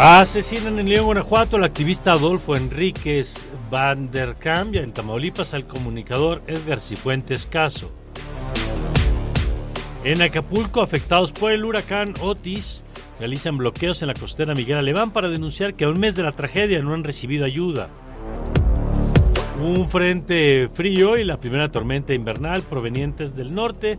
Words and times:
Asesinan 0.00 0.78
en 0.78 0.88
León, 0.88 1.06
Guanajuato 1.06 1.56
al 1.56 1.64
activista 1.64 2.12
Adolfo 2.12 2.54
Enríquez 2.54 3.48
Van 3.68 4.08
der 4.12 4.34
Kamp 4.34 4.76
y 4.76 4.78
en 4.78 4.92
Tamaulipas 4.92 5.54
al 5.54 5.64
comunicador 5.64 6.40
Edgar 6.46 6.80
Cifuentes 6.80 7.46
Caso. 7.46 7.90
En 10.04 10.22
Acapulco, 10.22 10.82
afectados 10.82 11.32
por 11.32 11.50
el 11.50 11.64
huracán 11.64 12.14
Otis, 12.20 12.84
realizan 13.18 13.56
bloqueos 13.56 14.00
en 14.02 14.06
la 14.06 14.14
costera 14.14 14.54
Miguel 14.54 14.78
Alemán 14.78 15.10
para 15.10 15.28
denunciar 15.28 15.74
que 15.74 15.84
a 15.84 15.88
un 15.88 15.98
mes 15.98 16.14
de 16.14 16.22
la 16.22 16.30
tragedia 16.30 16.80
no 16.80 16.94
han 16.94 17.02
recibido 17.02 17.44
ayuda. 17.44 17.88
Un 19.60 19.90
frente 19.90 20.68
frío 20.72 21.16
y 21.16 21.24
la 21.24 21.38
primera 21.38 21.72
tormenta 21.72 22.14
invernal 22.14 22.62
provenientes 22.62 23.34
del 23.34 23.52
norte 23.52 23.94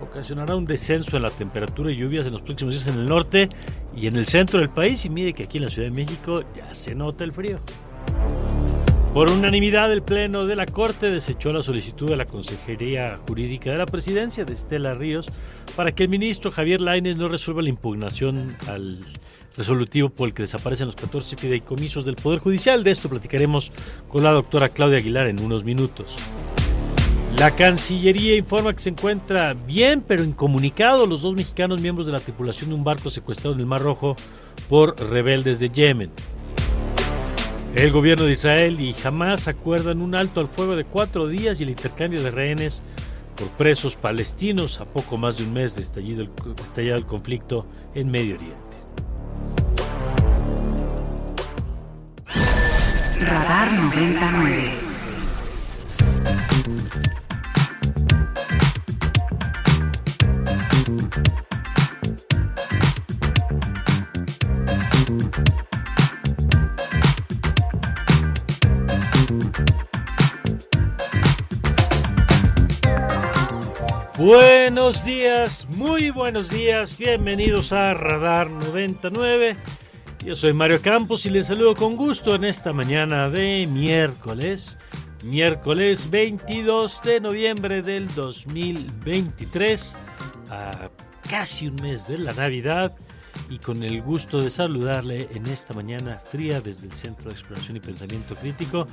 ocasionará 0.00 0.56
un 0.56 0.64
descenso 0.64 1.16
en 1.16 1.22
la 1.22 1.30
temperatura 1.30 1.92
y 1.92 1.96
lluvias 1.96 2.26
en 2.26 2.32
los 2.32 2.42
próximos 2.42 2.74
días 2.74 2.86
en 2.86 3.00
el 3.00 3.06
norte 3.06 3.48
y 3.94 4.06
en 4.06 4.16
el 4.16 4.26
centro 4.26 4.60
del 4.60 4.68
país. 4.68 5.04
Y 5.04 5.08
mire 5.08 5.32
que 5.32 5.44
aquí 5.44 5.58
en 5.58 5.64
la 5.64 5.70
Ciudad 5.70 5.88
de 5.88 5.94
México 5.94 6.42
ya 6.54 6.74
se 6.74 6.94
nota 6.94 7.24
el 7.24 7.32
frío. 7.32 7.58
Por 9.12 9.28
unanimidad, 9.28 9.92
el 9.92 10.02
Pleno 10.02 10.46
de 10.46 10.54
la 10.54 10.66
Corte 10.66 11.10
desechó 11.10 11.52
la 11.52 11.64
solicitud 11.64 12.08
de 12.08 12.16
la 12.16 12.26
Consejería 12.26 13.16
Jurídica 13.26 13.72
de 13.72 13.78
la 13.78 13.86
Presidencia 13.86 14.44
de 14.44 14.52
Estela 14.52 14.94
Ríos 14.94 15.26
para 15.74 15.90
que 15.90 16.04
el 16.04 16.08
ministro 16.08 16.52
Javier 16.52 16.80
Lainez 16.80 17.16
no 17.16 17.28
resuelva 17.28 17.60
la 17.60 17.70
impugnación 17.70 18.56
al 18.68 19.04
resolutivo 19.56 20.10
por 20.10 20.28
el 20.28 20.34
que 20.34 20.44
desaparecen 20.44 20.86
los 20.86 20.94
14 20.94 21.36
fideicomisos 21.36 22.04
del 22.04 22.14
Poder 22.14 22.38
Judicial. 22.38 22.84
De 22.84 22.92
esto 22.92 23.08
platicaremos 23.08 23.72
con 24.08 24.22
la 24.22 24.30
doctora 24.30 24.68
Claudia 24.68 24.98
Aguilar 24.98 25.26
en 25.26 25.40
unos 25.40 25.64
minutos. 25.64 26.14
La 27.40 27.56
Cancillería 27.56 28.36
informa 28.36 28.74
que 28.74 28.80
se 28.80 28.90
encuentra 28.90 29.54
bien, 29.54 30.04
pero 30.06 30.22
incomunicado 30.22 31.06
los 31.06 31.22
dos 31.22 31.32
mexicanos 31.32 31.80
miembros 31.80 32.04
de 32.04 32.12
la 32.12 32.18
tripulación 32.18 32.68
de 32.68 32.76
un 32.76 32.84
barco 32.84 33.08
secuestrado 33.08 33.54
en 33.54 33.60
el 33.60 33.66
Mar 33.66 33.80
Rojo 33.80 34.14
por 34.68 34.94
rebeldes 35.08 35.58
de 35.58 35.70
Yemen. 35.70 36.10
El 37.74 37.92
gobierno 37.92 38.26
de 38.26 38.32
Israel 38.32 38.78
y 38.78 38.94
Hamas 39.02 39.48
acuerdan 39.48 40.02
un 40.02 40.14
alto 40.14 40.40
al 40.40 40.48
fuego 40.48 40.76
de 40.76 40.84
cuatro 40.84 41.28
días 41.28 41.58
y 41.58 41.62
el 41.62 41.70
intercambio 41.70 42.22
de 42.22 42.30
rehenes 42.30 42.82
por 43.36 43.48
presos 43.52 43.96
palestinos 43.96 44.78
a 44.82 44.84
poco 44.84 45.16
más 45.16 45.38
de 45.38 45.44
un 45.44 45.54
mes 45.54 45.74
de 45.76 45.80
estallido 45.80 46.22
el, 46.22 46.88
el 46.88 47.06
conflicto 47.06 47.66
en 47.94 48.10
Medio 48.10 48.34
Oriente. 48.34 48.64
Radar 53.18 53.72
99. 53.72 54.90
Buenos 74.18 75.02
días, 75.04 75.66
muy 75.70 76.10
buenos 76.10 76.50
días, 76.50 76.98
bienvenidos 76.98 77.72
a 77.72 77.94
Radar 77.94 78.50
99. 78.50 79.56
Yo 80.24 80.36
soy 80.36 80.52
Mario 80.52 80.82
Campos 80.82 81.24
y 81.24 81.30
les 81.30 81.46
saludo 81.46 81.74
con 81.74 81.96
gusto 81.96 82.34
en 82.34 82.44
esta 82.44 82.74
mañana 82.74 83.30
de 83.30 83.66
miércoles, 83.66 84.76
miércoles 85.24 86.10
22 86.10 87.02
de 87.02 87.20
noviembre 87.20 87.80
del 87.80 88.14
2023, 88.14 89.96
a 90.50 90.90
casi 91.30 91.68
un 91.68 91.76
mes 91.76 92.06
de 92.06 92.18
la 92.18 92.34
Navidad 92.34 92.92
y 93.48 93.58
con 93.58 93.82
el 93.82 94.02
gusto 94.02 94.40
de 94.40 94.50
saludarle 94.50 95.28
en 95.34 95.46
esta 95.46 95.74
mañana 95.74 96.16
fría 96.16 96.60
desde 96.60 96.86
el 96.86 96.92
Centro 96.92 97.30
de 97.30 97.32
Exploración 97.32 97.76
y 97.76 97.80
Pensamiento 97.80 98.34
Crítico, 98.34 98.86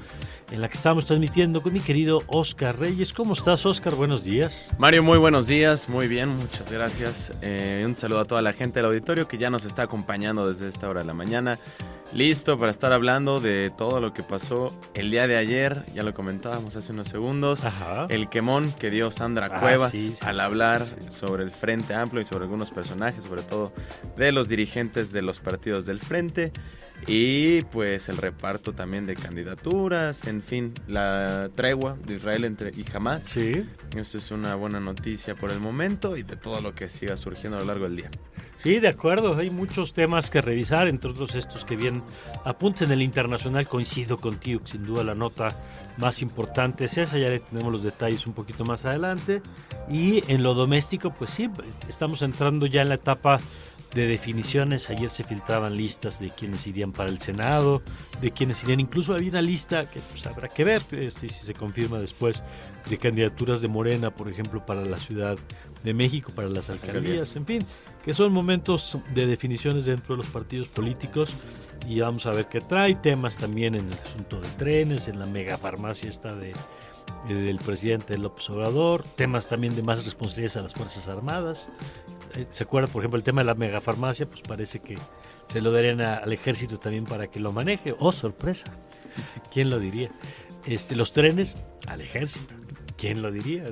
en 0.52 0.62
la 0.62 0.68
que 0.68 0.75
estamos 0.75 1.06
transmitiendo 1.06 1.62
con 1.62 1.74
mi 1.74 1.80
querido 1.80 2.24
Oscar 2.28 2.80
Reyes. 2.80 3.13
¿Cómo 3.13 3.34
estás, 3.34 3.66
Oscar? 3.66 3.96
Buenos 3.96 4.24
días. 4.24 4.74
Mario, 4.78 5.03
muy 5.03 5.18
buenos 5.18 5.47
días, 5.47 5.90
muy 5.90 6.08
bien, 6.08 6.30
muchas 6.30 6.72
gracias. 6.72 7.31
Eh, 7.41 7.84
un 7.85 7.96
saludo 7.96 8.22
a 8.22 8.25
toda 8.25 8.41
la 8.41 8.53
gente 8.53 8.80
del 8.80 8.85
auditorio 8.85 9.28
que 9.28 9.38
ya 9.38 9.50
nos 9.50 9.66
está 9.66 9.84
acompañando 9.84 10.47
desde 10.47 10.68
esta 10.68 10.90
hora 10.90 11.02
de 11.02 11.08
la 11.08 11.14
mañana. 11.14 11.59
Listo 12.13 12.57
para 12.57 12.72
estar 12.72 12.94
hablando 12.94 13.40
de 13.41 13.69
todo 13.78 14.00
lo 14.00 14.13
que 14.13 14.23
pasó 14.23 14.73
el 14.95 15.12
día 15.12 15.28
de 15.28 15.35
ayer, 15.38 15.84
ya 15.94 16.03
lo 16.03 16.13
comentábamos 16.13 16.75
hace 16.75 16.94
unos 16.94 17.09
segundos, 17.09 17.66
Ajá. 17.66 18.07
el 18.09 18.29
quemón 18.29 18.72
que 18.72 18.90
dio 18.90 19.12
Sandra 19.12 19.50
Ah, 19.51 19.59
Cuevas 19.59 19.91
sí, 19.91 20.13
sí, 20.16 20.25
al 20.25 20.35
sí, 20.35 20.41
hablar 20.41 20.85
sobre 21.09 21.44
el 21.44 21.51
Frente 21.51 21.94
Amplio 21.94 22.22
y 22.22 22.25
sobre 22.25 22.46
algunos 22.46 22.72
personajes, 22.72 23.25
sobre 23.25 23.41
todo 23.44 23.72
de 24.16 24.31
los 24.31 24.47
dirigentes 24.47 25.12
de 25.12 25.22
los 25.22 25.40
partidos 25.40 25.85
del 25.85 26.00
Frente 26.00 26.51
y 27.06 27.62
pues 27.63 28.09
el 28.09 28.18
reparto 28.18 28.74
también 28.74 29.06
de 29.06 29.16
candidaturas, 29.16 30.25
en 30.25 30.41
fin, 30.41 30.74
la 30.88 31.50
tregua 31.56 31.96
de 32.06 32.16
Israel 32.16 32.46
entre 32.46 32.72
y 32.72 32.85
Hamas. 32.94 33.24
Sí. 33.24 33.66
Eso 33.96 34.18
es 34.18 34.31
una 34.31 34.56
buena 34.56 34.80
noticia 34.80 35.35
por 35.35 35.52
el 35.52 35.59
momento 35.59 36.18
y 36.18 36.24
de 36.24 36.35
todo 36.35 36.59
lo 36.62 36.74
que 36.74 36.90
siga 36.90 37.16
surgiendo 37.16 37.58
a 37.58 37.62
lo 37.62 37.68
largo 37.68 37.85
del 37.85 37.97
día. 37.97 38.12
Sí, 38.58 38.80
de 38.80 38.88
acuerdo, 38.88 39.38
hay 39.38 39.52
muchos 39.52 39.94
temas 39.94 40.31
que 40.31 40.41
revisar, 40.41 40.88
entre 40.88 41.12
otros 41.12 41.35
estos 41.35 41.63
que 41.63 41.75
bien 41.75 42.02
apuntes 42.44 42.81
en 42.81 42.91
el 42.91 43.03
internacional, 43.03 43.68
coincido 43.68 44.18
contigo, 44.18 44.62
sin 44.66 44.85
duda 44.85 45.03
la 45.03 45.14
nota 45.14 45.56
más 45.97 46.22
importante 46.22 46.85
es 46.85 46.97
esa, 46.97 47.18
ya 47.18 47.29
le 47.29 47.40
tenemos 47.40 47.72
los 47.72 47.84
detalles 47.84 48.25
un 48.28 48.34
poquito 48.34 48.66
más 48.66 48.85
adelante. 48.85 49.41
Y 49.90 50.24
en 50.31 50.44
lo 50.44 50.53
doméstico, 50.53 51.12
pues 51.12 51.31
sí, 51.31 51.50
estamos 51.88 52.22
entrando 52.22 52.66
ya 52.66 52.81
en 52.81 52.90
la 52.90 52.96
etapa 52.96 53.40
de 53.94 54.06
definiciones, 54.06 54.90
ayer 54.90 55.09
se 55.09 55.24
filtraban 55.24 55.75
listas 55.75 56.20
de 56.20 56.30
quienes 56.30 56.68
irían 56.68 56.92
para 56.92 57.09
el 57.09 57.20
Senado, 57.20 57.81
de 58.22 58.31
quienes 58.31 58.64
irían, 58.64 58.80
incluso 58.80 59.14
había 59.14 59.30
una 59.30 59.42
lista 59.42 59.86
que 59.90 60.00
pues, 60.12 60.25
habrá 60.28 60.50
que 60.50 60.64
ver 60.64 60.81
este, 60.92 61.28
si 61.28 61.46
se 61.46 61.53
confirma 61.53 61.97
después 61.97 62.44
de 62.90 62.97
candidaturas 62.97 63.62
de 63.62 63.68
Morena, 63.70 64.12
por 64.12 64.30
ejemplo, 64.30 64.66
para 64.66 64.84
la 64.86 64.97
Ciudad 64.97 65.38
de 65.84 65.94
México, 65.94 66.31
para 66.36 66.50
las 66.50 66.70
alcaldías, 66.70 67.36
en 67.38 67.46
fin, 67.46 67.66
que 68.03 68.14
son 68.14 68.34
momentos 68.34 68.97
de 69.16 69.26
definiciones 69.26 69.86
dentro 69.86 70.16
de 70.16 70.24
los 70.24 70.31
partidos 70.31 70.68
políticos 70.68 71.34
y 71.88 72.00
vamos 72.02 72.26
a 72.26 72.31
ver 72.31 72.47
qué 72.47 72.59
trae, 72.62 72.96
temas 72.96 73.38
también 73.38 73.76
en 73.76 73.88
el 73.88 73.94
asunto 73.94 74.40
de 74.42 74.47
trenes, 74.50 75.08
en 75.08 75.18
la 75.20 75.26
megafarmacia 75.26 76.09
esta 76.09 76.36
de, 76.36 76.53
de- 77.28 77.36
del 77.36 77.58
presidente 77.58 78.17
López 78.17 78.50
Obrador, 78.50 79.03
temas 79.16 79.47
también 79.47 79.76
de 79.76 79.82
más 79.84 80.03
responsabilidades 80.03 80.58
a 80.58 80.61
las 80.61 80.73
Fuerzas 80.73 81.08
Armadas. 81.08 81.70
Eh, 82.35 82.46
¿Se 82.52 82.64
acuerda, 82.64 82.88
por 82.88 83.02
ejemplo, 83.02 83.18
el 83.18 83.24
tema 83.24 83.41
de 83.41 83.46
la 83.46 83.56
megafarmacia? 83.56 84.26
Pues 84.26 84.41
parece 84.41 84.79
que 84.79 84.97
se 85.47 85.62
lo 85.62 85.72
darían 85.72 86.02
al 86.02 86.32
ejército 86.32 86.79
también 86.79 87.06
para 87.06 87.28
que 87.28 87.40
lo 87.40 87.52
maneje. 87.52 87.96
¡Oh, 88.00 88.12
sorpresa! 88.12 88.72
¿Quién 89.52 89.70
lo 89.70 89.79
diría? 89.79 90.12
Este, 90.66 90.96
los 90.96 91.14
trenes 91.14 91.58
al 91.88 92.02
ejército. 92.02 92.56
¿Quién 92.97 93.22
lo 93.22 93.32
diría? 93.32 93.66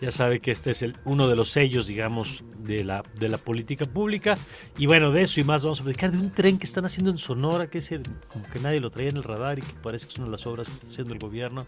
Ya 0.00 0.10
sabe 0.10 0.40
que 0.40 0.50
este 0.50 0.72
es 0.72 0.82
el, 0.82 0.94
uno 1.04 1.28
de 1.28 1.36
los 1.36 1.50
sellos, 1.50 1.86
digamos, 1.86 2.44
de 2.58 2.84
la, 2.84 3.02
de 3.18 3.28
la 3.28 3.38
política 3.38 3.86
pública. 3.86 4.36
Y 4.76 4.86
bueno, 4.86 5.10
de 5.10 5.22
eso 5.22 5.40
y 5.40 5.44
más 5.44 5.62
vamos 5.62 5.80
a 5.80 5.84
platicar 5.84 6.10
de 6.10 6.18
un 6.18 6.30
tren 6.30 6.58
que 6.58 6.66
están 6.66 6.84
haciendo 6.84 7.10
en 7.10 7.18
Sonora, 7.18 7.68
que 7.68 7.78
es 7.78 7.90
como 8.28 8.46
que 8.48 8.58
nadie 8.60 8.80
lo 8.80 8.90
traía 8.90 9.10
en 9.10 9.16
el 9.16 9.22
radar 9.22 9.58
y 9.58 9.62
que 9.62 9.72
parece 9.82 10.06
que 10.06 10.12
es 10.12 10.18
una 10.18 10.26
de 10.26 10.32
las 10.32 10.46
obras 10.46 10.68
que 10.68 10.74
está 10.74 10.86
haciendo 10.88 11.14
el 11.14 11.18
gobierno. 11.18 11.66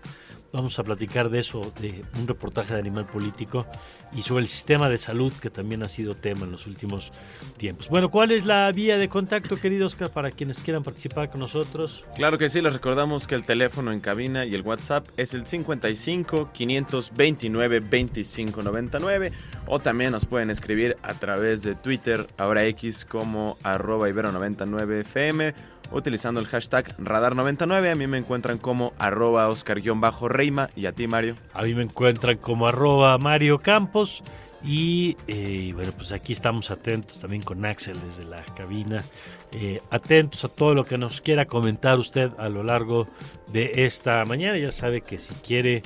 Vamos 0.53 0.79
a 0.79 0.85
platicar 0.85 1.31
de 1.31 1.39
eso, 1.39 1.73
de 1.81 2.05
un 2.19 2.27
reportaje 2.27 2.75
de 2.75 2.81
Animal 2.81 3.07
Político 3.07 3.67
y 4.13 4.23
sobre 4.23 4.43
el 4.43 4.49
sistema 4.49 4.89
de 4.89 4.99
salud 4.99 5.33
que 5.33 5.51
también 5.51 5.83
ha 5.83 5.89
sido 5.89 6.15
tema 6.15 6.45
en 6.45 6.53
los 6.53 6.67
últimos 6.67 7.13
tiempos. 7.57 7.89
Bueno, 7.89 8.11
¿cuál 8.11 8.33
es 8.33 8.45
la 8.45 8.71
vía 8.73 8.97
de 8.97 9.09
contacto, 9.09 9.61
querido 9.61 9.87
Oscar, 9.87 10.11
para 10.11 10.31
quienes 10.31 10.61
quieran 10.61 10.83
participar 10.83 11.31
con 11.31 11.41
nosotros? 11.41 12.05
Claro 12.17 12.39
que 12.39 12.49
sí, 12.49 12.63
les 12.63 12.73
recordamos 12.73 13.27
que 13.27 13.35
el 13.35 13.45
teléfono 13.45 13.93
en 13.93 14.01
cabina 14.01 14.47
y 14.47 14.55
el 14.55 14.63
WhatsApp 14.63 15.07
es 15.17 15.35
el 15.35 15.47
55 15.47 16.51
529 16.53 17.81
2599 18.23 19.33
o 19.67 19.79
también 19.79 20.13
nos 20.13 20.27
pueden 20.27 20.51
escribir 20.51 20.97
a 21.03 21.15
través 21.15 21.63
de 21.63 21.75
Twitter, 21.75 22.27
ahora 22.37 22.65
X 22.67 23.05
como 23.05 23.57
arroba 23.63 24.09
ibero99fm 24.09 25.55
utilizando 25.91 26.41
el 26.41 26.47
hashtag 26.47 26.97
radar99. 26.99 27.93
A 27.93 27.95
mí 27.95 28.07
me 28.07 28.19
encuentran 28.19 28.59
como 28.59 28.93
arroba 28.99 29.49
oscar-reima 29.49 30.71
y 30.77 30.87
a 30.87 30.93
ti 30.93 31.07
Mario. 31.07 31.37
A 31.53 31.63
mí 31.63 31.75
me 31.75 31.83
encuentran 31.83 32.37
como 32.37 32.69
arroba 32.69 33.17
Mario 33.19 33.59
Campos. 33.61 34.23
Y 34.63 35.17
eh, 35.29 35.71
bueno, 35.75 35.93
pues 35.97 36.11
aquí 36.11 36.33
estamos 36.33 36.73
atentos 36.73 37.21
también 37.21 37.43
con 37.43 37.65
Axel 37.65 37.97
desde 38.05 38.25
la 38.25 38.43
cabina. 38.57 39.05
Eh, 39.53 39.81
atentos 39.91 40.45
a 40.45 40.49
todo 40.49 40.75
lo 40.75 40.85
que 40.85 40.99
nos 40.99 41.21
quiera 41.21 41.47
comentar 41.47 41.99
usted 41.99 42.33
a 42.39 42.49
lo 42.49 42.65
largo 42.65 43.07
de 43.53 43.85
esta 43.85 44.25
mañana. 44.25 44.59
Ya 44.59 44.73
sabe 44.73 45.03
que 45.03 45.19
si 45.19 45.35
quiere 45.35 45.83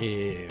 eh, 0.00 0.48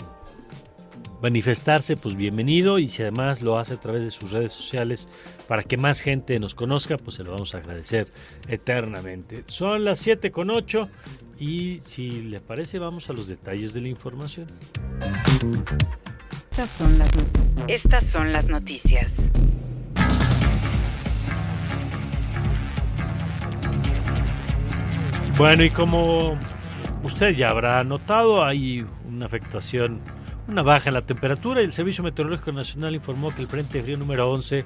manifestarse, 1.22 1.96
pues 1.96 2.16
bienvenido. 2.16 2.78
Y 2.78 2.88
si 2.88 3.02
además 3.02 3.42
lo 3.42 3.58
hace 3.58 3.74
a 3.74 3.80
través 3.80 4.02
de 4.02 4.10
sus 4.10 4.32
redes 4.32 4.52
sociales 4.52 5.08
para 5.46 5.62
que 5.62 5.76
más 5.76 6.00
gente 6.00 6.38
nos 6.40 6.54
conozca, 6.54 6.96
pues 6.98 7.16
se 7.16 7.24
lo 7.24 7.32
vamos 7.32 7.54
a 7.54 7.58
agradecer 7.58 8.08
eternamente. 8.48 9.44
Son 9.46 9.84
las 9.84 9.98
7 9.98 10.30
con 10.30 10.50
8 10.50 10.88
y 11.38 11.78
si 11.78 12.22
le 12.22 12.40
parece 12.40 12.78
vamos 12.78 13.10
a 13.10 13.12
los 13.12 13.28
detalles 13.28 13.72
de 13.72 13.80
la 13.80 13.88
información. 13.88 14.46
Estas 16.50 16.70
son 16.70 16.98
las, 16.98 17.10
Estas 17.68 18.06
son 18.06 18.32
las 18.32 18.48
noticias. 18.48 19.30
Bueno, 25.36 25.62
y 25.62 25.70
como 25.70 26.36
usted 27.04 27.36
ya 27.36 27.50
habrá 27.50 27.84
notado, 27.84 28.44
hay 28.44 28.84
una 29.06 29.26
afectación 29.26 30.00
una 30.48 30.62
baja 30.62 30.88
en 30.88 30.94
la 30.94 31.02
temperatura 31.02 31.60
y 31.60 31.64
el 31.64 31.72
Servicio 31.72 32.02
Meteorológico 32.02 32.52
Nacional 32.52 32.94
informó 32.94 33.34
que 33.34 33.42
el 33.42 33.48
Frente 33.48 33.82
Frío 33.82 33.98
número 33.98 34.30
11 34.30 34.64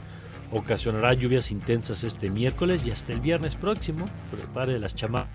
ocasionará 0.52 1.12
lluvias 1.14 1.50
intensas 1.50 2.04
este 2.04 2.30
miércoles 2.30 2.86
y 2.86 2.92
hasta 2.92 3.12
el 3.12 3.20
viernes 3.20 3.56
próximo. 3.56 4.06
Prepare 4.30 4.78
las 4.78 4.94
chamas. 4.94 5.26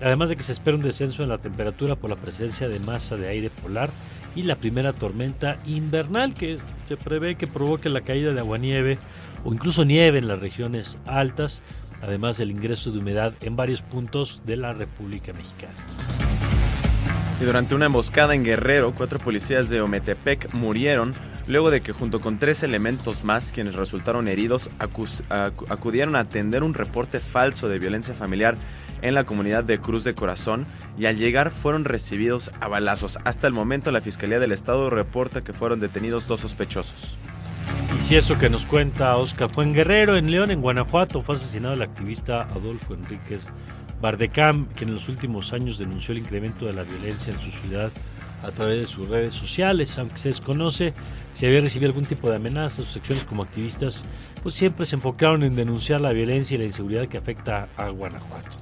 Además 0.00 0.28
de 0.28 0.36
que 0.36 0.44
se 0.44 0.52
espera 0.52 0.76
un 0.76 0.82
descenso 0.82 1.24
en 1.24 1.28
la 1.28 1.38
temperatura 1.38 1.96
por 1.96 2.08
la 2.08 2.16
presencia 2.16 2.68
de 2.68 2.78
masa 2.78 3.16
de 3.16 3.26
aire 3.26 3.50
polar 3.50 3.90
y 4.36 4.42
la 4.42 4.54
primera 4.54 4.92
tormenta 4.92 5.58
invernal 5.66 6.34
que 6.34 6.58
se 6.84 6.96
prevé 6.96 7.34
que 7.34 7.48
provoque 7.48 7.88
la 7.88 8.02
caída 8.02 8.32
de 8.32 8.38
aguanieve 8.38 8.98
o 9.44 9.52
incluso 9.52 9.84
nieve 9.84 10.20
en 10.20 10.28
las 10.28 10.38
regiones 10.38 10.98
altas, 11.04 11.64
además 12.00 12.38
del 12.38 12.52
ingreso 12.52 12.92
de 12.92 12.98
humedad 12.98 13.34
en 13.40 13.56
varios 13.56 13.82
puntos 13.82 14.40
de 14.46 14.56
la 14.56 14.72
República 14.72 15.32
Mexicana. 15.32 15.74
Y 17.40 17.44
durante 17.44 17.76
una 17.76 17.86
emboscada 17.86 18.34
en 18.34 18.42
Guerrero, 18.42 18.92
cuatro 18.96 19.20
policías 19.20 19.68
de 19.68 19.80
Ometepec 19.80 20.52
murieron 20.54 21.12
luego 21.46 21.70
de 21.70 21.80
que 21.80 21.92
junto 21.92 22.20
con 22.20 22.38
tres 22.38 22.64
elementos 22.64 23.22
más, 23.22 23.52
quienes 23.52 23.76
resultaron 23.76 24.26
heridos, 24.26 24.70
acudieron 24.78 26.16
a 26.16 26.20
atender 26.20 26.64
un 26.64 26.74
reporte 26.74 27.20
falso 27.20 27.68
de 27.68 27.78
violencia 27.78 28.12
familiar 28.12 28.56
en 29.02 29.14
la 29.14 29.22
comunidad 29.22 29.62
de 29.62 29.78
Cruz 29.78 30.02
de 30.02 30.14
Corazón 30.14 30.66
y 30.98 31.06
al 31.06 31.16
llegar 31.16 31.52
fueron 31.52 31.84
recibidos 31.84 32.50
a 32.60 32.66
balazos. 32.66 33.20
Hasta 33.24 33.46
el 33.46 33.52
momento 33.52 33.92
la 33.92 34.00
Fiscalía 34.00 34.40
del 34.40 34.50
Estado 34.50 34.90
reporta 34.90 35.44
que 35.44 35.52
fueron 35.52 35.78
detenidos 35.78 36.26
dos 36.26 36.40
sospechosos. 36.40 37.16
Y 37.96 38.02
si 38.02 38.16
eso 38.16 38.36
que 38.36 38.50
nos 38.50 38.66
cuenta 38.66 39.16
Oscar 39.16 39.48
fue 39.48 39.62
en 39.62 39.74
Guerrero, 39.74 40.16
en 40.16 40.30
León, 40.30 40.50
en 40.50 40.60
Guanajuato, 40.60 41.22
fue 41.22 41.36
asesinado 41.36 41.74
el 41.74 41.82
activista 41.82 42.42
Adolfo 42.42 42.94
Enríquez 42.94 43.42
Bardecam, 44.00 44.68
que 44.70 44.84
en 44.84 44.94
los 44.94 45.08
últimos 45.08 45.52
años 45.52 45.78
denunció 45.78 46.12
el 46.12 46.18
incremento 46.18 46.66
de 46.66 46.72
la 46.72 46.82
violencia 46.82 47.32
en 47.32 47.40
su 47.40 47.50
ciudad 47.50 47.90
a 48.42 48.50
través 48.52 48.78
de 48.78 48.86
sus 48.86 49.08
redes 49.08 49.34
sociales, 49.34 49.98
aunque 49.98 50.18
se 50.18 50.28
desconoce 50.28 50.94
si 51.32 51.46
había 51.46 51.60
recibido 51.60 51.90
algún 51.90 52.06
tipo 52.06 52.30
de 52.30 52.36
amenaza, 52.36 52.82
sus 52.82 52.96
acciones 52.96 53.24
como 53.24 53.42
activistas 53.42 54.04
pues 54.42 54.54
siempre 54.54 54.86
se 54.86 54.96
enfocaron 54.96 55.42
en 55.42 55.56
denunciar 55.56 56.00
la 56.00 56.12
violencia 56.12 56.54
y 56.54 56.58
la 56.58 56.64
inseguridad 56.64 57.08
que 57.08 57.18
afecta 57.18 57.68
a 57.76 57.88
Guanajuato. 57.88 58.56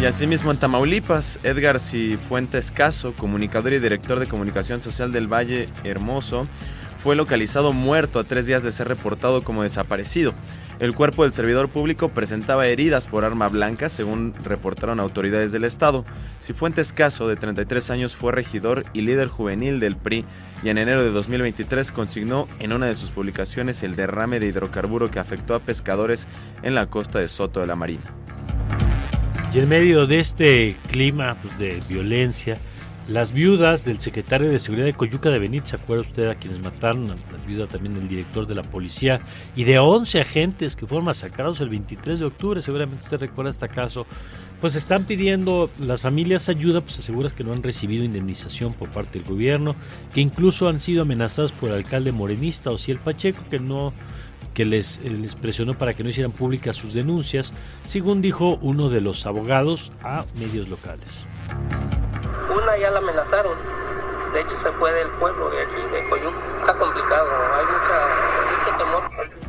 Y 0.00 0.04
asimismo 0.04 0.50
en 0.50 0.58
Tamaulipas, 0.58 1.38
Edgar 1.42 1.78
Cifuentes 1.78 2.70
Caso, 2.70 3.12
comunicador 3.12 3.72
y 3.72 3.78
director 3.78 4.18
de 4.18 4.26
comunicación 4.26 4.80
social 4.80 5.12
del 5.12 5.32
Valle 5.32 5.68
Hermoso, 5.84 6.48
fue 7.02 7.16
localizado 7.16 7.72
muerto 7.72 8.18
a 8.18 8.24
tres 8.24 8.46
días 8.46 8.62
de 8.62 8.72
ser 8.72 8.88
reportado 8.88 9.42
como 9.42 9.64
desaparecido. 9.64 10.34
El 10.78 10.94
cuerpo 10.94 11.22
del 11.22 11.32
servidor 11.32 11.68
público 11.68 12.08
presentaba 12.08 12.66
heridas 12.66 13.06
por 13.06 13.24
arma 13.24 13.48
blanca, 13.48 13.88
según 13.88 14.34
reportaron 14.42 15.00
autoridades 15.00 15.52
del 15.52 15.64
Estado. 15.64 16.04
Cifuentes 16.40 16.92
Caso, 16.92 17.28
de 17.28 17.36
33 17.36 17.90
años, 17.90 18.16
fue 18.16 18.32
regidor 18.32 18.84
y 18.92 19.02
líder 19.02 19.28
juvenil 19.28 19.80
del 19.80 19.96
PRI 19.96 20.24
y 20.62 20.68
en 20.68 20.78
enero 20.78 21.02
de 21.02 21.10
2023 21.10 21.92
consignó 21.92 22.48
en 22.60 22.72
una 22.72 22.86
de 22.86 22.94
sus 22.94 23.10
publicaciones 23.10 23.82
el 23.82 23.96
derrame 23.96 24.40
de 24.40 24.46
hidrocarburo 24.46 25.10
que 25.10 25.18
afectó 25.18 25.54
a 25.54 25.60
pescadores 25.60 26.26
en 26.62 26.74
la 26.74 26.86
costa 26.86 27.18
de 27.18 27.28
Soto 27.28 27.60
de 27.60 27.66
la 27.66 27.76
Marina. 27.76 28.14
Y 29.52 29.58
en 29.58 29.68
medio 29.68 30.06
de 30.06 30.18
este 30.18 30.76
clima 30.90 31.36
pues, 31.42 31.58
de 31.58 31.82
violencia, 31.88 32.58
las 33.12 33.32
viudas 33.32 33.84
del 33.84 33.98
secretario 33.98 34.48
de 34.48 34.58
Seguridad 34.58 34.86
de 34.86 34.94
Coyuca 34.94 35.28
de 35.28 35.38
Benítez, 35.38 35.70
¿se 35.70 35.76
acuerda 35.76 36.02
usted 36.02 36.30
a 36.30 36.34
quienes 36.36 36.60
mataron? 36.60 37.06
Las 37.30 37.44
viudas 37.46 37.68
también 37.68 37.94
del 37.94 38.08
director 38.08 38.46
de 38.46 38.54
la 38.54 38.62
policía 38.62 39.20
y 39.54 39.64
de 39.64 39.78
11 39.78 40.20
agentes 40.20 40.76
que 40.76 40.86
fueron 40.86 41.04
masacrados 41.04 41.60
el 41.60 41.68
23 41.68 42.20
de 42.20 42.24
octubre, 42.24 42.62
seguramente 42.62 43.04
usted 43.04 43.20
recuerda 43.20 43.50
este 43.50 43.68
caso, 43.68 44.06
pues 44.62 44.76
están 44.76 45.04
pidiendo 45.04 45.68
las 45.78 46.00
familias 46.00 46.48
ayuda, 46.48 46.80
pues 46.80 46.98
aseguras 46.98 47.34
que 47.34 47.44
no 47.44 47.52
han 47.52 47.62
recibido 47.62 48.02
indemnización 48.02 48.72
por 48.72 48.88
parte 48.88 49.18
del 49.18 49.28
gobierno, 49.28 49.76
que 50.14 50.22
incluso 50.22 50.68
han 50.68 50.80
sido 50.80 51.02
amenazadas 51.02 51.52
por 51.52 51.68
el 51.68 51.76
alcalde 51.76 52.12
morenista 52.12 52.70
Ociel 52.70 52.98
Pacheco, 52.98 53.42
que 53.50 53.58
no 53.58 53.92
que 54.54 54.62
eh, 54.64 54.66
les 54.66 55.34
presionó 55.40 55.76
para 55.76 55.92
que 55.94 56.02
no 56.02 56.10
hicieran 56.10 56.32
públicas 56.32 56.76
sus 56.76 56.94
denuncias, 56.94 57.52
según 57.84 58.22
dijo 58.22 58.58
uno 58.62 58.88
de 58.88 59.00
los 59.00 59.26
abogados 59.26 59.92
a 60.02 60.24
medios 60.38 60.68
locales. 60.68 61.08
Una 62.54 62.76
ya 62.76 62.90
la 62.90 62.98
amenazaron. 62.98 63.56
De 64.32 64.40
hecho, 64.40 64.56
se 64.58 64.70
fue 64.72 64.92
del 64.92 65.08
pueblo 65.12 65.50
de 65.50 65.62
aquí, 65.62 65.82
de 65.90 66.08
Coyuca. 66.08 66.36
Está 66.58 66.74
complicado, 66.74 67.30
hay 67.54 67.64
mucha, 67.66 68.08
mucho 68.58 68.76
temor. 68.78 69.41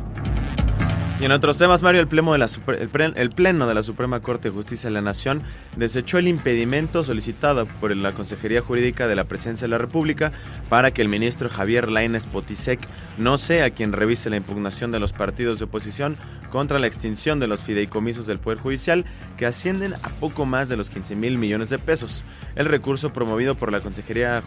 En 1.24 1.32
otros 1.32 1.56
temas, 1.56 1.80
Mario, 1.80 2.02
el 2.02 2.06
pleno, 2.06 2.32
de 2.32 2.38
la, 2.38 3.66
de 3.66 3.74
la 3.74 3.82
Suprema 3.82 4.20
Corte 4.20 4.50
de 4.50 4.54
Justicia 4.54 4.90
de 4.90 4.92
la 4.92 5.00
Nación 5.00 5.42
desechó 5.74 6.18
el 6.18 6.28
impedimento 6.28 7.02
solicitado 7.02 7.64
por 7.64 7.96
la 7.96 8.12
Consejería 8.12 8.60
Jurídica 8.60 9.08
de 9.08 9.16
la 9.16 9.24
Presidencia 9.24 9.64
de 9.64 9.70
la 9.70 9.78
República 9.78 10.32
para 10.68 10.90
que 10.90 11.00
el 11.00 11.08
ministro 11.08 11.48
Javier 11.48 11.90
Lainez 11.90 12.26
Potisek 12.26 12.78
no 13.16 13.38
sea 13.38 13.70
quien 13.70 13.94
revise 13.94 14.28
la 14.28 14.36
impugnación 14.36 14.90
de 14.90 15.00
los 15.00 15.14
partidos 15.14 15.58
de 15.58 15.64
oposición 15.64 16.18
contra 16.50 16.78
la 16.78 16.86
extinción 16.86 17.40
de 17.40 17.46
los 17.46 17.64
fideicomisos 17.64 18.26
del 18.26 18.38
Poder 18.38 18.58
Judicial, 18.58 19.06
que 19.38 19.46
ascienden 19.46 19.94
a 19.94 20.10
poco 20.20 20.44
más 20.44 20.68
de 20.68 20.76
los 20.76 20.90
15 20.90 21.16
mil 21.16 21.38
millones 21.38 21.70
de 21.70 21.78
pesos. 21.78 22.22
El 22.54 22.66
recurso 22.66 23.14
promovido 23.14 23.54
por 23.56 23.72
la, 23.72 23.80
Consejería 23.80 24.42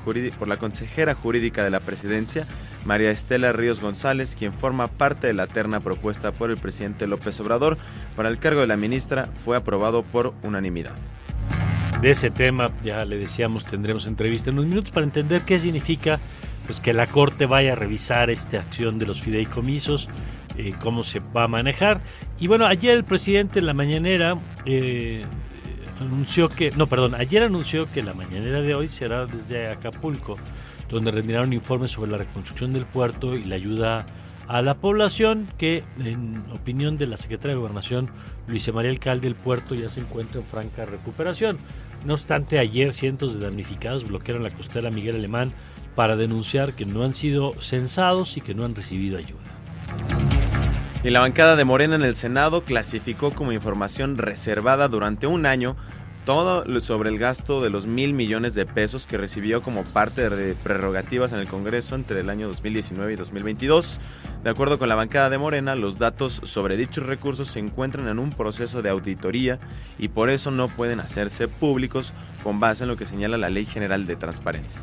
consejera 0.60 1.16
jurídica 1.16 1.64
de 1.64 1.70
la 1.70 1.80
Presidencia, 1.80 2.46
María 2.86 3.12
Estela 3.12 3.52
Ríos 3.52 3.82
González, 3.82 4.38
quien 4.38 4.54
forma 4.54 4.88
parte 4.88 5.28
de 5.28 5.34
la 5.34 5.48
terna 5.48 5.82
propuesta 5.82 6.32
por 6.32 6.50
el 6.50 6.58
presidente 6.68 7.08
López 7.08 7.40
Obrador 7.40 7.78
para 8.18 8.28
el 8.28 8.40
cargo 8.40 8.60
de 8.60 8.68
la 8.68 8.76
ministra 8.76 9.30
fue 9.46 9.56
aprobado 9.56 10.04
por 10.04 10.34
unanimidad. 10.44 10.96
De 12.02 12.10
ese 12.10 12.30
tema, 12.30 12.72
ya 12.84 13.06
le 13.06 13.18
decíamos, 13.18 13.64
tendremos 13.64 14.06
entrevista 14.06 14.50
en 14.50 14.58
unos 14.58 14.68
minutos 14.68 14.92
para 14.92 15.06
entender 15.06 15.44
qué 15.44 15.58
significa 15.60 16.20
pues, 16.66 16.82
que 16.82 16.92
la 16.92 17.08
Corte 17.08 17.46
vaya 17.46 17.72
a 17.72 17.76
revisar 17.76 18.30
esta 18.30 18.60
acción 18.60 19.00
de 19.00 19.06
los 19.06 19.22
fideicomisos, 19.22 20.10
eh, 20.58 20.74
cómo 20.78 21.04
se 21.04 21.22
va 21.22 21.46
a 21.46 21.48
manejar. 21.48 22.02
Y 22.38 22.48
bueno, 22.48 22.66
ayer 22.66 22.98
el 22.98 23.06
presidente 23.06 23.60
en 23.60 23.66
la 23.66 23.74
mañanera 23.74 24.38
eh, 24.66 25.26
anunció 26.02 26.50
que, 26.50 26.72
no, 26.72 26.88
perdón, 26.88 27.16
ayer 27.16 27.44
anunció 27.44 27.90
que 27.90 28.04
la 28.04 28.14
mañanera 28.14 28.62
de 28.62 28.76
hoy 28.76 28.90
será 28.90 29.26
desde 29.26 29.70
Acapulco, 29.70 30.38
donde 30.90 31.12
rendirá 31.12 31.44
un 31.44 31.54
informe 31.54 31.88
sobre 31.88 32.12
la 32.12 32.18
reconstrucción 32.18 32.74
del 32.74 32.86
puerto 32.86 33.38
y 33.38 33.46
la 33.46 33.56
ayuda 33.56 34.06
a 34.48 34.62
la 34.62 34.76
población 34.76 35.48
que, 35.58 35.84
en 36.00 36.44
opinión 36.54 36.98
de 36.98 37.08
la 37.08 37.18
secretaria 37.18 37.56
de 37.56 37.60
Gobernación, 37.60 38.10
Luisa 38.48 38.72
María 38.72 38.92
Alcalde, 38.92 39.28
el 39.28 39.36
puerto 39.36 39.76
ya 39.76 39.90
se 39.90 40.00
encuentra 40.00 40.40
en 40.40 40.48
franca 40.48 40.86
recuperación. 40.86 41.58
No 42.06 42.14
obstante, 42.14 42.60
ayer 42.60 42.94
cientos 42.94 43.34
de 43.34 43.42
damnificados 43.42 44.08
bloquearon 44.08 44.44
la 44.44 44.50
costera 44.50 44.90
Miguel 44.90 45.16
Alemán 45.16 45.52
para 45.96 46.16
denunciar 46.16 46.74
que 46.74 46.86
no 46.86 47.04
han 47.04 47.14
sido 47.14 47.60
censados 47.60 48.38
y 48.38 48.42
que 48.42 48.54
no 48.54 48.64
han 48.64 48.76
recibido 48.76 49.18
ayuda. 49.18 49.42
Y 51.04 51.10
la 51.10 51.20
bancada 51.20 51.56
de 51.56 51.66
Morena 51.66 51.96
en 51.96 52.04
el 52.04 52.16
Senado 52.16 52.64
clasificó 52.64 53.32
como 53.32 53.52
información 53.52 54.18
reservada 54.18 54.88
durante 54.88 55.28
un 55.28 55.46
año 55.46 55.76
todo 56.28 56.82
sobre 56.82 57.10
el 57.10 57.20
gasto 57.20 57.62
de 57.62 57.70
los 57.70 57.86
mil 57.86 58.12
millones 58.12 58.54
de 58.54 58.66
pesos 58.66 59.08
que 59.08 59.18
recibió 59.18 59.62
como 59.62 59.86
parte 59.86 60.30
de 60.30 60.56
prerrogativas 60.56 61.32
en 61.32 61.40
el 61.40 61.48
Congreso 61.48 61.96
entre 61.96 62.20
el 62.20 62.30
año 62.30 62.50
2019 62.50 63.14
y 63.14 63.16
2022. 63.16 64.02
De 64.44 64.50
acuerdo 64.50 64.78
con 64.78 64.90
la 64.90 64.96
bancada 64.96 65.30
de 65.30 65.38
Morena, 65.38 65.76
los 65.76 66.00
datos 66.00 66.42
sobre 66.44 66.76
dichos 66.76 67.06
recursos 67.06 67.48
se 67.48 67.60
encuentran 67.60 68.10
en 68.10 68.20
un 68.20 68.32
proceso 68.32 68.82
de 68.82 68.90
auditoría 68.90 69.58
y 69.98 70.10
por 70.10 70.30
eso 70.30 70.52
no 70.52 70.68
pueden 70.68 71.00
hacerse 71.00 71.48
públicos 71.48 72.12
con 72.44 72.60
base 72.60 72.84
en 72.84 72.90
lo 72.90 72.98
que 72.98 73.06
señala 73.06 73.38
la 73.38 73.50
Ley 73.50 73.64
General 73.64 74.06
de 74.06 74.18
Transparencia. 74.18 74.82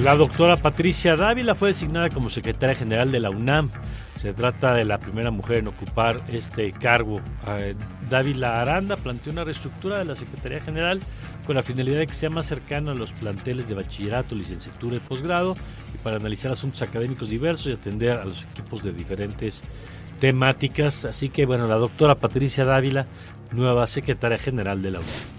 La 0.00 0.14
doctora 0.14 0.56
Patricia 0.56 1.16
Dávila 1.16 1.54
fue 1.54 1.68
designada 1.68 2.08
como 2.08 2.30
secretaria 2.30 2.74
general 2.74 3.12
de 3.12 3.20
la 3.20 3.28
UNAM. 3.28 3.70
Se 4.16 4.32
trata 4.32 4.72
de 4.72 4.86
la 4.86 4.98
primera 4.98 5.30
mujer 5.30 5.58
en 5.58 5.68
ocupar 5.68 6.22
este 6.28 6.72
cargo. 6.72 7.20
Eh, 7.46 7.74
Dávila 8.08 8.60
Aranda 8.60 8.96
planteó 8.96 9.32
una 9.32 9.44
reestructura 9.44 9.98
de 9.98 10.04
la 10.04 10.16
Secretaría 10.16 10.60
General 10.60 11.00
con 11.46 11.56
la 11.56 11.62
finalidad 11.62 11.98
de 11.98 12.06
que 12.06 12.14
sea 12.14 12.30
más 12.30 12.46
cercana 12.46 12.92
a 12.92 12.94
los 12.94 13.12
planteles 13.12 13.68
de 13.68 13.74
bachillerato, 13.74 14.34
licenciatura 14.34 14.96
y 14.96 15.00
posgrado 15.00 15.56
y 15.94 15.98
para 15.98 16.16
analizar 16.16 16.52
asuntos 16.52 16.82
académicos 16.82 17.30
diversos 17.30 17.66
y 17.66 17.72
atender 17.72 18.18
a 18.18 18.24
los 18.24 18.42
equipos 18.44 18.82
de 18.82 18.92
diferentes 18.92 19.62
temáticas. 20.20 21.04
Así 21.04 21.28
que 21.28 21.46
bueno, 21.46 21.66
la 21.66 21.76
doctora 21.76 22.14
Patricia 22.16 22.64
Dávila, 22.64 23.06
nueva 23.52 23.86
secretaria 23.86 24.38
general 24.38 24.82
de 24.82 24.90
la 24.92 25.00
UNAM. 25.00 25.36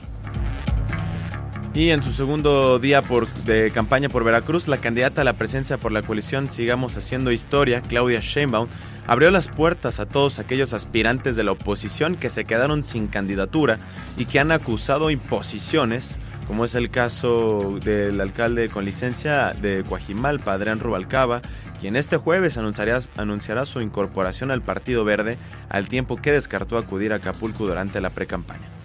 Y 1.73 1.91
en 1.91 2.01
su 2.01 2.11
segundo 2.11 2.79
día 2.79 3.03
de 3.45 3.69
campaña 3.71 4.09
por 4.09 4.23
Veracruz, 4.23 4.67
la 4.67 4.79
candidata 4.79 5.21
a 5.21 5.23
la 5.23 5.33
presencia 5.33 5.77
por 5.77 5.91
la 5.91 6.01
coalición 6.01 6.49
Sigamos 6.49 6.97
Haciendo 6.97 7.31
Historia, 7.31 7.81
Claudia 7.81 8.19
Sheinbaum, 8.19 8.67
abrió 9.07 9.31
las 9.31 9.47
puertas 9.47 9.99
a 9.99 10.05
todos 10.05 10.37
aquellos 10.37 10.73
aspirantes 10.73 11.35
de 11.35 11.43
la 11.43 11.53
oposición 11.53 12.15
que 12.15 12.29
se 12.29 12.45
quedaron 12.45 12.83
sin 12.83 13.07
candidatura 13.07 13.79
y 14.17 14.25
que 14.25 14.39
han 14.39 14.51
acusado 14.51 15.09
imposiciones, 15.09 16.19
como 16.45 16.65
es 16.65 16.75
el 16.75 16.89
caso 16.89 17.79
del 17.83 18.21
alcalde 18.21 18.69
con 18.69 18.85
licencia 18.85 19.53
de 19.53 19.83
Coajimalpa, 19.87 20.53
Adrián 20.53 20.79
Rubalcaba, 20.79 21.41
quien 21.79 21.95
este 21.95 22.17
jueves 22.17 22.57
anunciará, 22.57 22.99
anunciará 23.15 23.65
su 23.65 23.81
incorporación 23.81 24.51
al 24.51 24.61
Partido 24.61 25.03
Verde 25.05 25.37
al 25.69 25.87
tiempo 25.87 26.17
que 26.17 26.31
descartó 26.31 26.77
acudir 26.77 27.13
a 27.13 27.17
Acapulco 27.17 27.65
durante 27.65 28.01
la 28.01 28.09
precampaña. 28.09 28.76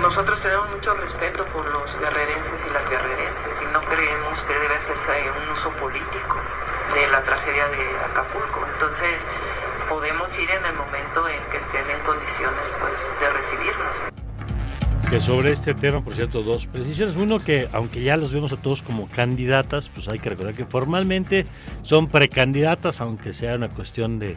Nosotros 0.00 0.40
tenemos 0.40 0.70
mucho 0.70 0.94
respeto 0.94 1.44
por 1.46 1.64
los 1.70 1.98
guerrerenses 1.98 2.66
y 2.66 2.70
las 2.72 2.88
guerrerenses 2.88 3.52
y 3.60 3.72
no 3.72 3.80
creemos 3.82 4.38
que 4.40 4.54
debe 4.54 4.74
hacerse 4.74 5.30
un 5.30 5.52
uso 5.52 5.70
político 5.80 6.36
de 6.94 7.10
la 7.10 7.22
tragedia 7.22 7.68
de 7.68 7.98
Acapulco. 8.04 8.66
Entonces 8.74 9.20
podemos 9.88 10.36
ir 10.38 10.50
en 10.50 10.64
el 10.66 10.74
momento 10.74 11.28
en 11.28 11.38
que 11.50 11.58
estén 11.58 11.88
en 11.88 12.00
condiciones 12.04 12.68
pues, 12.80 12.98
de 13.20 13.30
recibirnos. 13.30 13.96
Que 15.08 15.20
sobre 15.20 15.50
este 15.50 15.74
tema, 15.74 16.02
por 16.02 16.14
cierto, 16.14 16.42
dos 16.42 16.66
precisiones. 16.66 17.16
Uno, 17.16 17.38
que 17.38 17.68
aunque 17.72 18.02
ya 18.02 18.16
los 18.16 18.32
vemos 18.32 18.52
a 18.52 18.56
todos 18.56 18.82
como 18.82 19.08
candidatas, 19.10 19.88
pues 19.88 20.08
hay 20.08 20.18
que 20.18 20.30
recordar 20.30 20.54
que 20.54 20.64
formalmente 20.64 21.46
son 21.82 22.08
precandidatas, 22.08 23.00
aunque 23.00 23.32
sea 23.32 23.56
una 23.56 23.68
cuestión 23.68 24.18
de 24.18 24.36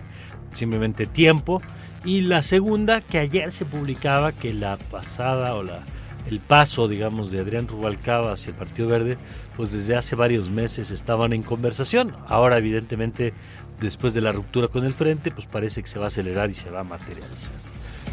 simplemente 0.51 1.05
tiempo. 1.05 1.61
Y 2.05 2.21
la 2.21 2.43
segunda, 2.43 3.01
que 3.01 3.17
ayer 3.17 3.51
se 3.51 3.65
publicaba 3.65 4.31
que 4.31 4.53
la 4.53 4.77
pasada 4.77 5.55
o 5.55 5.63
la, 5.63 5.83
el 6.29 6.39
paso, 6.39 6.87
digamos, 6.87 7.31
de 7.31 7.39
Adrián 7.39 7.67
Rubalcaba 7.67 8.33
hacia 8.33 8.51
el 8.51 8.57
Partido 8.57 8.87
Verde, 8.87 9.17
pues 9.57 9.71
desde 9.71 9.95
hace 9.95 10.15
varios 10.15 10.51
meses 10.51 10.91
estaban 10.91 11.33
en 11.33 11.41
conversación. 11.41 12.15
Ahora, 12.27 12.59
evidentemente, 12.59 13.33
después 13.81 14.13
de 14.13 14.21
la 14.21 14.31
ruptura 14.31 14.67
con 14.67 14.85
el 14.85 14.93
Frente, 14.93 15.31
pues 15.31 15.47
parece 15.47 15.81
que 15.81 15.87
se 15.87 15.97
va 15.97 16.05
a 16.05 16.07
acelerar 16.07 16.51
y 16.51 16.53
se 16.53 16.69
va 16.69 16.81
a 16.81 16.83
materializar. 16.83 17.53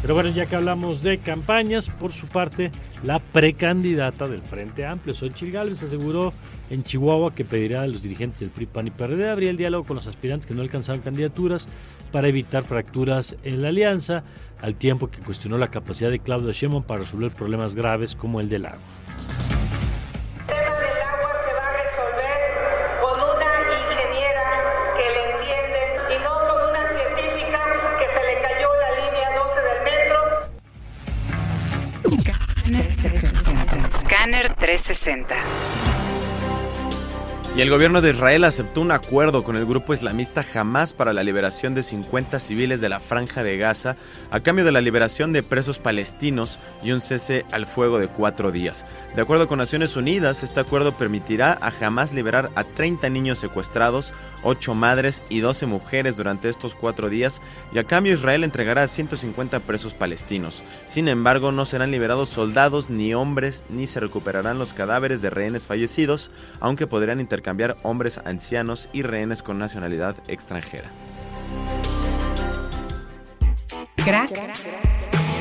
Pero 0.03 0.15
bueno, 0.15 0.31
ya 0.31 0.47
que 0.47 0.57
hablamos 0.57 1.01
de 1.01 1.19
campañas, 1.19 1.89
por 1.89 2.11
su 2.11 2.27
parte, 2.27 2.71
la 3.03 3.19
precandidata 3.19 4.27
del 4.27 4.41
Frente 4.41 4.85
Amplio, 4.85 5.15
Xochitl 5.15 5.53
Gálvez, 5.53 5.81
aseguró 5.81 6.33
en 6.69 6.83
Chihuahua 6.83 7.33
que 7.33 7.45
pedirá 7.45 7.83
a 7.83 7.87
los 7.87 8.03
dirigentes 8.03 8.41
del 8.41 8.49
PRI, 8.49 8.67
y 8.85 8.91
PRD 8.91 9.29
abrir 9.29 9.47
el 9.47 9.55
diálogo 9.55 9.85
con 9.85 9.95
los 9.95 10.05
aspirantes 10.07 10.45
que 10.45 10.53
no 10.53 10.61
alcanzaron 10.61 11.01
candidaturas 11.01 11.69
para 12.11 12.27
evitar 12.27 12.65
fracturas 12.65 13.37
en 13.43 13.61
la 13.61 13.69
alianza, 13.69 14.25
al 14.61 14.75
tiempo 14.75 15.09
que 15.09 15.21
cuestionó 15.21 15.57
la 15.57 15.69
capacidad 15.69 16.11
de 16.11 16.19
Claudia 16.19 16.51
Sheinbaum 16.51 16.83
para 16.83 17.03
resolver 17.03 17.31
problemas 17.31 17.73
graves 17.73 18.13
como 18.13 18.41
el 18.41 18.49
del 18.49 18.65
agua. 18.65 18.79
360. 34.93 35.92
Y 37.55 37.61
el 37.61 37.69
gobierno 37.69 38.01
de 38.01 38.09
Israel 38.09 38.45
aceptó 38.45 38.81
un 38.81 38.89
acuerdo 38.89 39.43
con 39.43 39.55
el 39.55 39.67
grupo 39.67 39.93
islamista 39.93 40.43
Hamas 40.55 40.91
para 40.91 41.13
la 41.13 41.21
liberación 41.21 41.75
de 41.75 41.83
50 41.83 42.39
civiles 42.39 42.81
de 42.81 42.89
la 42.89 42.99
franja 42.99 43.43
de 43.43 43.57
Gaza 43.57 43.95
a 44.31 44.39
cambio 44.39 44.65
de 44.65 44.71
la 44.71 44.81
liberación 44.81 45.33
de 45.33 45.43
presos 45.43 45.77
palestinos 45.77 46.57
y 46.81 46.93
un 46.93 47.01
cese 47.01 47.45
al 47.51 47.67
fuego 47.67 47.99
de 47.99 48.07
cuatro 48.07 48.51
días. 48.51 48.87
De 49.15 49.21
acuerdo 49.21 49.47
con 49.47 49.59
Naciones 49.59 49.95
Unidas, 49.95 50.41
este 50.41 50.61
acuerdo 50.61 50.93
permitirá 50.93 51.55
a 51.61 51.71
Hamas 51.79 52.11
liberar 52.11 52.49
a 52.55 52.63
30 52.63 53.07
niños 53.09 53.37
secuestrados, 53.37 54.13
8 54.41 54.73
madres 54.73 55.21
y 55.29 55.41
12 55.41 55.67
mujeres 55.67 56.17
durante 56.17 56.49
estos 56.49 56.73
cuatro 56.73 57.07
días 57.07 57.39
y 57.71 57.77
a 57.77 57.83
cambio 57.83 58.15
Israel 58.15 58.43
entregará 58.43 58.81
a 58.81 58.87
150 58.87 59.59
presos 59.59 59.93
palestinos. 59.93 60.63
Sin 60.87 61.07
embargo, 61.07 61.51
no 61.51 61.65
serán 61.65 61.91
liberados 61.91 62.29
soldados 62.29 62.89
ni 62.89 63.13
hombres 63.13 63.63
ni 63.69 63.85
se 63.85 63.99
recuperarán 63.99 64.57
los 64.57 64.73
cadáveres 64.73 65.21
de 65.21 65.29
rehenes 65.29 65.67
fallecidos, 65.67 66.31
aunque 66.59 66.87
podrían 66.87 67.19
intercambiar 67.19 67.42
cambiar 67.43 67.77
hombres 67.83 68.19
ancianos 68.25 68.89
y 68.91 69.03
rehenes 69.03 69.43
con 69.43 69.59
nacionalidad 69.59 70.15
extranjera. 70.27 70.89
Crack 74.03 74.31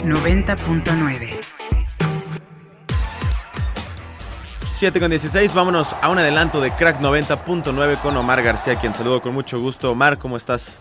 90.9 0.05 1.41
7 4.83 4.99
con 4.99 5.11
16, 5.11 5.55
vámonos 5.55 5.95
a 6.03 6.09
un 6.09 6.19
adelanto 6.19 6.61
de 6.61 6.73
Crack 6.73 7.01
90.9 7.01 8.01
con 8.01 8.17
Omar 8.17 8.43
García, 8.43 8.75
quien 8.75 8.95
saludo 8.95 9.23
con 9.23 9.33
mucho 9.33 9.61
gusto. 9.61 9.93
Omar, 9.93 10.19
¿cómo 10.19 10.37
estás? 10.37 10.81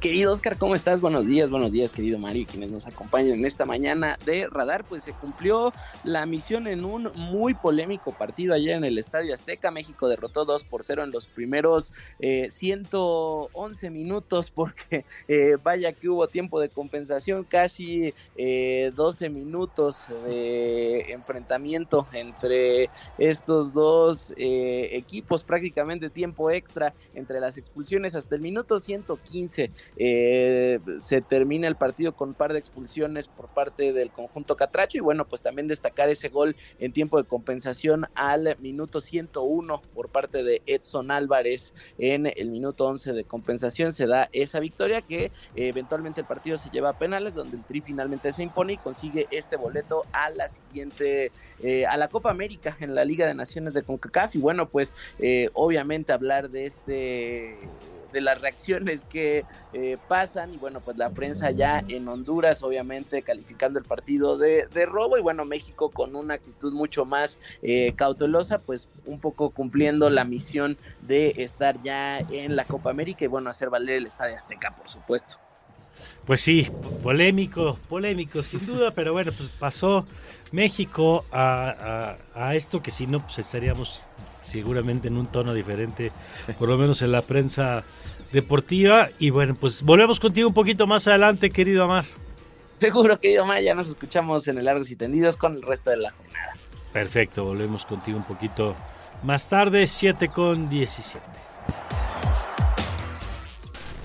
Querido 0.00 0.32
Oscar, 0.32 0.56
¿cómo 0.56 0.76
estás? 0.76 1.00
Buenos 1.00 1.26
días, 1.26 1.50
buenos 1.50 1.72
días, 1.72 1.90
querido 1.90 2.20
Mario, 2.20 2.46
quienes 2.48 2.70
nos 2.70 2.86
acompañan 2.86 3.36
en 3.36 3.44
esta 3.44 3.64
mañana 3.64 4.16
de 4.24 4.46
Radar. 4.46 4.84
Pues 4.84 5.02
se 5.02 5.12
cumplió 5.12 5.72
la 6.04 6.24
misión 6.24 6.68
en 6.68 6.84
un 6.84 7.10
muy 7.16 7.54
polémico 7.54 8.12
partido 8.12 8.54
ayer 8.54 8.76
en 8.76 8.84
el 8.84 8.96
Estadio 8.96 9.34
Azteca. 9.34 9.72
México 9.72 10.06
derrotó 10.06 10.44
2 10.44 10.62
por 10.62 10.84
0 10.84 11.02
en 11.02 11.10
los 11.10 11.26
primeros 11.26 11.92
111 12.20 13.86
eh, 13.86 13.90
minutos, 13.90 14.50
porque 14.54 15.04
eh, 15.26 15.56
vaya 15.60 15.92
que 15.92 16.08
hubo 16.08 16.28
tiempo 16.28 16.60
de 16.60 16.68
compensación, 16.68 17.42
casi 17.42 18.14
12 18.36 19.26
eh, 19.26 19.30
minutos 19.30 20.04
de 20.24 21.10
enfrentamiento 21.12 22.06
entre 22.12 22.88
estos 23.18 23.74
dos 23.74 24.32
equipos, 24.36 25.42
prácticamente 25.42 26.08
tiempo 26.08 26.52
extra 26.52 26.94
entre 27.14 27.40
las 27.40 27.58
expulsiones 27.58 28.14
hasta 28.14 28.36
el 28.36 28.42
minuto 28.42 28.78
115 28.78 29.72
eh, 29.96 30.80
se 30.98 31.20
termina 31.20 31.66
el 31.66 31.76
partido 31.76 32.14
con 32.14 32.30
un 32.30 32.34
par 32.34 32.52
de 32.52 32.58
expulsiones 32.58 33.26
por 33.28 33.48
parte 33.48 33.92
del 33.92 34.10
conjunto 34.10 34.56
Catracho 34.56 34.98
y 34.98 35.00
bueno, 35.00 35.26
pues 35.26 35.42
también 35.42 35.68
destacar 35.68 36.08
ese 36.08 36.28
gol 36.28 36.56
en 36.78 36.92
tiempo 36.92 37.18
de 37.18 37.24
compensación 37.24 38.06
al 38.14 38.56
minuto 38.60 39.00
101 39.00 39.82
por 39.94 40.08
parte 40.08 40.42
de 40.42 40.62
Edson 40.66 41.10
Álvarez. 41.10 41.74
En 41.98 42.26
el 42.26 42.50
minuto 42.50 42.86
11 42.86 43.12
de 43.12 43.24
compensación 43.24 43.92
se 43.92 44.06
da 44.06 44.28
esa 44.32 44.60
victoria 44.60 45.02
que 45.02 45.24
eh, 45.24 45.30
eventualmente 45.54 46.20
el 46.20 46.26
partido 46.26 46.56
se 46.56 46.70
lleva 46.70 46.90
a 46.90 46.98
penales 46.98 47.34
donde 47.34 47.56
el 47.56 47.64
Tri 47.64 47.80
finalmente 47.80 48.32
se 48.32 48.42
impone 48.42 48.74
y 48.74 48.76
consigue 48.76 49.26
este 49.30 49.56
boleto 49.56 50.04
a 50.12 50.30
la 50.30 50.48
siguiente 50.48 51.32
eh, 51.62 51.86
a 51.86 51.96
la 51.96 52.08
Copa 52.08 52.30
América 52.30 52.76
en 52.80 52.94
la 52.94 53.04
Liga 53.04 53.26
de 53.26 53.34
Naciones 53.34 53.74
de 53.74 53.82
CONCACAF. 53.82 54.36
Y 54.36 54.38
bueno, 54.38 54.68
pues 54.68 54.94
obviamente 55.54 56.12
hablar 56.12 56.50
de 56.50 56.66
este 56.66 57.58
de 58.12 58.20
las 58.20 58.40
reacciones 58.40 59.02
que 59.02 59.44
eh, 59.72 59.98
pasan 60.08 60.54
y 60.54 60.56
bueno, 60.56 60.80
pues 60.80 60.96
la 60.96 61.10
prensa 61.10 61.50
ya 61.50 61.84
en 61.88 62.08
Honduras 62.08 62.62
obviamente 62.62 63.22
calificando 63.22 63.78
el 63.78 63.84
partido 63.84 64.38
de, 64.38 64.66
robo 64.86 65.18
y 65.18 65.20
bueno, 65.20 65.44
México 65.44 65.90
con 65.90 66.16
una 66.16 66.34
actitud 66.34 66.72
mucho 66.72 67.04
más 67.04 67.38
eh, 67.62 67.92
cautelosa, 67.96 68.58
pues 68.58 68.88
un 69.06 69.20
poco 69.20 69.50
cumpliendo 69.50 70.08
la 70.10 70.24
misión 70.24 70.78
de 71.02 71.34
estar 71.38 71.82
ya 71.82 72.18
en 72.18 72.56
la 72.56 72.64
Copa 72.64 72.90
América 72.90 73.24
y 73.24 73.28
bueno, 73.28 73.50
hacer 73.50 73.70
valer 73.70 73.96
el 73.96 74.06
Estadio 74.06 74.36
Azteca, 74.36 74.74
por 74.76 74.88
supuesto. 74.88 75.36
Pues 76.24 76.40
sí, 76.40 76.68
polémico, 77.02 77.78
polémico, 77.88 78.42
sin 78.42 78.64
duda, 78.66 78.90
pero 78.94 79.12
bueno, 79.12 79.32
pues 79.32 79.48
pasó 79.48 80.06
México 80.52 81.24
a, 81.32 82.16
a, 82.34 82.54
esto 82.54 82.82
que 82.82 82.90
si 82.90 83.06
no, 83.06 83.20
pues 83.20 83.38
estaríamos 83.38 84.02
seguramente 84.48 85.08
en 85.08 85.16
un 85.16 85.26
tono 85.26 85.54
diferente, 85.54 86.12
por 86.58 86.68
lo 86.68 86.78
menos 86.78 87.02
en 87.02 87.12
la 87.12 87.22
prensa 87.22 87.84
deportiva. 88.32 89.10
Y 89.18 89.30
bueno, 89.30 89.54
pues 89.54 89.82
volvemos 89.82 90.20
contigo 90.20 90.48
un 90.48 90.54
poquito 90.54 90.86
más 90.86 91.06
adelante, 91.08 91.50
querido 91.50 91.84
Amar. 91.84 92.04
Seguro, 92.80 93.18
querido 93.18 93.44
Amar, 93.44 93.62
ya 93.62 93.74
nos 93.74 93.88
escuchamos 93.88 94.46
en 94.48 94.58
el 94.58 94.64
Largos 94.64 94.90
y 94.90 94.96
Tendidos 94.96 95.36
con 95.36 95.54
el 95.56 95.62
resto 95.62 95.90
de 95.90 95.98
la 95.98 96.10
jornada. 96.10 96.56
Perfecto, 96.92 97.44
volvemos 97.44 97.84
contigo 97.84 98.18
un 98.18 98.24
poquito 98.24 98.74
más 99.22 99.48
tarde, 99.48 99.86
7 99.86 100.28
con 100.28 100.68
17. 100.68 101.24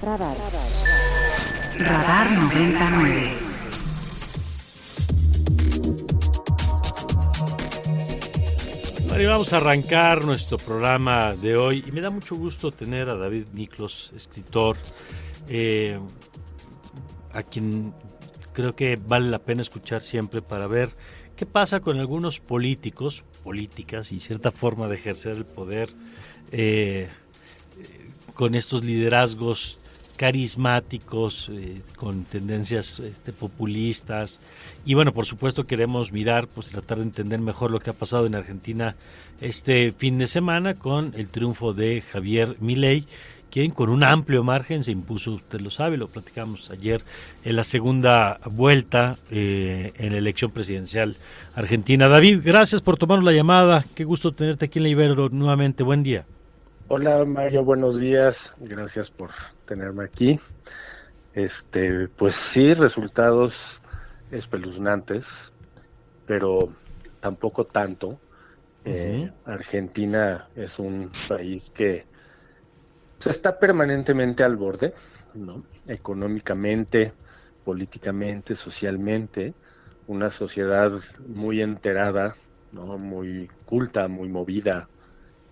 Radar. 0.02 0.36
Radar 1.80 2.32
99. 2.32 3.53
Bueno, 9.14 9.30
vamos 9.30 9.54
a 9.54 9.58
arrancar 9.58 10.26
nuestro 10.26 10.58
programa 10.58 11.36
de 11.36 11.56
hoy. 11.56 11.84
Y 11.86 11.92
me 11.92 12.02
da 12.02 12.10
mucho 12.10 12.34
gusto 12.36 12.72
tener 12.72 13.10
a 13.10 13.16
David 13.16 13.46
Miklos, 13.54 14.12
escritor, 14.16 14.76
eh, 15.48 16.00
a 17.32 17.44
quien 17.44 17.94
creo 18.54 18.76
que 18.76 18.96
vale 18.96 19.30
la 19.30 19.38
pena 19.38 19.62
escuchar 19.62 20.02
siempre 20.02 20.42
para 20.42 20.66
ver 20.66 20.90
qué 21.36 21.46
pasa 21.46 21.80
con 21.80 22.00
algunos 22.00 22.40
políticos, 22.40 23.24
políticas 23.44 24.12
y 24.12 24.20
cierta 24.20 24.50
forma 24.50 24.88
de 24.88 24.96
ejercer 24.96 25.38
el 25.38 25.46
poder 25.46 25.92
eh, 26.52 27.08
con 28.34 28.56
estos 28.56 28.84
liderazgos 28.84 29.80
carismáticos, 30.24 31.50
eh, 31.52 31.82
con 31.98 32.24
tendencias 32.24 32.98
este, 33.00 33.34
populistas. 33.34 34.40
Y 34.86 34.94
bueno, 34.94 35.12
por 35.12 35.26
supuesto 35.26 35.68
queremos 35.68 36.14
mirar, 36.14 36.48
pues 36.48 36.70
tratar 36.70 37.00
de 37.00 37.04
entender 37.04 37.42
mejor 37.42 37.72
lo 37.72 37.82
que 37.82 37.90
ha 37.90 37.94
pasado 37.94 38.26
en 38.26 38.34
Argentina 38.34 38.96
este 39.42 39.92
fin 39.92 40.18
de 40.18 40.28
semana 40.28 40.76
con 40.76 41.12
el 41.18 41.28
triunfo 41.28 41.74
de 41.74 42.00
Javier 42.00 42.56
Milei, 42.62 43.06
quien 43.52 43.72
con 43.72 43.90
un 43.90 44.06
amplio 44.06 44.46
margen 44.46 44.86
se 44.86 44.94
impuso, 44.94 45.34
usted 45.34 45.60
lo 45.60 45.70
sabe, 45.70 45.98
lo 45.98 46.08
platicamos 46.08 46.72
ayer, 46.72 47.02
en 47.44 47.58
la 47.58 47.66
segunda 47.66 48.40
vuelta 48.46 49.18
eh, 49.30 49.92
en 49.98 50.14
la 50.14 50.20
elección 50.20 50.52
presidencial 50.52 51.18
argentina. 51.54 52.08
David, 52.08 52.40
gracias 52.46 52.82
por 52.82 52.96
tomarnos 52.96 53.26
la 53.26 53.34
llamada. 53.34 53.84
Qué 53.94 54.06
gusto 54.06 54.32
tenerte 54.32 54.68
aquí 54.68 54.80
en 54.80 54.84
la 54.84 54.90
Ibero 54.90 55.28
nuevamente. 55.28 55.84
Buen 55.84 56.02
día. 56.02 56.26
Hola 56.90 57.24
Mario, 57.24 57.64
buenos 57.64 57.98
días. 57.98 58.54
Gracias 58.58 59.10
por 59.10 59.30
tenerme 59.66 60.04
aquí. 60.04 60.38
Este, 61.34 62.10
pues 62.10 62.36
sí, 62.36 62.74
resultados 62.74 63.82
espeluznantes, 64.30 65.54
pero 66.26 66.76
tampoco 67.22 67.66
tanto. 67.66 68.20
Eh, 68.84 69.32
Argentina 69.46 70.50
es 70.56 70.78
un 70.78 71.10
país 71.30 71.70
que 71.70 72.06
se 73.18 73.30
está 73.30 73.58
permanentemente 73.58 74.44
al 74.44 74.58
borde, 74.58 74.94
¿no? 75.36 75.64
Económicamente, 75.88 77.14
políticamente, 77.64 78.56
socialmente, 78.56 79.54
una 80.06 80.30
sociedad 80.30 80.92
muy 81.30 81.62
enterada, 81.62 82.36
¿no? 82.74 82.98
Muy 82.98 83.50
culta, 83.66 84.10
muy 84.10 84.28
movida, 84.28 84.90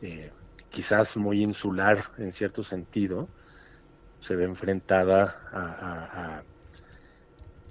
eh, 0.01 0.29
quizás 0.71 1.17
muy 1.17 1.43
insular 1.43 2.01
en 2.17 2.31
cierto 2.31 2.63
sentido, 2.63 3.29
se 4.17 4.35
ve 4.35 4.45
enfrentada 4.45 5.41
a, 5.51 6.43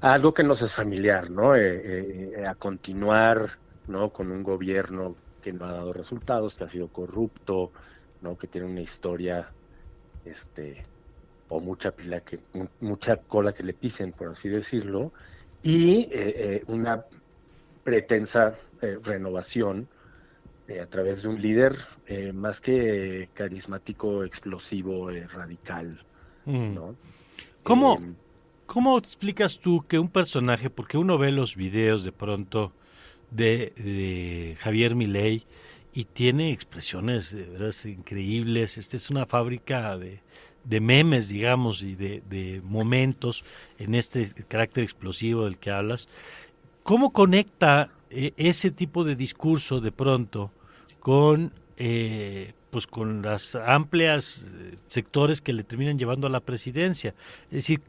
algo 0.00 0.32
que 0.32 0.44
nos 0.44 0.62
es 0.62 0.72
familiar, 0.72 1.30
¿no? 1.30 1.56
Eh, 1.56 2.32
eh, 2.36 2.46
a 2.46 2.54
continuar, 2.54 3.48
¿no? 3.86 4.12
Con 4.12 4.30
un 4.30 4.42
gobierno 4.42 5.16
que 5.40 5.52
no 5.52 5.64
ha 5.66 5.72
dado 5.72 5.92
resultados, 5.92 6.56
que 6.56 6.64
ha 6.64 6.68
sido 6.68 6.88
corrupto, 6.88 7.72
¿no? 8.20 8.36
Que 8.36 8.48
tiene 8.48 8.66
una 8.66 8.80
historia, 8.80 9.54
este, 10.24 10.86
o 11.48 11.60
mucha 11.60 11.92
pila 11.92 12.20
que, 12.20 12.40
mucha 12.80 13.16
cola 13.16 13.52
que 13.52 13.62
le 13.62 13.74
pisen, 13.74 14.12
por 14.12 14.28
así 14.28 14.48
decirlo, 14.48 15.12
y 15.62 16.08
eh, 16.12 16.62
una 16.66 17.04
pretensa 17.82 18.54
renovación 19.02 19.88
a 20.80 20.86
través 20.86 21.22
de 21.22 21.28
un 21.28 21.40
líder 21.40 21.76
más 22.32 22.60
que 22.60 23.28
carismático, 23.34 24.24
explosivo, 24.24 25.10
radical, 25.10 26.04
Mm. 26.44 26.76
¿Cómo, 27.62 27.98
eh, 27.98 28.12
¿Cómo 28.66 28.98
explicas 28.98 29.58
tú 29.58 29.84
que 29.86 29.98
un 29.98 30.08
personaje, 30.08 30.70
porque 30.70 30.98
uno 30.98 31.18
ve 31.18 31.32
los 31.32 31.56
videos 31.56 32.04
de 32.04 32.12
pronto 32.12 32.72
de, 33.30 34.56
Javier 34.60 34.94
Milei 34.94 35.44
y 35.92 36.04
tiene 36.04 36.52
expresiones 36.52 37.32
de 37.34 37.44
verdad 37.44 37.74
increíbles, 37.84 38.78
este 38.78 38.96
es 38.96 39.10
una 39.10 39.26
fábrica 39.26 39.98
de, 39.98 40.20
memes, 40.80 41.28
digamos, 41.28 41.82
y 41.82 41.94
de, 41.94 42.60
momentos 42.64 43.44
en 43.78 43.94
este 43.94 44.28
carácter 44.48 44.84
explosivo 44.84 45.44
del 45.44 45.58
que 45.58 45.70
hablas. 45.70 46.08
¿Cómo 46.82 47.12
conecta 47.12 47.90
eh, 48.08 48.32
ese 48.36 48.70
tipo 48.70 49.04
de 49.04 49.14
discurso 49.14 49.80
de 49.80 49.92
pronto 49.92 50.50
con 51.00 51.52
eh, 51.76 52.52
pues 52.70 52.86
con 52.86 53.22
las 53.22 53.54
amplias 53.54 54.54
eh, 54.54 54.76
sectores 54.86 55.40
que 55.40 55.52
le 55.52 55.64
terminan 55.64 55.98
llevando 55.98 56.26
a 56.26 56.30
la 56.30 56.40
presidencia. 56.40 57.14
Es 57.46 57.66
decir, 57.66 57.80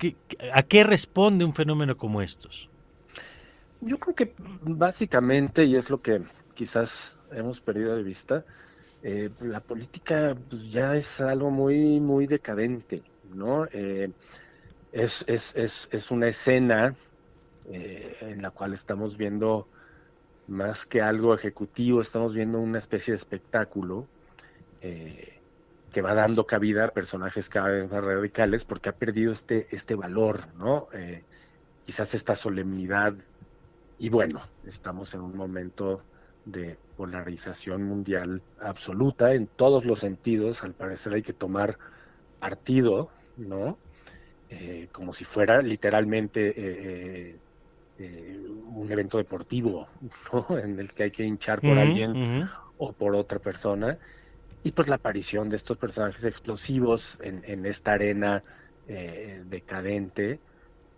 ¿a 0.53 0.63
qué 0.63 0.83
responde 0.83 1.45
un 1.45 1.53
fenómeno 1.53 1.95
como 1.97 2.21
estos? 2.21 2.69
Yo 3.81 3.99
creo 3.99 4.15
que 4.15 4.33
básicamente, 4.61 5.65
y 5.65 5.75
es 5.75 5.89
lo 5.89 6.01
que 6.01 6.21
quizás 6.53 7.17
hemos 7.31 7.59
perdido 7.61 7.95
de 7.95 8.03
vista, 8.03 8.45
eh, 9.03 9.29
la 9.41 9.59
política 9.59 10.35
pues, 10.49 10.71
ya 10.71 10.95
es 10.95 11.19
algo 11.21 11.51
muy, 11.51 11.99
muy 11.99 12.27
decadente, 12.27 13.03
¿no? 13.33 13.65
Eh, 13.73 14.09
es, 14.93 15.25
es, 15.27 15.55
es, 15.55 15.89
es, 15.91 16.11
una 16.11 16.27
escena 16.27 16.93
en 17.69 18.41
la 18.41 18.51
cual 18.51 18.73
estamos 18.73 19.15
viendo 19.15 19.67
más 20.51 20.85
que 20.85 21.01
algo 21.01 21.33
ejecutivo, 21.33 22.01
estamos 22.01 22.35
viendo 22.35 22.59
una 22.59 22.77
especie 22.77 23.13
de 23.13 23.15
espectáculo 23.15 24.05
eh, 24.81 25.39
que 25.93 26.01
va 26.01 26.13
dando 26.13 26.45
cabida 26.45 26.85
a 26.85 26.87
personajes 26.89 27.47
cada 27.47 27.69
vez 27.69 27.89
más 27.89 28.03
radicales 28.03 28.65
porque 28.65 28.89
ha 28.89 28.95
perdido 28.95 29.31
este, 29.31 29.67
este 29.71 29.95
valor, 29.95 30.41
¿no? 30.57 30.87
Eh, 30.93 31.23
quizás 31.85 32.13
esta 32.13 32.35
solemnidad. 32.35 33.13
Y 33.97 34.09
bueno, 34.09 34.41
estamos 34.65 35.13
en 35.13 35.21
un 35.21 35.37
momento 35.37 36.03
de 36.43 36.77
polarización 36.97 37.83
mundial 37.83 38.41
absoluta 38.59 39.33
en 39.33 39.47
todos 39.47 39.85
los 39.85 39.99
sentidos. 39.99 40.63
Al 40.63 40.73
parecer 40.73 41.13
hay 41.13 41.21
que 41.21 41.33
tomar 41.33 41.77
partido, 42.41 43.09
¿no? 43.37 43.77
Eh, 44.49 44.89
como 44.91 45.13
si 45.13 45.23
fuera 45.23 45.61
literalmente 45.61 47.39
un 47.99 48.91
evento 48.91 49.17
deportivo, 49.17 49.87
¿no? 50.33 50.57
En 50.57 50.79
el 50.79 50.91
que 50.93 51.03
hay 51.03 51.11
que 51.11 51.23
hinchar 51.23 51.61
por 51.61 51.77
alguien 51.77 52.49
o 52.77 52.93
por 52.93 53.15
otra 53.15 53.39
persona 53.39 53.97
y 54.63 54.71
pues 54.71 54.87
la 54.87 54.95
aparición 54.95 55.49
de 55.49 55.55
estos 55.55 55.77
personajes 55.77 56.23
explosivos 56.23 57.17
en, 57.21 57.65
esta 57.65 57.93
arena 57.93 58.43
eh, 58.87 59.43
decadente, 59.47 60.39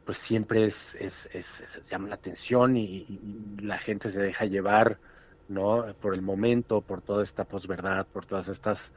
pues 0.06 0.17
siempre 0.17 0.65
es, 0.65 0.95
es, 0.95 1.89
llama 1.89 2.10
la 2.10 2.15
atención 2.15 2.75
y, 2.75 3.19
la 3.62 3.77
gente 3.77 4.10
se 4.12 4.21
deja 4.21 4.45
llevar, 4.45 4.99
¿no? 5.47 5.86
Por 6.01 6.13
el 6.13 6.21
momento, 6.21 6.82
por 6.82 7.01
toda 7.01 7.23
esta 7.23 7.45
posverdad, 7.45 8.06
por 8.08 8.25
todas 8.25 8.49
estas 8.49 8.91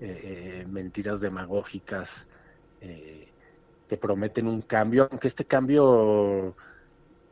eh, 0.00 0.60
eh, 0.62 0.66
mentiras 0.68 1.20
demagógicas 1.20 2.28
que 3.88 3.96
prometen 3.96 4.48
un 4.48 4.62
cambio, 4.62 5.06
aunque 5.08 5.28
este 5.28 5.44
cambio 5.44 6.56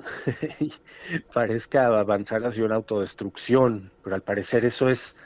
parezca 1.35 1.87
avanzar 1.87 2.45
hacia 2.45 2.65
una 2.65 2.77
autodestrucción, 2.77 3.93
pero 4.03 4.17
al 4.17 4.23
parecer 4.23 4.65
eso 4.65 4.89
es 4.89 5.17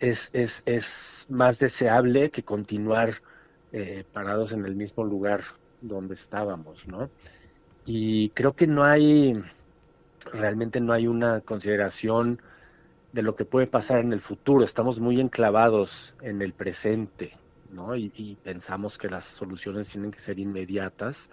es, 0.00 0.30
es, 0.32 0.62
es 0.66 1.26
más 1.28 1.58
deseable 1.58 2.30
que 2.30 2.42
continuar 2.42 3.12
eh, 3.72 4.04
parados 4.12 4.52
en 4.52 4.64
el 4.64 4.74
mismo 4.74 5.04
lugar 5.04 5.42
donde 5.80 6.14
estábamos, 6.14 6.88
¿no? 6.88 7.10
Y 7.86 8.30
creo 8.30 8.54
que 8.54 8.66
no 8.66 8.84
hay, 8.84 9.40
realmente 10.32 10.80
no 10.80 10.92
hay 10.92 11.06
una 11.06 11.40
consideración 11.42 12.40
de 13.12 13.22
lo 13.22 13.36
que 13.36 13.44
puede 13.44 13.66
pasar 13.66 14.00
en 14.00 14.12
el 14.12 14.20
futuro. 14.20 14.64
Estamos 14.64 15.00
muy 15.00 15.20
enclavados 15.20 16.16
en 16.22 16.42
el 16.42 16.52
presente, 16.52 17.36
¿no? 17.70 17.94
Y, 17.94 18.38
pensamos 18.42 18.98
que 18.98 19.08
las 19.08 19.24
soluciones 19.24 19.90
tienen 19.90 20.10
que 20.10 20.20
ser 20.20 20.38
inmediatas. 20.38 21.30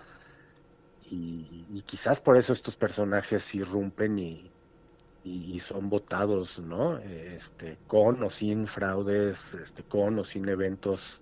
Y, 1.10 1.66
y, 1.70 1.82
quizás 1.84 2.20
por 2.20 2.38
eso 2.38 2.54
estos 2.54 2.76
personajes 2.76 3.56
irrumpen 3.56 4.20
y, 4.20 4.52
y, 5.24 5.60
son 5.60 5.90
votados, 5.90 6.60
¿no? 6.60 6.98
Este, 7.00 7.78
con 7.88 8.22
o 8.24 8.30
sin 8.30 8.68
fraudes, 8.68 9.54
este, 9.54 9.84
con 9.84 10.20
o 10.20 10.24
sin 10.24 10.48
eventos 10.50 11.22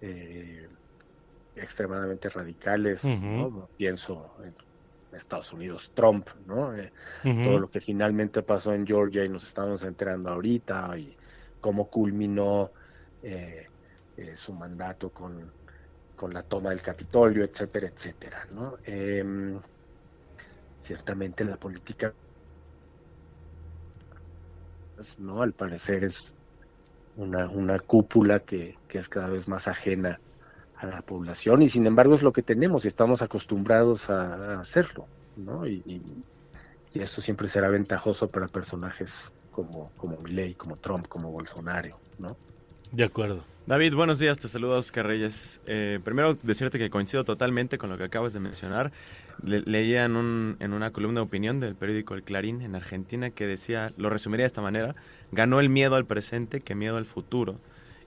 eh, 0.00 0.68
extremadamente 1.56 2.28
radicales, 2.28 3.04
¿no? 3.04 3.68
Pienso 3.76 4.34
en 4.42 4.54
Estados 5.12 5.52
Unidos, 5.52 5.90
Trump, 5.94 6.28
¿no? 6.46 6.74
Eh, 6.74 6.92
todo 7.22 7.58
lo 7.58 7.70
que 7.70 7.80
finalmente 7.80 8.42
pasó 8.42 8.72
en 8.72 8.86
Georgia 8.86 9.24
y 9.24 9.28
nos 9.28 9.46
estamos 9.46 9.82
enterando 9.84 10.30
ahorita, 10.30 10.96
y 10.98 11.16
cómo 11.60 11.88
culminó 11.88 12.70
eh, 13.22 13.66
eh, 14.16 14.36
su 14.36 14.52
mandato 14.52 15.10
con, 15.10 15.52
con, 16.20 16.34
la 16.34 16.42
toma 16.42 16.68
del 16.68 16.82
Capitolio, 16.82 17.44
etcétera, 17.44 17.88
etcétera. 17.88 18.46
¿no? 18.52 18.76
Em, 18.84 19.58
ciertamente 20.78 21.44
la 21.46 21.56
política, 21.56 22.12
¿no? 25.18 25.40
al 25.40 25.54
parecer 25.54 26.04
es 26.04 26.34
una, 27.16 27.48
una 27.48 27.78
cúpula 27.78 28.40
que, 28.40 28.76
que 28.86 28.98
es 28.98 29.08
cada 29.08 29.30
vez 29.30 29.48
más 29.48 29.66
ajena 29.66 30.20
a 30.76 30.86
la 30.86 31.00
población 31.00 31.62
y 31.62 31.70
sin 31.70 31.86
embargo 31.86 32.14
es 32.14 32.22
lo 32.22 32.32
que 32.32 32.42
tenemos 32.42 32.84
y 32.84 32.88
estamos 32.88 33.22
acostumbrados 33.22 34.10
a, 34.10 34.60
hacerlo, 34.60 35.06
¿no? 35.36 35.66
Y, 35.66 35.82
y, 35.86 36.02
eso 36.92 37.20
siempre 37.20 37.48
será 37.48 37.70
ventajoso 37.70 38.28
para 38.28 38.48
personajes 38.48 39.32
como, 39.52 39.92
como 39.96 40.18
Milley, 40.18 40.54
como 40.54 40.76
Trump, 40.76 41.06
como 41.06 41.30
Bolsonaro, 41.30 41.98
¿no? 42.18 42.36
De 42.92 43.04
acuerdo. 43.04 43.44
David, 43.66 43.94
buenos 43.94 44.18
días, 44.18 44.36
te 44.38 44.48
saludo 44.48 44.76
Oscar 44.76 45.06
Reyes. 45.06 45.60
Eh, 45.66 46.00
primero 46.02 46.36
decirte 46.42 46.76
que 46.76 46.90
coincido 46.90 47.22
totalmente 47.22 47.78
con 47.78 47.88
lo 47.88 47.96
que 47.96 48.02
acabas 48.02 48.32
de 48.32 48.40
mencionar. 48.40 48.90
leía 49.44 50.04
en, 50.04 50.16
un, 50.16 50.56
en 50.58 50.72
una 50.72 50.90
columna 50.90 51.20
de 51.20 51.26
opinión 51.26 51.60
del 51.60 51.76
periódico 51.76 52.14
El 52.14 52.24
Clarín 52.24 52.62
en 52.62 52.74
Argentina 52.74 53.30
que 53.30 53.46
decía, 53.46 53.92
lo 53.96 54.10
resumiría 54.10 54.42
de 54.42 54.48
esta 54.48 54.60
manera, 54.60 54.96
ganó 55.30 55.60
el 55.60 55.68
miedo 55.68 55.94
al 55.94 56.04
presente 56.04 56.60
que 56.60 56.74
miedo 56.74 56.96
al 56.96 57.04
futuro. 57.04 57.60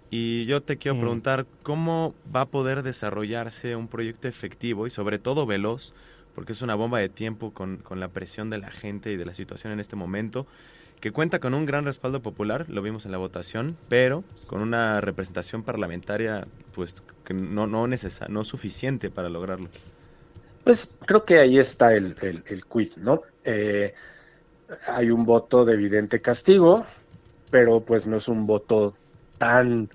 Y 0.09 0.45
yo 0.45 0.61
te 0.61 0.75
quiero 0.75 0.95
mm. 0.95 0.99
preguntar, 0.99 1.45
¿cómo 1.63 2.13
va 2.35 2.41
a 2.41 2.45
poder 2.47 2.83
desarrollarse 2.83 3.77
un 3.77 3.87
proyecto 3.87 4.27
efectivo 4.27 4.85
y 4.85 4.89
sobre 4.89 5.17
todo 5.17 5.45
veloz? 5.45 5.93
Porque 6.35 6.51
es 6.51 6.61
una 6.61 6.75
bomba 6.75 6.99
de 6.99 7.07
tiempo 7.07 7.53
con, 7.53 7.77
con 7.77 8.01
la 8.01 8.09
presión 8.09 8.49
de 8.49 8.57
la 8.57 8.69
gente 8.69 9.13
y 9.13 9.15
de 9.15 9.25
la 9.25 9.33
situación 9.33 9.71
en 9.71 9.79
este 9.79 9.95
momento 9.95 10.45
que 11.03 11.11
cuenta 11.11 11.39
con 11.39 11.53
un 11.53 11.65
gran 11.65 11.83
respaldo 11.83 12.21
popular, 12.21 12.69
lo 12.69 12.81
vimos 12.81 13.05
en 13.05 13.11
la 13.11 13.17
votación, 13.17 13.75
pero 13.89 14.23
con 14.47 14.61
una 14.61 15.01
representación 15.01 15.61
parlamentaria 15.61 16.47
pues 16.73 17.03
que 17.25 17.33
no, 17.33 17.67
no, 17.67 17.85
no 18.29 18.43
suficiente 18.45 19.09
para 19.09 19.27
lograrlo. 19.27 19.67
Pues 20.63 20.93
creo 21.05 21.25
que 21.25 21.41
ahí 21.41 21.59
está 21.59 21.93
el, 21.93 22.15
el, 22.21 22.41
el 22.47 22.63
quid, 22.63 22.95
¿no? 22.99 23.19
Eh, 23.43 23.93
hay 24.87 25.11
un 25.11 25.25
voto 25.25 25.65
de 25.65 25.73
evidente 25.73 26.21
castigo, 26.21 26.85
pero 27.51 27.81
pues 27.81 28.07
no 28.07 28.15
es 28.15 28.29
un 28.29 28.47
voto 28.47 28.95
tan 29.37 29.89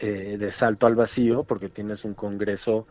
eh, 0.00 0.38
de 0.38 0.50
salto 0.50 0.88
al 0.88 0.96
vacío, 0.96 1.44
porque 1.44 1.68
tienes 1.68 2.04
un 2.04 2.14
Congreso 2.14 2.88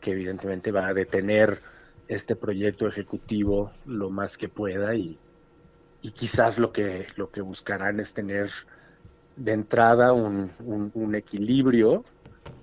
que 0.00 0.12
evidentemente 0.12 0.70
va 0.70 0.86
a 0.86 0.94
detener 0.94 1.60
este 2.06 2.36
proyecto 2.36 2.86
ejecutivo 2.86 3.72
lo 3.84 4.10
más 4.10 4.38
que 4.38 4.48
pueda 4.48 4.94
y, 4.94 5.18
y 6.04 6.10
quizás 6.10 6.58
lo 6.58 6.70
que, 6.70 7.06
lo 7.16 7.30
que 7.30 7.40
buscarán 7.40 7.98
es 7.98 8.12
tener 8.12 8.50
de 9.36 9.52
entrada 9.52 10.12
un, 10.12 10.52
un, 10.60 11.14
equilibrio, 11.14 12.04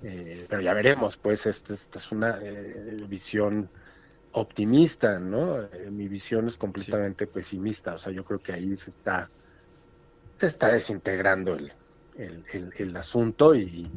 eh, 0.04 0.46
pero 0.48 0.62
ya 0.62 0.72
veremos, 0.74 1.16
pues 1.16 1.46
esta, 1.46 1.74
es 1.74 2.12
una 2.12 2.38
eh, 2.40 3.04
visión 3.08 3.68
optimista, 4.30 5.18
¿no? 5.18 5.68
mi 5.90 6.06
visión 6.06 6.46
es 6.46 6.56
completamente 6.56 7.26
pesimista, 7.26 7.96
o 7.96 7.98
sea, 7.98 8.12
yo 8.12 8.24
creo 8.24 8.38
que 8.38 8.52
ahí 8.52 8.76
se 8.76 8.90
está, 8.90 9.28
se 10.36 10.46
está 10.46 10.68
desintegrando 10.68 11.56
el, 11.56 12.44
el, 12.78 12.96
asunto 12.96 13.56
y, 13.56 13.90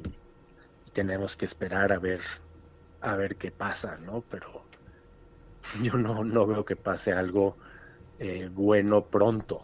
tenemos 0.91 1.35
que 1.35 1.45
esperar 1.45 1.91
a 1.91 1.99
ver 1.99 2.21
a 3.01 3.15
ver 3.15 3.35
qué 3.35 3.51
pasa, 3.51 3.97
¿no? 3.97 4.23
Pero 4.27 4.63
yo 5.83 5.97
no, 5.97 6.23
no 6.23 6.47
veo 6.47 6.65
que 6.65 6.75
pase 6.77 7.13
algo 7.13 7.57
eh, 8.19 8.49
bueno 8.51 9.05
pronto, 9.05 9.61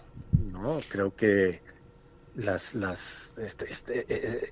¿no? 0.52 0.80
Creo 0.90 1.16
que 1.16 1.62
las, 2.36 2.74
las, 2.74 3.38
este, 3.38 3.66
este, 3.66 4.06
eh, 4.08 4.52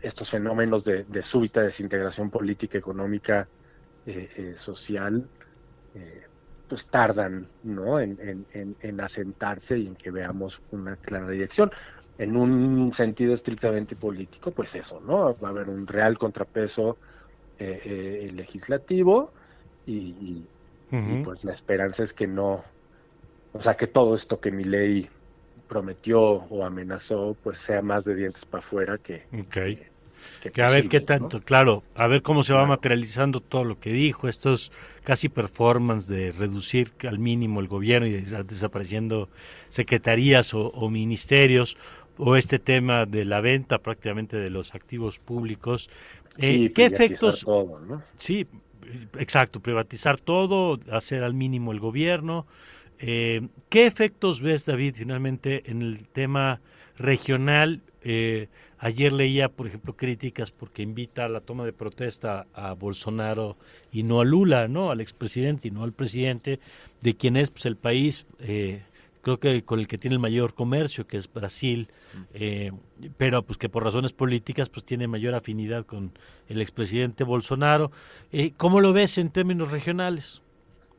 estos 0.00 0.30
fenómenos 0.30 0.84
de, 0.84 1.22
súbita 1.22 1.62
desintegración 1.62 2.30
política, 2.30 2.78
económica, 2.78 3.48
eh, 4.06 4.54
social, 4.56 5.28
pues 6.66 6.88
tardan, 6.88 7.48
¿no? 7.64 8.00
En, 8.00 8.46
en, 8.52 8.76
en, 8.80 9.00
asentarse 9.00 9.78
y 9.78 9.86
en 9.86 9.94
que 9.94 10.10
veamos 10.10 10.62
una 10.70 10.96
clara 10.96 11.28
dirección 11.28 11.70
en 12.18 12.36
un 12.36 12.92
sentido 12.94 13.34
estrictamente 13.34 13.96
político, 13.96 14.52
pues 14.52 14.74
eso, 14.74 15.00
¿no? 15.00 15.36
Va 15.38 15.48
a 15.48 15.50
haber 15.50 15.68
un 15.68 15.86
real 15.86 16.16
contrapeso 16.16 16.98
eh, 17.58 17.80
eh, 17.84 18.32
legislativo 18.32 19.32
y, 19.86 20.46
pues 21.24 21.44
la 21.44 21.52
esperanza 21.52 22.02
es 22.02 22.12
que 22.12 22.26
no, 22.26 22.62
o 23.52 23.60
sea, 23.60 23.74
que 23.74 23.86
todo 23.86 24.14
esto 24.14 24.40
que 24.40 24.50
mi 24.50 24.64
ley 24.64 25.08
prometió 25.68 26.20
o 26.20 26.64
amenazó, 26.64 27.36
pues 27.42 27.58
sea 27.58 27.82
más 27.82 28.04
de 28.04 28.14
dientes 28.14 28.44
para 28.44 28.60
afuera 28.60 28.98
que, 28.98 29.24
que, 30.52 30.62
a 30.62 30.68
ver 30.68 30.88
qué 30.88 31.00
tanto, 31.00 31.40
claro, 31.40 31.82
a 31.94 32.06
ver 32.06 32.22
cómo 32.22 32.42
se 32.42 32.52
va 32.52 32.66
materializando 32.66 33.40
todo 33.40 33.64
lo 33.64 33.80
que 33.80 33.90
dijo, 33.92 34.28
estos 34.28 34.70
casi 35.02 35.28
performance 35.28 36.06
de 36.06 36.32
reducir 36.32 36.92
al 37.08 37.18
mínimo 37.18 37.60
el 37.60 37.68
gobierno 37.68 38.06
y 38.06 38.20
desapareciendo 38.20 39.28
secretarías 39.68 40.52
o 40.54 40.88
ministerios, 40.90 41.76
o 42.18 42.36
este 42.36 42.58
tema 42.58 43.06
de 43.06 43.24
la 43.24 43.40
venta 43.40 43.78
prácticamente 43.78 44.36
de 44.36 44.50
los 44.50 44.74
activos 44.74 45.18
públicos. 45.18 45.90
Eh, 46.38 46.70
¿Qué 46.74 46.86
efectos? 46.86 47.46
Sí, 48.16 48.46
exacto, 49.18 49.60
privatizar 49.60 50.20
todo, 50.20 50.78
hacer 50.90 51.22
al 51.22 51.34
mínimo 51.34 51.72
el 51.72 51.80
gobierno. 51.80 52.46
Eh, 53.02 53.48
¿Qué 53.68 53.86
efectos 53.86 54.40
ves, 54.40 54.64
David, 54.64 54.94
finalmente 54.96 55.70
en 55.70 55.82
el 55.82 56.08
tema 56.08 56.60
regional? 56.96 57.82
Eh, 58.02 58.48
ayer 58.78 59.12
leía, 59.12 59.48
por 59.48 59.66
ejemplo, 59.66 59.96
críticas 59.96 60.50
porque 60.52 60.82
invita 60.82 61.24
a 61.24 61.28
la 61.28 61.40
toma 61.40 61.64
de 61.64 61.72
protesta 61.72 62.46
a 62.54 62.72
Bolsonaro 62.72 63.56
y 63.92 64.04
no 64.04 64.20
a 64.20 64.24
Lula, 64.24 64.68
¿no? 64.68 64.90
Al 64.90 65.00
expresidente 65.00 65.68
y 65.68 65.70
no 65.72 65.82
al 65.82 65.92
presidente, 65.92 66.60
de 67.00 67.14
quien 67.14 67.36
es 67.36 67.50
pues, 67.50 67.66
el 67.66 67.76
país 67.76 68.24
eh, 68.38 68.82
creo 69.22 69.38
que 69.38 69.64
con 69.64 69.78
el 69.78 69.86
que 69.86 69.98
tiene 69.98 70.14
el 70.14 70.20
mayor 70.20 70.52
comercio, 70.52 71.06
que 71.06 71.16
es 71.16 71.32
Brasil, 71.32 71.88
eh, 72.34 72.72
pero 73.16 73.42
pues 73.42 73.56
que 73.56 73.68
por 73.68 73.84
razones 73.84 74.12
políticas 74.12 74.68
pues 74.68 74.84
tiene 74.84 75.06
mayor 75.06 75.34
afinidad 75.34 75.86
con 75.86 76.12
el 76.48 76.60
expresidente 76.60 77.24
Bolsonaro. 77.24 77.90
Eh, 78.32 78.52
¿Cómo 78.56 78.80
lo 78.80 78.92
ves 78.92 79.18
en 79.18 79.30
términos 79.30 79.72
regionales? 79.72 80.42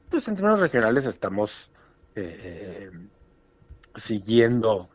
Pues 0.09 0.27
en 0.27 0.35
términos 0.35 0.61
regionales 0.61 1.05
estamos 1.05 1.69
eh, 2.15 2.91
siguiendo 3.95 4.89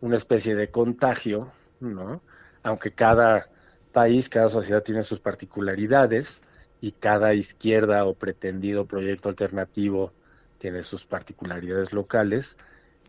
una 0.00 0.16
especie 0.16 0.54
de 0.54 0.70
contagio, 0.70 1.50
¿no? 1.80 2.22
Aunque 2.62 2.92
cada 2.92 3.48
país, 3.92 4.28
cada 4.28 4.48
sociedad 4.48 4.82
tiene 4.82 5.02
sus 5.02 5.20
particularidades 5.20 6.42
y 6.80 6.92
cada 6.92 7.32
izquierda 7.32 8.04
o 8.04 8.14
pretendido 8.14 8.86
proyecto 8.86 9.30
alternativo 9.30 10.12
tiene 10.58 10.82
sus 10.82 11.06
particularidades 11.06 11.92
locales. 11.92 12.58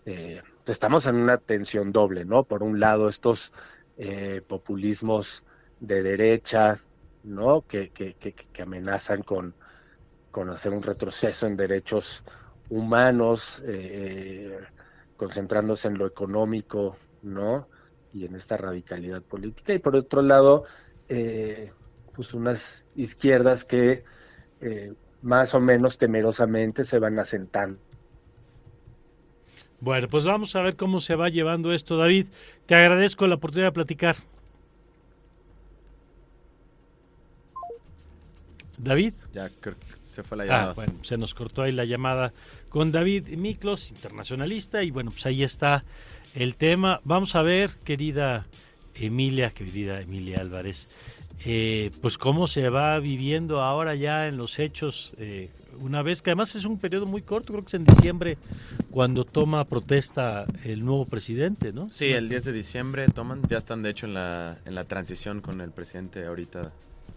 Eh, 0.06 0.42
estamos 0.66 1.08
en 1.08 1.16
una 1.16 1.38
tensión 1.38 1.92
doble, 1.92 2.24
¿no? 2.24 2.44
Por 2.44 2.64
un 2.64 2.80
lado, 2.80 3.10
estos 3.10 3.52
eh, 3.98 4.42
populismos 4.48 5.44
de 5.80 6.04
derecha, 6.04 6.80
¿no? 7.24 7.66
Que, 7.68 7.92
amenazan 8.62 9.24
con, 9.24 9.56
con, 10.32 10.50
hacer 10.50 10.74
un 10.74 10.84
retroceso 10.84 11.48
en 11.48 11.58
derechos 11.58 12.24
humanos, 12.70 13.62
eh, 13.66 14.60
concentrándose 15.18 15.88
en 15.88 15.98
lo 15.98 16.06
económico, 16.08 16.98
¿no? 17.22 17.68
Y 18.14 18.26
en 18.26 18.36
esta 18.36 18.58
radicalidad 18.58 19.22
política. 19.22 19.74
Y 19.74 19.80
por 19.80 19.96
otro 19.96 20.22
lado, 20.22 20.64
pues 21.08 22.34
unas 22.34 22.86
izquierdas 22.96 23.66
que 23.66 24.04
más 25.22 25.54
o 25.54 25.60
menos 25.60 25.98
temerosamente 25.98 26.84
se 26.84 27.00
van 27.00 27.20
asentando. 27.20 27.80
Bueno, 29.80 30.08
pues 30.08 30.24
vamos 30.24 30.56
a 30.56 30.62
ver 30.62 30.76
cómo 30.76 31.00
se 31.00 31.16
va 31.16 31.30
llevando 31.30 31.74
esto, 31.74 31.98
David. 31.98 32.28
Te 32.66 32.76
agradezco 32.76 33.28
la 33.28 33.36
oportunidad 33.36 33.68
de 33.68 33.74
platicar. 33.74 34.16
David. 38.78 39.14
Ya 39.34 39.50
se 40.04 40.24
fue 40.24 40.38
la 40.38 40.44
ah, 40.44 40.48
llamada. 40.48 40.72
Ah, 40.72 40.74
bueno, 40.74 40.94
se 41.02 41.18
nos 41.18 41.34
cortó 41.34 41.64
ahí 41.64 41.72
la 41.72 41.86
llamada 41.86 42.34
con 42.70 42.92
David 42.92 43.28
Miklos, 43.38 43.92
internacionalista, 43.92 44.84
y 44.84 44.92
bueno, 44.92 45.12
pues 45.12 45.26
ahí 45.26 45.44
está 45.44 45.84
el 46.34 46.56
tema. 46.56 47.02
Vamos 47.04 47.36
a 47.36 47.42
ver, 47.42 47.72
querida 47.84 48.46
Emilia, 48.96 49.52
querida 49.52 50.02
Emilia 50.02 50.42
Álvarez, 50.42 50.88
eh, 51.46 51.92
pues 52.02 52.18
cómo 52.18 52.48
se 52.48 52.70
va 52.70 53.00
viviendo 53.00 53.62
ahora 53.62 53.96
ya 53.96 54.28
en 54.28 54.38
los 54.38 54.58
hechos, 54.60 55.14
eh, 55.20 55.50
una 55.80 56.02
vez 56.02 56.22
que 56.22 56.32
además 56.32 56.56
es 56.56 56.66
un 56.66 56.80
periodo 56.80 57.06
muy 57.06 57.22
corto, 57.22 57.54
creo 57.54 57.64
que 57.64 57.68
es 57.68 57.74
en 57.74 57.84
diciembre 57.84 58.38
cuando 58.90 59.26
toma 59.26 59.66
protesta 59.66 60.46
el 60.64 60.84
nuevo 60.86 61.06
presidente, 61.06 61.74
¿no? 61.74 61.90
Sí, 61.92 62.06
el 62.06 62.30
10 62.30 62.46
de 62.46 62.52
diciembre 62.54 63.08
toman, 63.10 63.42
ya 63.50 63.58
están 63.58 63.84
de 63.84 63.90
hecho 63.90 64.06
en 64.06 64.14
la, 64.14 64.58
en 64.66 64.74
la 64.74 64.86
transición 64.86 65.42
con 65.42 65.62
el 65.62 65.72
presidente 65.72 66.26
ahorita, 66.26 66.72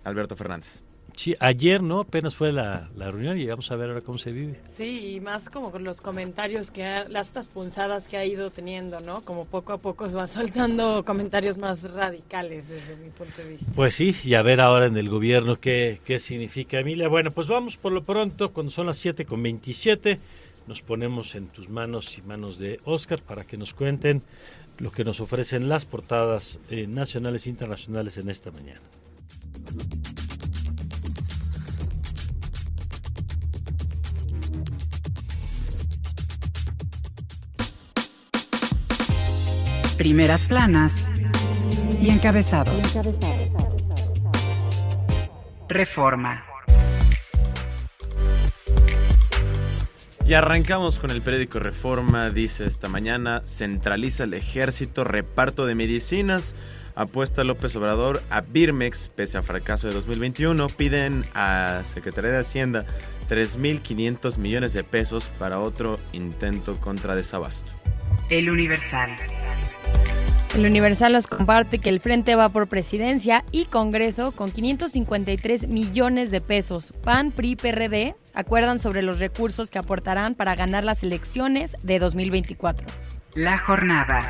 Alberto 0.05 0.37
Fernández. 0.37 0.83
Sí, 1.19 1.35
ayer, 1.41 1.83
¿no? 1.83 1.99
Apenas 1.99 2.37
fue 2.37 2.53
la, 2.53 2.89
la, 2.95 3.11
reunión 3.11 3.37
y 3.39 3.47
vamos 3.47 3.69
a 3.73 3.75
ver 3.75 3.89
ahora 3.89 4.03
cómo 4.03 4.19
se 4.19 4.31
vive. 4.31 4.55
Sí, 4.65 5.15
y 5.15 5.21
más 5.21 5.51
como 5.51 5.73
con 5.73 5.83
los 5.83 6.01
comentarios 6.01 6.71
que 6.71 6.85
ha, 6.85 7.09
las 7.09 7.31
punzadas 7.53 8.07
que 8.07 8.17
ha 8.17 8.25
ido 8.25 8.51
teniendo, 8.51 9.01
¿no? 9.01 9.23
Como 9.23 9.45
poco 9.45 9.73
a 9.73 9.79
poco 9.79 10.09
se 10.09 10.15
va 10.15 10.29
soltando 10.29 11.05
comentarios 11.05 11.59
más 11.59 11.83
radicales 11.83 12.69
desde 12.69 12.95
mi 12.95 13.11
punto 13.11 13.43
de 13.43 13.49
vista. 13.49 13.67
Pues 13.75 13.97
sí, 13.97 14.15
y 14.23 14.35
a 14.35 14.43
ver 14.43 14.61
ahora 14.61 14.87
en 14.87 14.97
el 14.97 15.09
gobierno 15.09 15.57
qué, 15.57 16.01
qué 16.05 16.21
significa, 16.21 16.79
Emilia. 16.79 17.09
Bueno, 17.09 17.33
pues 17.33 17.49
vamos 17.49 17.79
por 17.79 17.91
lo 17.91 18.05
pronto, 18.05 18.53
cuando 18.53 18.71
son 18.71 18.87
las 18.87 18.99
7 18.99 19.25
con 19.25 19.43
27, 19.43 20.21
nos 20.69 20.83
ponemos 20.83 21.35
en 21.35 21.49
tus 21.49 21.69
manos 21.69 22.17
y 22.17 22.23
manos 22.23 22.61
de 22.61 22.79
Oscar 22.85 23.23
para 23.23 23.43
que 23.43 23.57
nos 23.57 23.75
cuenten 23.75 24.23
lo 24.79 24.93
que 24.93 25.03
nos 25.03 25.19
ofrecen 25.19 25.69
las 25.69 25.85
portadas 25.85 26.61
eh, 26.71 26.87
nacionales 26.87 27.49
e 27.49 27.51
internacionales 27.51 28.19
en 28.19 28.31
esta 28.31 28.53
mañana. 28.53 28.83
Primeras 40.09 40.43
planas 40.45 41.07
y 42.01 42.09
encabezados. 42.09 42.99
Reforma. 45.69 46.47
Y 50.27 50.33
arrancamos 50.33 50.99
con 50.99 51.11
el 51.11 51.21
periódico 51.21 51.59
Reforma, 51.59 52.31
dice 52.31 52.65
esta 52.65 52.89
mañana, 52.89 53.43
centraliza 53.45 54.25
el 54.25 54.33
ejército, 54.33 55.05
reparto 55.05 55.67
de 55.67 55.75
medicinas, 55.75 56.55
apuesta 56.95 57.45
López 57.45 57.77
Obrador 57.77 58.23
a 58.31 58.41
Birmex, 58.41 59.11
pese 59.11 59.37
a 59.37 59.43
fracaso 59.43 59.89
de 59.89 59.95
2021, 59.95 60.69
piden 60.69 61.23
a 61.35 61.83
Secretaría 61.85 62.31
de 62.31 62.39
Hacienda 62.39 62.87
3.500 63.29 64.39
millones 64.39 64.73
de 64.73 64.85
pesos 64.85 65.31
para 65.39 65.61
otro 65.61 66.01
intento 66.13 66.81
contra 66.81 67.15
desabasto. 67.15 67.69
El 68.31 68.49
Universal. 68.49 69.11
El 70.55 70.65
Universal 70.65 71.13
nos 71.13 71.27
comparte 71.27 71.79
que 71.79 71.91
el 71.91 72.01
Frente 72.01 72.35
va 72.35 72.49
por 72.49 72.69
presidencia 72.69 73.45
y 73.53 73.67
Congreso 73.67 74.33
con 74.33 74.51
553 74.51 75.69
millones 75.69 76.31
de 76.31 76.41
pesos. 76.41 76.93
PAN, 77.05 77.33
PRI, 77.33 77.57
PRD 77.57 78.15
acuerdan 78.35 78.79
sobre 78.79 79.03
los 79.03 79.19
recursos 79.19 79.71
que 79.71 79.79
aportarán 79.79 80.35
para 80.35 80.55
ganar 80.55 80.85
las 80.85 81.03
elecciones 81.03 81.77
de 81.83 81.99
2024. 81.99 82.87
La 83.35 83.59
jornada. 83.59 84.21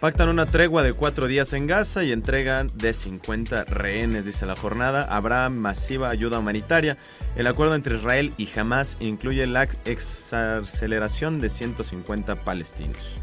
Pactan 0.00 0.30
una 0.30 0.46
tregua 0.46 0.82
de 0.82 0.94
cuatro 0.94 1.26
días 1.26 1.52
en 1.52 1.66
Gaza 1.66 2.02
y 2.04 2.12
entregan 2.12 2.68
de 2.74 2.94
50 2.94 3.64
rehenes, 3.64 4.24
dice 4.24 4.46
la 4.46 4.56
jornada. 4.56 5.02
Habrá 5.02 5.50
masiva 5.50 6.08
ayuda 6.08 6.38
humanitaria. 6.38 6.96
El 7.36 7.46
acuerdo 7.46 7.74
entre 7.74 7.96
Israel 7.96 8.32
y 8.38 8.48
Hamas 8.58 8.96
incluye 9.00 9.46
la 9.46 9.68
exaceleración 9.84 11.38
de 11.38 11.50
150 11.50 12.36
palestinos. 12.36 13.19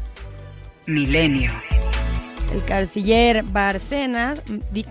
Milenio. 0.88 1.52
El 2.50 2.64
canciller 2.64 3.42
Barcena 3.44 4.32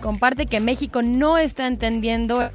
comparte 0.00 0.46
que 0.46 0.60
México 0.60 1.02
no 1.02 1.38
está 1.38 1.66
entendiendo. 1.66 2.52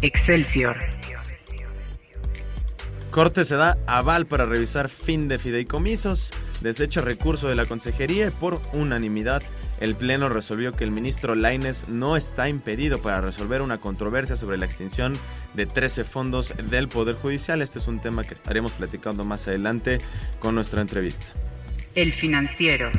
Excelsior. 0.00 0.78
Corte 3.10 3.44
se 3.44 3.56
da 3.56 3.76
aval 3.86 4.26
para 4.26 4.46
revisar 4.46 4.88
fin 4.88 5.28
de 5.28 5.38
fideicomisos, 5.38 6.32
desecha 6.62 7.02
recurso 7.02 7.48
de 7.48 7.56
la 7.56 7.66
consejería 7.66 8.28
y 8.28 8.30
por 8.30 8.60
unanimidad 8.72 9.42
el 9.80 9.94
Pleno 9.94 10.28
resolvió 10.28 10.72
que 10.72 10.84
el 10.84 10.90
ministro 10.90 11.34
Laines 11.34 11.88
no 11.88 12.16
está 12.16 12.48
impedido 12.48 13.00
para 13.00 13.20
resolver 13.20 13.62
una 13.62 13.78
controversia 13.78 14.36
sobre 14.36 14.56
la 14.56 14.64
extinción 14.64 15.14
de 15.54 15.66
13 15.66 16.04
fondos 16.04 16.54
del 16.70 16.88
Poder 16.88 17.14
Judicial. 17.14 17.60
Este 17.60 17.78
es 17.78 17.86
un 17.86 18.00
tema 18.00 18.24
que 18.24 18.34
estaremos 18.34 18.72
platicando 18.72 19.24
más 19.24 19.46
adelante 19.48 19.98
con 20.40 20.54
nuestra 20.54 20.80
entrevista. 20.80 21.26
El 21.94 22.12
financiero. 22.12 22.90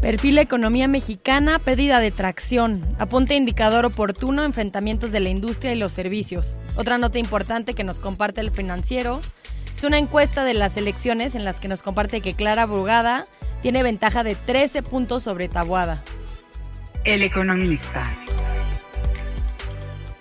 Perfil 0.00 0.38
Economía 0.38 0.86
Mexicana, 0.86 1.58
pérdida 1.58 1.98
de 1.98 2.12
tracción. 2.12 2.84
Apunte 2.98 3.34
indicador 3.34 3.84
oportuno, 3.84 4.44
enfrentamientos 4.44 5.10
de 5.10 5.18
la 5.18 5.28
industria 5.28 5.72
y 5.72 5.76
los 5.76 5.92
servicios. 5.92 6.54
Otra 6.76 6.98
nota 6.98 7.18
importante 7.18 7.74
que 7.74 7.82
nos 7.82 7.98
comparte 7.98 8.40
el 8.40 8.52
financiero 8.52 9.20
es 9.76 9.82
una 9.82 9.98
encuesta 9.98 10.44
de 10.44 10.54
las 10.54 10.76
elecciones 10.76 11.34
en 11.34 11.44
las 11.44 11.58
que 11.58 11.68
nos 11.68 11.82
comparte 11.82 12.20
que 12.20 12.34
Clara 12.34 12.66
Brugada 12.66 13.26
tiene 13.62 13.82
ventaja 13.82 14.24
de 14.24 14.34
13 14.34 14.82
puntos 14.82 15.22
sobre 15.22 15.48
Tabuada. 15.48 16.02
El 17.04 17.22
economista. 17.22 18.04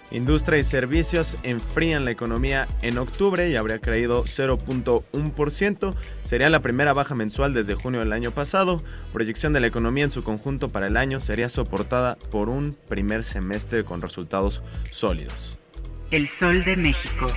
Industria 0.09 0.59
y 0.59 0.63
servicios 0.63 1.37
enfrían 1.43 2.05
la 2.05 2.11
economía 2.11 2.67
en 2.81 2.97
octubre 2.97 3.49
y 3.49 3.57
habría 3.57 3.79
creído 3.79 4.23
0.1%. 4.23 5.95
Sería 6.23 6.49
la 6.49 6.61
primera 6.61 6.93
baja 6.93 7.13
mensual 7.13 7.53
desde 7.53 7.75
junio 7.75 7.99
del 7.99 8.13
año 8.13 8.31
pasado. 8.31 8.77
Proyección 9.11 9.51
de 9.51 9.59
la 9.59 9.67
economía 9.67 10.05
en 10.05 10.11
su 10.11 10.23
conjunto 10.23 10.69
para 10.69 10.87
el 10.87 10.95
año 10.95 11.19
sería 11.19 11.49
soportada 11.49 12.17
por 12.31 12.47
un 12.47 12.77
primer 12.87 13.25
semestre 13.25 13.83
con 13.83 14.01
resultados 14.01 14.61
sólidos. 14.91 15.59
El 16.09 16.29
Sol 16.29 16.63
de 16.63 16.77
México. 16.77 17.27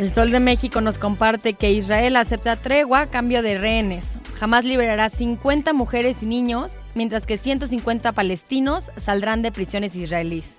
El 0.00 0.14
Sol 0.14 0.30
de 0.30 0.40
México 0.40 0.80
nos 0.80 0.98
comparte 0.98 1.52
que 1.52 1.72
Israel 1.72 2.16
acepta 2.16 2.56
tregua 2.56 3.02
a 3.02 3.06
cambio 3.10 3.42
de 3.42 3.58
rehenes. 3.58 4.18
Jamás 4.38 4.64
liberará 4.64 5.10
50 5.10 5.74
mujeres 5.74 6.22
y 6.22 6.26
niños, 6.26 6.78
mientras 6.94 7.26
que 7.26 7.36
150 7.36 8.12
palestinos 8.12 8.90
saldrán 8.96 9.42
de 9.42 9.52
prisiones 9.52 9.94
israelíes. 9.94 10.58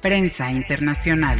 Prensa 0.00 0.50
Internacional. 0.50 1.38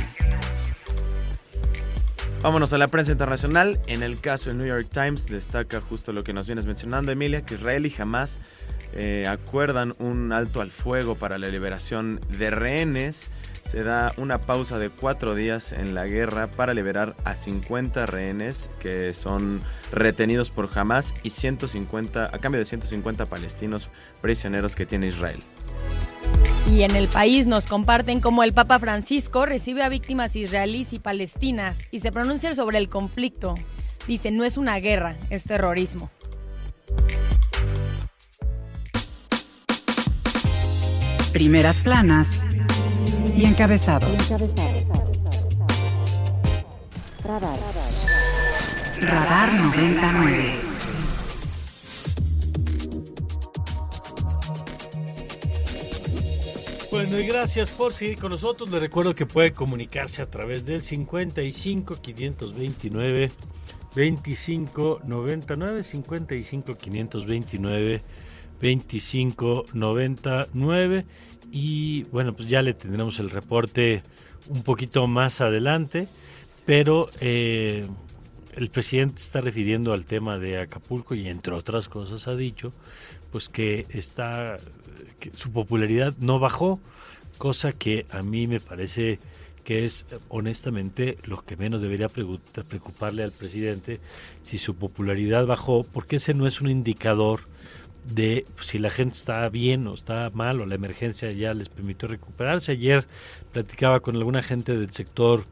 Vámonos 2.43 2.75
a 2.75 2.77
la 2.77 2.89
prensa 2.89 3.13
internacional. 3.13 3.81
En 3.87 4.03
el 4.03 4.21
caso 4.21 4.51
del 4.51 4.59
New 4.59 4.67
York 4.67 4.89
Times 4.93 5.29
destaca 5.29 5.81
justo 5.81 6.13
lo 6.13 6.25
que 6.25 6.35
nos 6.35 6.47
vienes 6.47 6.67
mencionando, 6.67 7.13
Emilia, 7.13 7.47
que 7.47 7.55
Israel 7.55 7.87
y 7.87 7.95
Hamas 7.99 8.41
eh, 8.93 9.25
acuerdan 9.27 9.95
un 9.99 10.33
alto 10.33 10.61
al 10.61 10.71
fuego 10.71 11.15
para 11.15 11.39
la 11.39 11.49
liberación 11.49 12.21
de 12.37 12.51
rehenes 12.51 13.31
se 13.63 13.83
da 13.83 14.13
una 14.17 14.39
pausa 14.39 14.79
de 14.79 14.91
cuatro 14.91 15.35
días 15.35 15.73
en 15.73 15.95
la 15.95 16.07
guerra 16.07 16.49
para 16.49 16.75
liberar 16.75 17.15
a 17.25 17.35
50 17.35 18.07
rehenes 18.07 18.71
que 18.81 19.15
son 19.15 19.61
retenidos 19.93 20.51
por 20.51 20.69
Hamas 20.75 21.15
y 21.23 21.31
150, 21.31 22.27
a 22.27 22.39
cambio 22.39 22.59
de 22.59 22.65
150 22.65 23.27
palestinos 23.27 23.89
prisioneros 24.21 24.77
que 24.77 24.85
tiene 24.85 25.07
Israel. 25.07 25.43
Y 26.71 26.83
en 26.83 26.97
el 26.97 27.09
país 27.09 27.47
nos 27.47 27.67
comparten 27.67 28.21
cómo 28.21 28.43
el 28.43 28.53
Papa 28.53 28.79
Francisco 28.79 29.47
recibe 29.47 29.83
a 29.83 29.89
víctimas 29.89 30.37
israelíes 30.37 30.93
y 30.93 30.99
palestinas 30.99 31.79
y 31.91 32.01
se 32.01 32.13
pronuncia 32.13 32.55
sobre 32.55 32.79
el 32.79 32.89
conflicto. 32.89 33.55
Dice, 34.07 34.31
no 34.31 34.45
es 34.45 34.57
una 34.57 34.79
guerra, 34.79 35.17
es 35.31 35.45
terrorismo. 35.45 36.11
Primeras 41.33 41.79
planas 41.79 42.41
y 43.37 43.45
encabezados. 43.45 44.31
Radar. 47.25 47.59
Radar 49.01 49.53
99. 49.55 50.73
Bueno, 56.91 57.19
y 57.19 57.27
gracias 57.27 57.71
por 57.71 57.93
seguir 57.93 58.19
con 58.19 58.31
nosotros. 58.31 58.71
Le 58.71 58.79
recuerdo 58.79 59.15
que 59.15 59.25
puede 59.25 59.53
comunicarse 59.53 60.21
a 60.21 60.31
través 60.31 60.67
del 60.67 60.83
55 60.83 61.97
529 62.03 63.33
25 63.95 65.01
99 65.05 65.85
55 65.85 66.75
529 66.75 68.03
25 68.61 69.65
99 69.73 71.07
y 71.53 72.05
bueno, 72.05 72.33
pues 72.33 72.49
ya 72.49 72.63
le 72.63 72.73
tendremos 72.73 73.21
el 73.21 73.29
reporte 73.29 74.03
un 74.49 74.63
poquito 74.63 75.07
más 75.07 75.43
adelante, 75.43 76.09
pero 76.65 77.09
eh, 77.21 77.87
el 78.57 78.71
presidente 78.71 79.21
está 79.21 79.43
refiriendo 79.43 79.93
al 79.93 80.07
tema 80.07 80.39
de 80.39 80.59
Acapulco 80.59 81.15
y 81.15 81.29
entre 81.29 81.53
otras 81.53 81.89
cosas 81.89 82.27
ha 82.27 82.35
dicho 82.35 82.73
pues 83.31 83.49
que 83.49 83.87
está 83.91 84.59
que 85.21 85.31
su 85.35 85.53
popularidad 85.53 86.15
no 86.19 86.39
bajó, 86.39 86.81
cosa 87.39 87.73
que 87.73 88.07
a 88.11 88.23
mí 88.23 88.47
me 88.47 88.59
parece 88.59 89.19
que 89.63 89.85
es 89.85 90.07
honestamente 90.29 91.19
lo 91.25 91.45
que 91.45 91.57
menos 91.57 91.83
debería 91.83 92.09
preocuparle 92.09 93.23
al 93.23 93.31
presidente 93.31 94.01
si 94.43 94.59
su 94.59 94.75
popularidad 94.75 95.47
bajó, 95.47 95.85
porque 95.85 96.17
ese 96.17 96.35
no 96.35 96.47
es 96.47 96.61
un 96.61 96.71
indicador 96.71 97.41
de 98.05 98.47
si 98.61 98.79
la 98.79 98.91
gente 98.91 99.17
está 99.17 99.49
bien 99.49 99.87
o 99.87 99.95
está 99.95 100.31
mal 100.31 100.61
o 100.61 100.67
la 100.67 100.75
emergencia 100.75 101.31
ya 101.33 101.55
les 101.55 101.69
permitió 101.69 102.09
recuperarse. 102.09 102.73
Ayer 102.73 103.07
platicaba 103.53 104.01
con 104.01 104.17
alguna 104.17 104.43
gente 104.43 104.77
del 104.77 104.91
sector 104.91 105.45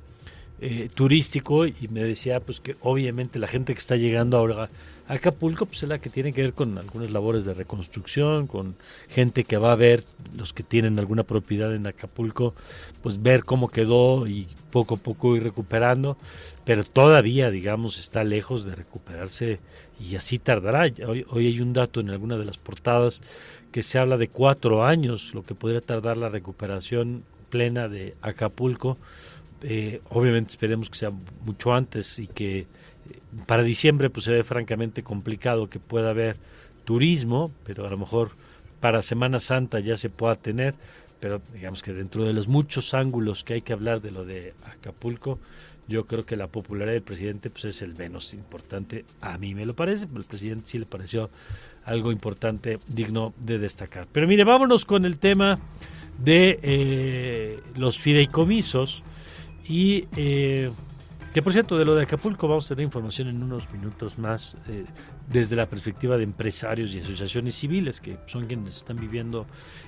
eh, 0.61 0.89
turístico 0.93 1.67
y 1.67 1.89
me 1.91 2.03
decía 2.05 2.41
pues 2.41 2.61
que 2.61 2.77
obviamente 2.81 3.39
la 3.39 3.47
gente 3.47 3.73
que 3.73 3.79
está 3.79 3.97
llegando 3.97 4.37
ahora 4.37 4.69
Acapulco 5.11 5.67
pues 5.67 5.83
es 5.83 5.89
la 5.89 5.99
que 5.99 6.09
tiene 6.09 6.33
que 6.33 6.41
ver 6.41 6.53
con 6.53 6.79
algunas 6.79 7.11
labores 7.11 7.45
de 7.45 7.53
reconstrucción, 7.53 8.47
con 8.47 8.77
gente 9.09 9.43
que 9.43 9.57
va 9.57 9.73
a 9.73 9.77
ver, 9.77 10.05
los 10.37 10.53
que 10.53 10.63
tienen 10.63 11.01
alguna 11.01 11.25
propiedad 11.25 11.75
en 11.75 11.89
Acapulco, 11.89 12.55
pues 13.03 13.21
ver 13.21 13.45
cómo 13.45 13.69
quedó 13.69 14.29
y 14.29 14.47
poco 14.71 14.95
a 14.95 14.99
poco 14.99 15.35
ir 15.35 15.43
recuperando, 15.43 16.17
pero 16.65 16.85
todavía 16.85 17.51
digamos 17.51 17.99
está 17.99 18.23
lejos 18.23 18.65
de 18.65 18.77
recuperarse 18.77 19.59
y 19.99 20.15
así 20.15 20.39
tardará. 20.39 20.83
Hoy, 21.05 21.27
hoy 21.29 21.47
hay 21.49 21.61
un 21.61 21.73
dato 21.73 21.99
en 21.99 22.11
alguna 22.11 22.39
de 22.39 22.45
las 22.45 22.57
portadas 22.57 23.21
que 23.73 23.83
se 23.83 23.99
habla 23.99 24.17
de 24.17 24.29
cuatro 24.29 24.85
años, 24.85 25.35
lo 25.35 25.43
que 25.43 25.57
podría 25.57 25.81
tardar 25.81 26.19
la 26.19 26.29
recuperación 26.29 27.25
plena 27.49 27.89
de 27.89 28.15
Acapulco. 28.23 28.97
Eh, 29.63 30.03
obviamente 30.09 30.51
esperemos 30.51 30.89
que 30.89 30.99
sea 30.99 31.11
mucho 31.45 31.75
antes 31.75 32.21
y 32.21 32.29
que 32.29 32.69
para 33.47 33.63
diciembre 33.63 34.11
pues 34.11 34.25
se 34.25 34.33
ve 34.33 34.45
francamente 34.45 35.03
complicado 35.03 35.69
que 35.69 35.79
pueda 35.79 36.11
haber 36.11 36.37
turismo, 36.85 37.53
pero 37.65 37.87
a 37.87 37.91
lo 37.91 37.99
mejor 37.99 38.31
para 38.81 39.03
Semana 39.03 39.41
Santa 39.41 39.81
ya 39.81 39.97
se 39.97 40.11
pueda 40.11 40.35
tener, 40.35 40.75
pero 41.21 41.41
digamos 41.53 41.83
que 41.83 41.93
dentro 41.93 42.25
de 42.25 42.33
los 42.33 42.49
muchos 42.49 42.95
ángulos 42.95 43.45
que 43.45 43.55
hay 43.55 43.63
que 43.63 43.73
hablar 43.73 44.01
de 44.01 44.11
lo 44.11 44.25
de 44.25 44.55
Acapulco, 44.65 45.39
yo 45.87 46.07
creo 46.07 46.25
que 46.25 46.37
la 46.37 46.47
popularidad 46.47 46.95
del 46.95 47.03
presidente 47.03 47.51
pues 47.51 47.65
es 47.65 47.83
el 47.83 47.95
menos 47.95 48.33
importante, 48.33 49.05
a 49.21 49.37
mí 49.39 49.55
me 49.55 49.67
lo 49.67 49.75
parece, 49.75 50.07
pero 50.07 50.21
el 50.21 50.27
presidente 50.27 50.67
sí 50.67 50.79
le 50.79 50.87
pareció 50.87 51.31
algo 51.85 52.13
importante, 52.13 52.79
digno 52.87 53.35
de 53.39 53.59
destacar. 53.59 54.07
Pero 54.13 54.29
mire, 54.29 54.45
vámonos 54.45 54.85
con 54.85 55.05
el 55.05 55.19
tema 55.19 55.59
de 56.19 56.61
eh, 56.63 57.61
los 57.77 57.99
fideicomisos 57.99 59.03
y 59.67 60.07
eh, 60.17 60.71
que 61.33 61.43
por 61.43 61.53
cierto, 61.53 61.79
de 61.79 61.85
lo 61.85 61.95
de 61.95 62.03
Acapulco 62.03 62.49
vamos 62.49 62.71
a 62.71 62.75
tener 62.75 62.85
información 62.85 63.29
en 63.29 63.43
unos 63.43 63.71
minutos 63.71 64.19
más 64.19 64.57
eh, 64.69 64.85
desde 65.29 65.55
la 65.55 65.67
perspectiva 65.67 66.17
de 66.17 66.25
empresarios 66.25 66.95
y 66.95 67.01
asociaciones 67.01 67.55
civiles 67.55 68.01
que 68.01 68.17
son 68.27 68.47
quienes 68.47 68.77
están 68.77 68.97
viviendo 68.97 69.47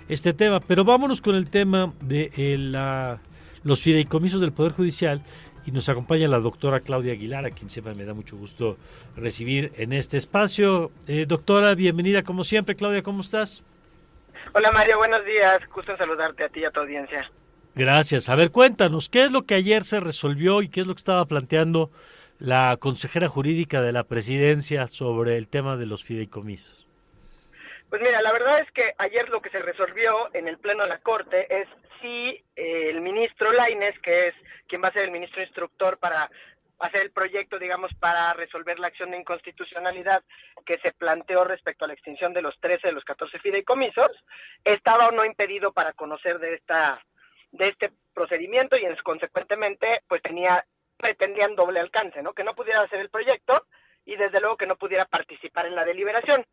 este 0.08 0.32
tema. 0.32 0.60
Pero 0.60 0.84
vámonos 0.84 1.20
con 1.20 1.34
el 1.34 1.50
tema 1.50 1.92
de 2.00 2.30
la, 2.58 3.18
los 3.64 3.82
fideicomisos 3.82 4.40
del 4.40 4.52
Poder 4.52 4.72
Judicial 4.72 5.22
y 5.66 5.72
nos 5.72 5.88
acompaña 5.88 6.28
la 6.28 6.38
doctora 6.38 6.80
Claudia 6.80 7.12
Aguilar, 7.12 7.44
a 7.44 7.50
quien 7.50 7.70
siempre 7.70 7.94
me 7.94 8.04
da 8.04 8.14
mucho 8.14 8.36
gusto 8.36 8.76
recibir 9.16 9.72
en 9.76 9.92
este 9.92 10.16
espacio. 10.16 10.92
Eh, 11.08 11.26
doctora, 11.26 11.74
bienvenida 11.74 12.22
como 12.22 12.44
siempre. 12.44 12.76
Claudia, 12.76 13.02
¿cómo 13.02 13.20
estás? 13.20 13.64
Hola 14.54 14.70
Mario, 14.70 14.98
buenos 14.98 15.24
días. 15.24 15.62
Gusto 15.74 15.96
saludarte 15.96 16.44
a 16.44 16.48
ti 16.48 16.60
y 16.60 16.64
a 16.64 16.70
tu 16.70 16.80
audiencia. 16.80 17.30
Gracias. 17.74 18.28
A 18.28 18.36
ver, 18.36 18.50
cuéntanos, 18.50 19.08
¿qué 19.08 19.24
es 19.24 19.32
lo 19.32 19.46
que 19.46 19.54
ayer 19.54 19.84
se 19.84 19.98
resolvió 19.98 20.60
y 20.60 20.68
qué 20.68 20.80
es 20.80 20.86
lo 20.86 20.94
que 20.94 20.98
estaba 20.98 21.24
planteando 21.24 21.90
la 22.38 22.76
consejera 22.78 23.28
jurídica 23.28 23.80
de 23.80 23.92
la 23.92 24.04
presidencia 24.04 24.88
sobre 24.88 25.38
el 25.38 25.48
tema 25.48 25.76
de 25.76 25.86
los 25.86 26.04
fideicomisos? 26.04 26.86
Pues 27.88 28.02
mira, 28.02 28.20
la 28.20 28.32
verdad 28.32 28.60
es 28.60 28.70
que 28.72 28.92
ayer 28.98 29.28
lo 29.28 29.40
que 29.40 29.50
se 29.50 29.58
resolvió 29.58 30.34
en 30.34 30.48
el 30.48 30.58
Pleno 30.58 30.82
de 30.82 30.88
la 30.88 30.98
Corte 30.98 31.46
es 31.48 31.68
si 32.00 32.42
eh, 32.56 32.90
el 32.90 33.00
ministro 33.00 33.52
Laines, 33.52 33.98
que 34.00 34.28
es 34.28 34.34
quien 34.66 34.82
va 34.82 34.88
a 34.88 34.92
ser 34.92 35.04
el 35.04 35.10
ministro 35.10 35.42
instructor 35.42 35.98
para 35.98 36.30
hacer 36.78 37.02
el 37.02 37.10
proyecto, 37.10 37.58
digamos, 37.58 37.92
para 38.00 38.32
resolver 38.34 38.78
la 38.78 38.88
acción 38.88 39.12
de 39.12 39.18
inconstitucionalidad 39.18 40.22
que 40.66 40.78
se 40.78 40.92
planteó 40.92 41.44
respecto 41.44 41.84
a 41.84 41.88
la 41.88 41.94
extinción 41.94 42.32
de 42.32 42.42
los 42.42 42.58
13 42.60 42.88
de 42.88 42.92
los 42.92 43.04
14 43.04 43.38
fideicomisos, 43.38 44.10
estaba 44.64 45.08
o 45.08 45.12
no 45.12 45.24
impedido 45.24 45.72
para 45.72 45.92
conocer 45.92 46.38
de 46.38 46.54
esta 46.54 47.00
de 47.52 47.68
este 47.68 47.92
procedimiento 48.14 48.76
y 48.76 48.84
consecuentemente 49.02 50.02
pues 50.08 50.22
tenía 50.22 50.64
pretendían 50.96 51.54
doble 51.56 51.80
alcance, 51.80 52.22
¿no? 52.22 52.32
Que 52.32 52.44
no 52.44 52.54
pudiera 52.54 52.80
hacer 52.82 53.00
el 53.00 53.10
proyecto 53.10 53.66
y 54.04 54.16
desde 54.16 54.40
luego 54.40 54.56
que 54.56 54.66
no 54.66 54.76
pudiera 54.76 55.04
participar 55.04 55.66
en 55.66 55.74
la 55.74 55.84
deliberación. 55.84 56.44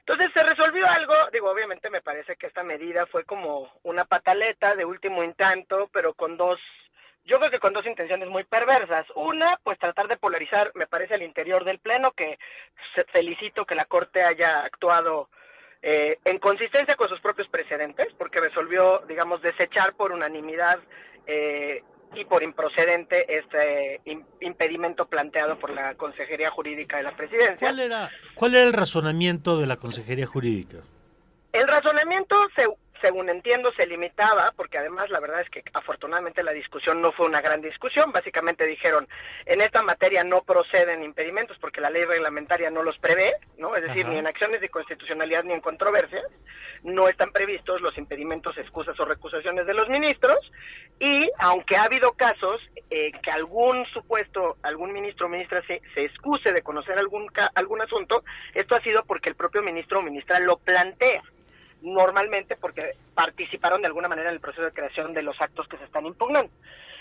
Entonces 0.00 0.32
se 0.34 0.42
resolvió 0.42 0.86
algo, 0.86 1.14
digo, 1.32 1.50
obviamente 1.50 1.88
me 1.88 2.02
parece 2.02 2.36
que 2.36 2.46
esta 2.46 2.62
medida 2.62 3.06
fue 3.06 3.24
como 3.24 3.72
una 3.84 4.04
pataleta 4.04 4.74
de 4.74 4.84
último 4.84 5.24
intento, 5.24 5.88
pero 5.92 6.12
con 6.12 6.36
dos, 6.36 6.60
yo 7.24 7.38
creo 7.38 7.50
que 7.50 7.58
con 7.58 7.72
dos 7.72 7.86
intenciones 7.86 8.28
muy 8.28 8.44
perversas. 8.44 9.06
Una, 9.14 9.58
pues 9.62 9.78
tratar 9.78 10.08
de 10.08 10.18
polarizar, 10.18 10.72
me 10.74 10.86
parece, 10.86 11.14
al 11.14 11.22
interior 11.22 11.64
del 11.64 11.78
Pleno, 11.78 12.12
que 12.12 12.38
felicito 13.12 13.64
que 13.64 13.74
la 13.74 13.86
Corte 13.86 14.22
haya 14.22 14.64
actuado 14.64 15.30
eh, 15.86 16.18
en 16.24 16.38
consistencia 16.38 16.96
con 16.96 17.10
sus 17.10 17.20
propios 17.20 17.46
precedentes, 17.48 18.08
porque 18.16 18.40
resolvió, 18.40 19.02
digamos, 19.06 19.42
desechar 19.42 19.92
por 19.92 20.12
unanimidad 20.12 20.78
eh, 21.26 21.82
y 22.14 22.24
por 22.24 22.42
improcedente 22.42 23.26
este 23.28 24.00
impedimento 24.40 25.04
planteado 25.04 25.58
por 25.58 25.68
la 25.68 25.94
Consejería 25.96 26.50
Jurídica 26.50 26.96
de 26.96 27.02
la 27.02 27.14
Presidencia. 27.14 27.58
¿Cuál 27.58 27.80
era, 27.80 28.10
¿Cuál 28.34 28.54
era 28.54 28.64
el 28.64 28.72
razonamiento 28.72 29.58
de 29.58 29.66
la 29.66 29.76
Consejería 29.76 30.24
Jurídica? 30.24 30.78
El 31.52 31.68
razonamiento 31.68 32.34
se 32.56 32.64
según 33.04 33.28
entiendo, 33.28 33.70
se 33.72 33.84
limitaba, 33.86 34.52
porque 34.56 34.78
además 34.78 35.10
la 35.10 35.20
verdad 35.20 35.42
es 35.42 35.50
que 35.50 35.62
afortunadamente 35.74 36.42
la 36.42 36.52
discusión 36.52 37.02
no 37.02 37.12
fue 37.12 37.26
una 37.26 37.42
gran 37.42 37.60
discusión. 37.60 38.12
Básicamente 38.12 38.64
dijeron, 38.64 39.06
en 39.44 39.60
esta 39.60 39.82
materia 39.82 40.24
no 40.24 40.40
proceden 40.40 41.02
impedimentos 41.02 41.58
porque 41.58 41.82
la 41.82 41.90
ley 41.90 42.06
reglamentaria 42.06 42.70
no 42.70 42.82
los 42.82 42.96
prevé, 42.96 43.34
¿no? 43.58 43.76
Es 43.76 43.84
decir, 43.84 44.08
ni 44.08 44.16
en 44.16 44.26
acciones 44.26 44.62
de 44.62 44.70
constitucionalidad 44.70 45.44
ni 45.44 45.52
en 45.52 45.60
controversias 45.60 46.24
no 46.82 47.06
están 47.10 47.30
previstos 47.30 47.82
los 47.82 47.98
impedimentos, 47.98 48.56
excusas 48.56 48.98
o 48.98 49.04
recusaciones 49.04 49.66
de 49.66 49.74
los 49.74 49.86
ministros. 49.90 50.38
Y 50.98 51.28
aunque 51.40 51.76
ha 51.76 51.82
habido 51.82 52.12
casos 52.12 52.58
eh, 52.88 53.12
que 53.22 53.30
algún 53.30 53.84
supuesto, 53.92 54.56
algún 54.62 54.94
ministro 54.94 55.26
o 55.26 55.28
ministra 55.28 55.60
se, 55.66 55.82
se 55.92 56.06
excuse 56.06 56.52
de 56.52 56.62
conocer 56.62 56.98
algún, 56.98 57.30
algún 57.54 57.82
asunto, 57.82 58.24
esto 58.54 58.74
ha 58.74 58.80
sido 58.80 59.02
porque 59.04 59.28
el 59.28 59.34
propio 59.34 59.60
ministro 59.60 59.98
o 59.98 60.02
ministra 60.02 60.40
lo 60.40 60.56
plantea 60.56 61.22
normalmente 61.84 62.56
porque 62.56 62.92
participaron 63.14 63.82
de 63.82 63.86
alguna 63.86 64.08
manera 64.08 64.30
en 64.30 64.34
el 64.34 64.40
proceso 64.40 64.64
de 64.64 64.72
creación 64.72 65.12
de 65.12 65.22
los 65.22 65.40
actos 65.40 65.68
que 65.68 65.76
se 65.76 65.84
están 65.84 66.06
impugnando. 66.06 66.50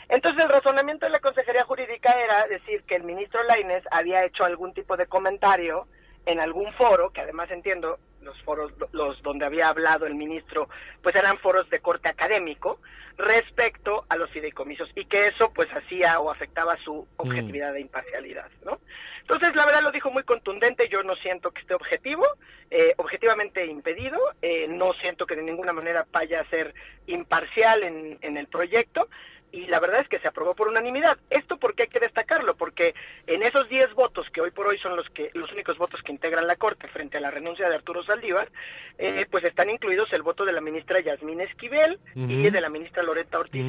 Entonces 0.10 0.44
el 0.44 0.50
razonamiento 0.50 1.06
de 1.06 1.12
la 1.12 1.22
Consejería 1.22 1.64
Jurídica 1.64 2.14
era 2.22 2.46
decir 2.48 2.84
que 2.84 2.96
el 2.96 3.04
ministro 3.04 3.42
Laines 3.44 3.84
había 3.90 4.26
hecho 4.26 4.44
algún 4.44 4.74
tipo 4.74 4.98
de 4.98 5.08
comentario 5.08 5.88
en 6.26 6.40
algún 6.40 6.72
foro, 6.74 7.12
que 7.12 7.22
además 7.22 7.50
entiendo 7.52 7.98
los 8.24 8.40
foros 8.44 8.72
los 8.92 9.22
donde 9.22 9.46
había 9.46 9.70
hablado 9.70 10.06
el 10.06 10.16
ministro, 10.16 10.70
pues 11.02 11.16
eran 11.16 11.38
foros 11.40 11.70
de 11.70 11.80
corte 11.80 12.10
académico 12.10 12.80
respecto 13.18 14.06
a 14.10 14.16
los 14.16 14.30
fideicomisos 14.32 14.90
y 14.96 15.06
que 15.06 15.28
eso 15.28 15.52
pues 15.54 15.70
hacía 15.70 16.20
o 16.20 16.32
afectaba 16.32 16.78
su 16.78 17.04
mm. 17.04 17.08
objetividad 17.18 17.76
e 17.76 17.82
imparcialidad, 17.82 18.50
¿no? 18.66 18.80
Entonces, 19.22 19.56
la 19.56 19.66
verdad 19.66 19.84
lo 19.84 19.92
dijo 19.92 20.12
muy 20.12 20.24
contundente, 20.24 20.90
yo 20.90 21.02
no 21.02 21.16
siento 21.16 21.52
que 21.52 21.62
esté 21.62 21.74
objetivo, 21.74 22.26
eh, 22.70 22.94
objetivamente 22.98 23.66
impedido, 23.66 24.20
eh, 24.42 24.68
no 24.68 24.92
siento 24.96 25.26
que 25.26 25.38
de 25.38 25.44
ninguna 25.44 25.72
manera 25.72 26.06
vaya 26.12 26.42
a 26.42 26.50
ser 26.50 26.74
imparcial 27.08 27.84
en, 27.84 28.18
en 28.22 28.36
el 28.36 28.48
proyecto, 28.48 29.08
y 29.54 29.68
la 29.68 29.80
verdad 29.80 30.02
es 30.02 30.10
que 30.10 30.20
se 30.20 30.28
aprobó 30.28 30.56
por 30.56 30.68
unanimidad. 30.68 31.18
Esto 31.30 31.58
porque 31.58 31.84
hay 31.84 31.90
que 31.90 32.00
destacarlo, 32.00 32.56
porque 32.56 32.96
en 33.28 33.44
esos 33.44 33.70
10 33.70 33.94
votos 33.94 34.28
que 34.32 34.42
hoy 34.42 34.50
por 34.50 34.66
hoy 34.66 34.80
son 34.80 34.96
los 34.96 35.08
que 35.12 35.30
los 35.36 35.52
únicos 35.54 35.78
votos 35.78 36.02
que 36.02 36.12
integran 36.12 36.48
la 36.48 36.56
Corte 36.56 36.88
frente 36.88 37.18
a 37.18 37.22
la 37.22 37.30
renuncia 37.30 37.70
de 37.70 37.76
Arturo 37.76 38.04
Saldívar, 38.04 38.50
eh, 38.98 39.28
pues 39.30 39.44
están 39.44 39.70
incluidos 39.70 40.12
el 40.12 40.24
voto 40.24 40.44
de 40.44 40.54
la 40.54 40.60
ministra 40.60 41.00
Yasmín 41.02 41.40
Esquivel 41.40 42.00
y 42.16 42.50
de 42.50 42.62
la 42.62 42.70
ministra 42.70 43.04
Loreta 43.04 43.38
Ortiz 43.38 43.64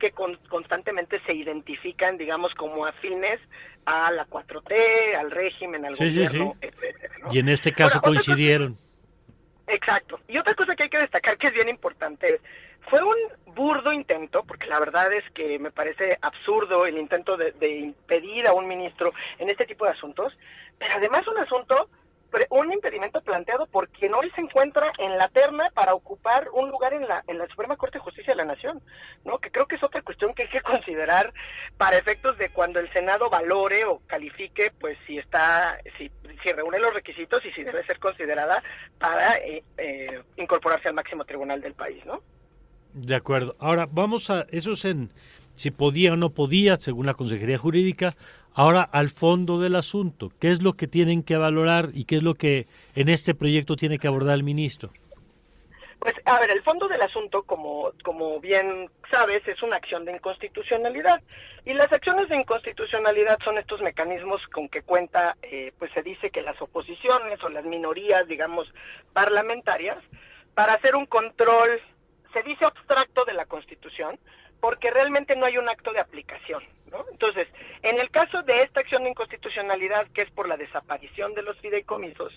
que 0.00 0.10
constantemente 0.10 1.20
se 1.20 1.32
identifican, 1.32 2.18
digamos, 2.18 2.52
como 2.54 2.84
afines 2.84 3.40
a 3.86 4.10
la 4.10 4.26
4T, 4.26 5.14
al 5.16 5.30
régimen, 5.30 5.86
al 5.86 5.94
gobierno, 5.94 6.56
Y 7.30 7.38
en 7.38 7.48
este 7.48 7.72
caso 7.72 8.00
coincidieron. 8.00 8.76
Exacto. 9.70 10.20
Y 10.28 10.38
otra 10.38 10.54
cosa 10.54 10.74
que 10.74 10.84
hay 10.84 10.90
que 10.90 10.98
destacar 10.98 11.38
que 11.38 11.48
es 11.48 11.54
bien 11.54 11.68
importante 11.68 12.40
fue 12.88 13.02
un 13.02 13.16
burdo 13.54 13.92
intento, 13.92 14.42
porque 14.44 14.66
la 14.66 14.78
verdad 14.80 15.12
es 15.12 15.24
que 15.32 15.58
me 15.58 15.70
parece 15.70 16.18
absurdo 16.22 16.86
el 16.86 16.98
intento 16.98 17.36
de, 17.36 17.52
impedir 17.68 18.46
a 18.46 18.52
un 18.52 18.66
ministro 18.66 19.12
en 19.38 19.50
este 19.50 19.66
tipo 19.66 19.84
de 19.84 19.92
asuntos, 19.92 20.36
pero 20.78 20.94
además 20.94 21.26
un 21.28 21.38
asunto, 21.38 21.88
un 22.50 22.72
impedimento 22.72 23.20
planteado 23.20 23.66
por 23.66 23.88
quien 23.88 24.14
hoy 24.14 24.30
se 24.30 24.40
encuentra 24.40 24.92
en 24.98 25.18
la 25.18 25.28
terna 25.28 25.70
para 25.74 25.94
ocupar 25.94 26.48
un 26.52 26.70
lugar 26.70 26.92
en 26.94 27.06
la, 27.06 27.22
en 27.26 27.38
la 27.38 27.46
Suprema 27.48 27.76
Corte 27.76 27.98
de 27.98 28.04
Justicia 28.04 28.32
de 28.32 28.38
la 28.38 28.44
Nación, 28.44 28.80
¿no? 29.24 29.38
Que 29.38 29.50
creo 29.50 29.66
que 29.66 29.76
es 29.76 29.82
otra 29.82 30.02
cuestión 30.02 30.34
que 30.34 30.42
hay 30.44 30.48
que 30.48 30.60
considerar 30.62 31.32
para 31.76 31.98
efectos 31.98 32.38
de 32.38 32.50
cuando 32.50 32.80
el 32.80 32.92
Senado 32.92 33.30
valore 33.30 33.84
o 33.84 34.00
califique, 34.06 34.72
pues 34.80 34.98
si 35.06 35.18
está, 35.18 35.78
si, 35.98 36.10
si 36.42 36.52
reúne 36.52 36.78
los 36.78 36.94
requisitos 36.94 37.44
y 37.44 37.52
si 37.52 37.62
debe 37.62 37.84
ser 37.84 37.98
considerada 37.98 38.62
para 38.98 39.38
eh, 39.38 39.62
eh, 39.78 40.22
incorporarse 40.36 40.88
al 40.88 40.94
máximo 40.94 41.24
tribunal 41.24 41.60
del 41.60 41.74
país, 41.74 42.04
¿no? 42.04 42.20
De 42.92 43.14
acuerdo. 43.14 43.56
Ahora, 43.58 43.88
vamos 43.90 44.30
a, 44.30 44.46
eso 44.50 44.72
es 44.72 44.84
en 44.84 45.10
si 45.54 45.70
podía 45.70 46.14
o 46.14 46.16
no 46.16 46.30
podía, 46.30 46.76
según 46.76 47.06
la 47.06 47.14
Consejería 47.14 47.58
Jurídica. 47.58 48.14
Ahora, 48.54 48.82
al 48.82 49.10
fondo 49.10 49.60
del 49.60 49.76
asunto, 49.76 50.30
¿qué 50.40 50.48
es 50.48 50.62
lo 50.62 50.72
que 50.72 50.86
tienen 50.86 51.22
que 51.22 51.36
valorar 51.36 51.90
y 51.92 52.04
qué 52.04 52.16
es 52.16 52.22
lo 52.22 52.34
que 52.34 52.66
en 52.94 53.08
este 53.08 53.34
proyecto 53.34 53.76
tiene 53.76 53.98
que 53.98 54.08
abordar 54.08 54.36
el 54.36 54.42
ministro? 54.42 54.90
Pues, 55.98 56.16
a 56.24 56.40
ver, 56.40 56.50
el 56.50 56.62
fondo 56.62 56.88
del 56.88 57.02
asunto, 57.02 57.42
como, 57.42 57.92
como 58.02 58.40
bien 58.40 58.88
sabes, 59.10 59.46
es 59.46 59.62
una 59.62 59.76
acción 59.76 60.06
de 60.06 60.12
inconstitucionalidad. 60.12 61.20
Y 61.66 61.74
las 61.74 61.92
acciones 61.92 62.30
de 62.30 62.36
inconstitucionalidad 62.36 63.38
son 63.44 63.58
estos 63.58 63.82
mecanismos 63.82 64.40
con 64.46 64.70
que 64.70 64.80
cuenta, 64.80 65.36
eh, 65.42 65.72
pues 65.78 65.92
se 65.92 66.02
dice 66.02 66.30
que 66.30 66.40
las 66.40 66.60
oposiciones 66.62 67.42
o 67.44 67.50
las 67.50 67.66
minorías, 67.66 68.26
digamos, 68.26 68.66
parlamentarias, 69.12 69.98
para 70.54 70.72
hacer 70.72 70.96
un 70.96 71.04
control, 71.04 71.78
se 72.32 72.42
dice 72.42 72.64
abstracto 72.64 73.24
de 73.24 73.34
la 73.34 73.46
Constitución, 73.46 74.18
porque 74.60 74.90
realmente 74.90 75.36
no 75.36 75.46
hay 75.46 75.58
un 75.58 75.68
acto 75.68 75.92
de 75.92 76.00
aplicación. 76.00 76.62
¿no? 76.90 77.04
Entonces, 77.10 77.48
en 77.82 77.98
el 77.98 78.10
caso 78.10 78.42
de 78.42 78.62
esta 78.62 78.80
acción 78.80 79.04
de 79.04 79.10
inconstitucionalidad, 79.10 80.06
que 80.12 80.22
es 80.22 80.30
por 80.30 80.48
la 80.48 80.56
desaparición 80.56 81.34
de 81.34 81.42
los 81.42 81.58
fideicomisos, 81.60 82.36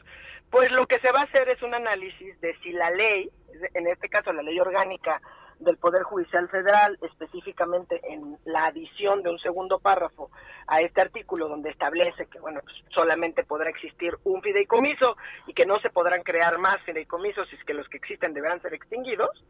pues 0.49 0.71
lo 0.71 0.85
que 0.87 0.99
se 0.99 1.11
va 1.11 1.21
a 1.21 1.23
hacer 1.23 1.49
es 1.49 1.61
un 1.61 1.73
análisis 1.73 2.39
de 2.39 2.55
si 2.59 2.71
la 2.71 2.91
ley, 2.91 3.29
en 3.73 3.87
este 3.87 4.09
caso 4.09 4.31
la 4.31 4.43
ley 4.43 4.59
orgánica 4.59 5.21
del 5.59 5.77
Poder 5.77 6.03
Judicial 6.03 6.47
Federal, 6.49 6.97
específicamente 7.01 8.01
en 8.03 8.37
la 8.45 8.65
adición 8.65 9.23
de 9.23 9.29
un 9.29 9.39
segundo 9.39 9.79
párrafo 9.79 10.29
a 10.67 10.81
este 10.81 11.01
artículo 11.01 11.47
donde 11.47 11.69
establece 11.69 12.27
que, 12.27 12.39
bueno, 12.39 12.61
pues 12.63 12.75
solamente 12.93 13.43
podrá 13.43 13.69
existir 13.69 14.13
un 14.23 14.41
fideicomiso 14.41 15.15
y 15.47 15.53
que 15.53 15.65
no 15.65 15.79
se 15.79 15.89
podrán 15.89 16.23
crear 16.23 16.57
más 16.57 16.81
fideicomisos 16.83 17.51
y 17.51 17.57
que 17.65 17.73
los 17.73 17.87
que 17.89 17.97
existen 17.97 18.33
deberán 18.33 18.61
ser 18.61 18.73
extinguidos, 18.73 19.43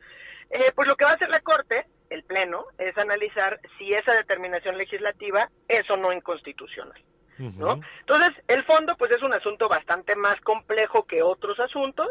eh, 0.50 0.72
pues 0.76 0.88
lo 0.88 0.96
que 0.96 1.06
va 1.06 1.12
a 1.12 1.16
hacer 1.16 1.30
la 1.30 1.42
Corte, 1.42 1.86
el 2.10 2.24
Pleno, 2.24 2.66
es 2.78 2.98
analizar 2.98 3.60
si 3.78 3.94
esa 3.94 4.14
determinación 4.14 4.78
legislativa 4.78 5.50
es 5.68 5.90
o 5.90 5.98
no 5.98 6.14
inconstitucional. 6.14 7.02
¿No? 7.38 7.80
Entonces, 8.00 8.44
el 8.48 8.64
fondo, 8.64 8.96
pues 8.98 9.12
es 9.12 9.22
un 9.22 9.34
asunto 9.34 9.68
bastante 9.68 10.16
más 10.16 10.40
complejo 10.42 11.04
que 11.04 11.22
otros 11.22 11.60
asuntos, 11.60 12.10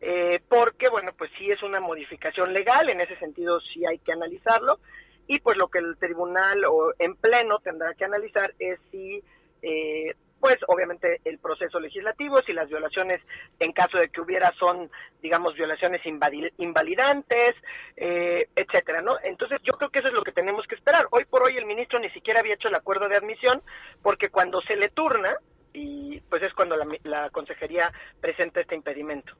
eh, 0.00 0.40
porque, 0.48 0.88
bueno, 0.88 1.12
pues 1.16 1.30
sí 1.38 1.50
es 1.50 1.62
una 1.62 1.80
modificación 1.80 2.52
legal, 2.52 2.88
en 2.88 3.00
ese 3.00 3.16
sentido 3.16 3.60
sí 3.60 3.86
hay 3.86 3.98
que 3.98 4.12
analizarlo, 4.12 4.78
y 5.26 5.38
pues 5.40 5.56
lo 5.56 5.68
que 5.68 5.78
el 5.78 5.96
tribunal 5.96 6.64
o 6.66 6.92
en 6.98 7.16
pleno 7.16 7.58
tendrá 7.60 7.94
que 7.94 8.04
analizar 8.04 8.52
es 8.58 8.78
si 8.90 9.22
eh, 9.62 10.14
pues 10.44 10.60
obviamente 10.68 11.22
el 11.24 11.38
proceso 11.38 11.80
legislativo, 11.80 12.42
si 12.42 12.52
las 12.52 12.68
violaciones, 12.68 13.22
en 13.58 13.72
caso 13.72 13.96
de 13.96 14.10
que 14.10 14.20
hubiera, 14.20 14.52
son, 14.58 14.90
digamos, 15.22 15.54
violaciones 15.54 16.02
invalidantes, 16.04 17.56
eh, 17.96 18.48
etcétera, 18.54 19.00
¿no? 19.00 19.16
Entonces 19.24 19.58
yo 19.62 19.72
creo 19.72 19.88
que 19.88 20.00
eso 20.00 20.08
es 20.08 20.12
lo 20.12 20.22
que 20.22 20.32
tenemos 20.32 20.66
que 20.66 20.74
esperar. 20.74 21.06
Hoy 21.12 21.24
por 21.24 21.44
hoy 21.44 21.56
el 21.56 21.64
ministro 21.64 21.98
ni 21.98 22.10
siquiera 22.10 22.40
había 22.40 22.56
hecho 22.56 22.68
el 22.68 22.74
acuerdo 22.74 23.08
de 23.08 23.16
admisión, 23.16 23.62
porque 24.02 24.28
cuando 24.28 24.60
se 24.60 24.76
le 24.76 24.90
turna, 24.90 25.34
y 25.72 26.20
pues 26.28 26.42
es 26.42 26.52
cuando 26.52 26.76
la, 26.76 26.86
la 27.04 27.30
consejería 27.30 27.90
presenta 28.20 28.60
este 28.60 28.74
impedimento. 28.74 29.32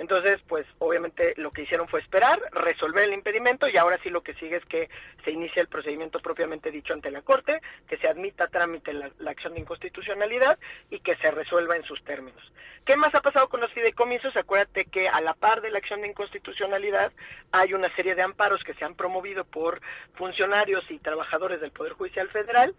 Entonces, 0.00 0.40
pues 0.48 0.66
obviamente 0.78 1.34
lo 1.36 1.50
que 1.50 1.60
hicieron 1.60 1.86
fue 1.86 2.00
esperar, 2.00 2.40
resolver 2.52 3.04
el 3.04 3.12
impedimento 3.12 3.68
y 3.68 3.76
ahora 3.76 3.98
sí 4.02 4.08
lo 4.08 4.22
que 4.22 4.32
sigue 4.32 4.56
es 4.56 4.64
que 4.64 4.88
se 5.24 5.30
inicie 5.30 5.60
el 5.60 5.68
procedimiento 5.68 6.20
propiamente 6.20 6.70
dicho 6.70 6.94
ante 6.94 7.10
la 7.10 7.20
Corte, 7.20 7.60
que 7.86 7.98
se 7.98 8.08
admita 8.08 8.48
trámite 8.48 8.94
la, 8.94 9.10
acción 9.30 9.52
de 9.52 9.60
inconstitucionalidad 9.60 10.58
y 10.88 11.00
que 11.00 11.16
se 11.16 11.30
resuelva 11.30 11.76
en 11.76 11.82
sus 11.82 12.02
términos. 12.02 12.42
¿Qué 12.86 12.96
más 12.96 13.14
ha 13.14 13.20
pasado 13.20 13.50
con 13.50 13.60
los 13.60 13.70
fideicomisos? 13.72 14.34
Acuérdate 14.38 14.86
que 14.86 15.06
a 15.06 15.20
la 15.20 15.34
par 15.34 15.60
de 15.60 15.70
la 15.70 15.78
acción 15.78 16.00
de 16.00 16.08
inconstitucionalidad 16.08 17.12
hay 17.52 17.74
una 17.74 17.94
serie 17.94 18.14
de 18.14 18.22
amparos 18.22 18.64
que 18.64 18.72
se 18.72 18.86
han 18.86 18.94
promovido 18.94 19.44
por 19.44 19.82
funcionarios 20.14 20.82
y 20.90 20.98
trabajadores 20.98 21.60
del 21.60 21.72
Poder 21.72 21.92
Judicial 21.92 22.30
Federal. 22.30 22.74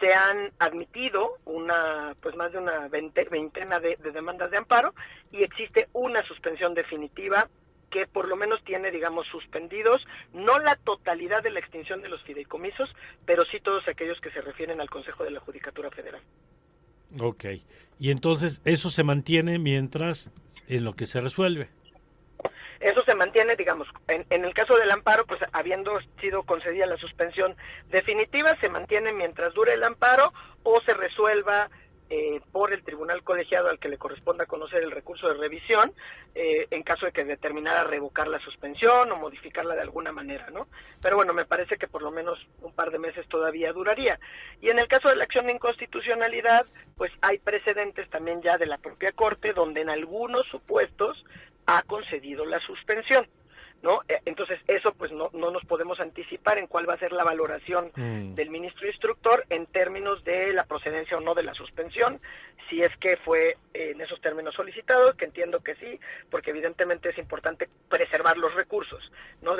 Se 0.00 0.12
han 0.12 0.50
admitido 0.58 1.38
una, 1.44 2.16
pues 2.20 2.34
más 2.34 2.50
de 2.50 2.58
una 2.58 2.88
veintena 2.88 3.78
de 3.78 3.96
demandas 4.12 4.50
de 4.50 4.56
amparo 4.56 4.92
y 5.30 5.44
existe 5.44 5.88
una 5.92 6.22
suspensión 6.24 6.63
definitiva 6.72 7.48
que 7.90 8.06
por 8.06 8.26
lo 8.26 8.34
menos 8.36 8.64
tiene, 8.64 8.90
digamos, 8.90 9.26
suspendidos, 9.28 10.02
no 10.32 10.58
la 10.58 10.76
totalidad 10.76 11.44
de 11.44 11.50
la 11.50 11.60
extinción 11.60 12.02
de 12.02 12.08
los 12.08 12.20
fideicomisos, 12.22 12.92
pero 13.24 13.44
sí 13.44 13.60
todos 13.60 13.86
aquellos 13.86 14.20
que 14.20 14.30
se 14.30 14.40
refieren 14.40 14.80
al 14.80 14.90
Consejo 14.90 15.22
de 15.22 15.30
la 15.30 15.40
Judicatura 15.40 15.90
Federal. 15.90 16.20
Ok. 17.20 17.44
Y 18.00 18.10
entonces 18.10 18.62
eso 18.64 18.90
se 18.90 19.04
mantiene 19.04 19.58
mientras 19.58 20.32
en 20.66 20.84
lo 20.84 20.94
que 20.94 21.06
se 21.06 21.20
resuelve. 21.20 21.68
Eso 22.80 23.02
se 23.04 23.14
mantiene, 23.14 23.54
digamos, 23.54 23.86
en, 24.08 24.26
en, 24.28 24.44
el 24.44 24.52
caso 24.52 24.74
del 24.74 24.90
amparo, 24.90 25.24
pues 25.24 25.40
habiendo 25.52 25.92
sido 26.20 26.42
concedida 26.42 26.86
la 26.86 26.96
suspensión 26.96 27.54
definitiva, 27.90 28.58
se 28.60 28.68
mantiene 28.68 29.12
mientras 29.12 29.54
dure 29.54 29.74
el 29.74 29.84
amparo 29.84 30.32
o 30.64 30.80
se 30.82 30.92
resuelva 30.92 31.70
eh, 32.10 32.40
por 32.52 32.72
el 32.72 32.84
tribunal 32.84 33.22
colegiado 33.22 33.68
al 33.68 33.78
que 33.78 33.88
le 33.88 33.96
corresponda 33.96 34.44
conocer 34.44 34.82
el 34.82 34.90
recurso 34.90 35.26
de 35.26 35.34
revisión 35.34 35.92
eh, 36.34 36.66
en 36.70 36.82
caso 36.82 37.06
de 37.06 37.12
que 37.12 37.24
determinara 37.24 37.84
revocar 37.84 38.28
la 38.28 38.38
suspensión 38.40 39.10
o 39.10 39.16
modificarla 39.16 39.74
de 39.74 39.80
alguna 39.80 40.12
manera, 40.12 40.50
¿no? 40.50 40.66
Pero 41.00 41.16
bueno, 41.16 41.32
me 41.32 41.46
parece 41.46 41.78
que 41.78 41.88
por 41.88 42.02
lo 42.02 42.10
menos 42.10 42.38
un 42.60 42.74
par 42.74 42.90
de 42.90 42.98
meses 42.98 43.26
todavía 43.28 43.72
duraría. 43.72 44.18
Y 44.60 44.68
en 44.68 44.78
el 44.78 44.88
caso 44.88 45.08
de 45.08 45.16
la 45.16 45.24
acción 45.24 45.46
de 45.46 45.52
inconstitucionalidad, 45.52 46.66
pues 46.96 47.10
hay 47.22 47.38
precedentes 47.38 48.08
también 48.10 48.42
ya 48.42 48.58
de 48.58 48.66
la 48.66 48.78
propia 48.78 49.12
Corte 49.12 49.54
donde 49.54 49.80
en 49.80 49.88
algunos 49.88 50.46
supuestos 50.48 51.24
ha 51.66 51.82
concedido 51.82 52.44
la 52.44 52.60
suspensión. 52.60 53.26
¿No? 53.84 54.00
Eh, 54.08 54.18
entonces, 54.24 54.58
eso 54.66 54.94
pues 54.94 55.12
no, 55.12 55.28
no 55.34 55.50
nos 55.50 55.62
podemos 55.66 56.00
anticipar 56.00 56.56
en 56.56 56.66
cuál 56.66 56.88
va 56.88 56.94
a 56.94 56.98
ser 56.98 57.12
la 57.12 57.22
valoración 57.22 57.92
mm. 57.94 58.34
del 58.34 58.48
ministro 58.48 58.88
instructor 58.88 59.44
en 59.50 59.66
términos 59.66 60.24
de 60.24 60.54
la 60.54 60.64
procedencia 60.64 61.18
o 61.18 61.20
no 61.20 61.34
de 61.34 61.42
la 61.42 61.52
suspensión, 61.52 62.18
si 62.70 62.82
es 62.82 62.96
que 62.96 63.18
fue 63.18 63.58
en 63.74 64.00
esos 64.00 64.22
términos 64.22 64.54
solicitados, 64.54 65.14
que 65.16 65.26
entiendo 65.26 65.60
que 65.60 65.74
sí, 65.74 66.00
porque 66.30 66.50
evidentemente 66.50 67.10
es 67.10 67.18
importante 67.18 67.68
preservar 67.90 68.38
los 68.38 68.54
recursos, 68.54 69.12
¿no? 69.42 69.54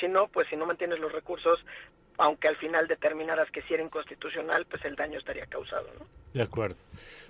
si, 0.00 0.08
no, 0.08 0.28
pues 0.28 0.48
si 0.48 0.56
no 0.56 0.64
mantienes 0.64 0.98
los 0.98 1.12
recursos, 1.12 1.62
aunque 2.16 2.48
al 2.48 2.56
final 2.56 2.88
determinaras 2.88 3.50
que 3.50 3.60
si 3.62 3.74
era 3.74 3.82
inconstitucional, 3.82 4.64
pues 4.64 4.82
el 4.86 4.96
daño 4.96 5.18
estaría 5.18 5.44
causado, 5.44 5.88
¿no? 5.98 6.06
De 6.32 6.42
acuerdo. 6.42 6.76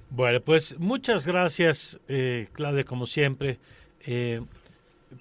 Bueno, 0.09 0.41
pues 0.41 0.78
muchas 0.78 1.26
gracias, 1.26 2.01
eh, 2.09 2.47
Claudia, 2.53 2.84
como 2.84 3.07
siempre. 3.07 3.59
Eh, 4.07 4.41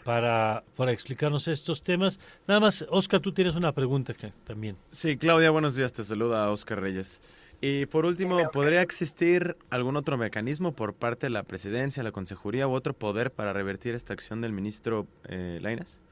para, 0.04 0.64
para 0.76 0.92
explicarnos 0.92 1.48
estos 1.48 1.84
temas. 1.84 2.20
Nada 2.48 2.60
más, 2.60 2.86
Oscar, 2.90 3.20
tú 3.20 3.32
tienes 3.32 3.56
una 3.56 3.72
pregunta 3.72 4.14
que, 4.14 4.32
también. 4.46 4.78
Sí, 4.92 5.18
Claudia, 5.18 5.50
buenos 5.50 5.76
días, 5.76 5.94
te 5.94 6.04
saluda 6.04 6.50
Oscar 6.50 6.82
Reyes. 6.82 7.22
Y 7.60 7.88
por 7.88 8.06
último, 8.06 8.52
¿podría 8.52 8.82
existir 8.82 9.58
algún 9.72 9.96
otro 9.96 10.16
mecanismo 10.16 10.76
por 10.76 10.94
parte 10.94 11.26
de 11.26 11.32
la 11.32 11.44
presidencia, 11.44 12.04
la 12.04 12.12
consejería 12.12 12.68
u 12.68 12.74
otro 12.74 12.94
poder 12.94 13.32
para 13.32 13.52
revertir 13.52 13.96
esta 13.96 14.14
acción 14.14 14.42
del 14.42 14.54
ministro 14.54 15.08
eh, 15.28 15.58
Laines? 15.62 16.04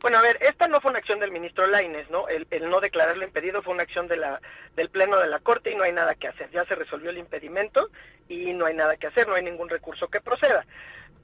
Bueno, 0.00 0.18
a 0.18 0.22
ver, 0.22 0.36
esta 0.42 0.68
no 0.68 0.82
fue 0.82 0.90
una 0.90 0.98
acción 0.98 1.20
del 1.20 1.30
ministro 1.30 1.66
Laines, 1.66 2.10
¿no? 2.10 2.28
El, 2.28 2.46
el, 2.50 2.68
no 2.68 2.80
declararlo 2.80 3.24
impedido 3.24 3.62
fue 3.62 3.72
una 3.72 3.84
acción 3.84 4.08
de 4.08 4.18
la, 4.18 4.40
del 4.76 4.90
Pleno 4.90 5.18
de 5.18 5.26
la 5.26 5.38
Corte 5.40 5.70
y 5.70 5.74
no 5.74 5.84
hay 5.84 5.92
nada 5.92 6.14
que 6.14 6.28
hacer. 6.28 6.50
Ya 6.50 6.66
se 6.66 6.74
resolvió 6.74 7.08
el 7.08 7.16
impedimento 7.16 7.88
y 8.28 8.52
no 8.52 8.66
hay 8.66 8.74
nada 8.74 8.98
que 8.98 9.06
hacer, 9.06 9.26
no 9.26 9.36
hay 9.36 9.42
ningún 9.42 9.70
recurso 9.70 10.08
que 10.08 10.20
proceda. 10.20 10.66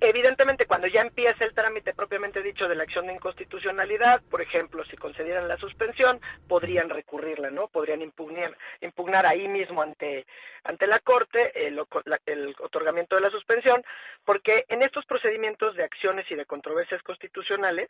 Evidentemente, 0.04 0.66
cuando 0.66 0.88
ya 0.88 1.00
empieza 1.00 1.44
el 1.44 1.54
trámite 1.54 1.94
propiamente 1.94 2.42
dicho 2.42 2.66
de 2.66 2.74
la 2.74 2.82
acción 2.82 3.06
de 3.06 3.12
inconstitucionalidad, 3.12 4.20
por 4.28 4.42
ejemplo, 4.42 4.84
si 4.86 4.96
concedieran 4.96 5.46
la 5.46 5.56
suspensión, 5.58 6.20
podrían 6.48 6.90
recurrirla, 6.90 7.50
¿no? 7.50 7.68
Podrían 7.68 8.02
impugnar, 8.02 8.58
impugnar 8.80 9.26
ahí 9.26 9.46
mismo 9.46 9.80
ante, 9.80 10.26
ante 10.64 10.88
la 10.88 10.98
Corte 10.98 11.68
el, 11.68 11.80
el 12.26 12.56
otorgamiento 12.58 13.14
de 13.14 13.20
la 13.20 13.30
suspensión, 13.30 13.84
porque 14.24 14.64
en 14.68 14.82
estos 14.82 15.06
procedimientos 15.06 15.76
de 15.76 15.84
acciones 15.84 16.28
y 16.32 16.34
de 16.34 16.46
controversias 16.46 17.00
constitucionales, 17.04 17.88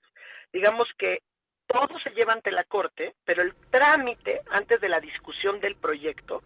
digamos 0.53 0.89
que 0.99 1.23
todo 1.67 1.99
se 2.01 2.11
lleva 2.11 2.35
ante 2.35 2.51
la 2.51 2.65
Corte, 2.65 3.15
pero 3.25 3.41
el 3.41 3.55
trámite 3.71 4.43
antes 4.51 4.83
de 4.83 4.91
la 4.91 5.01
discusión 5.01 5.61
del 5.61 5.77
proyecto, 5.77 6.43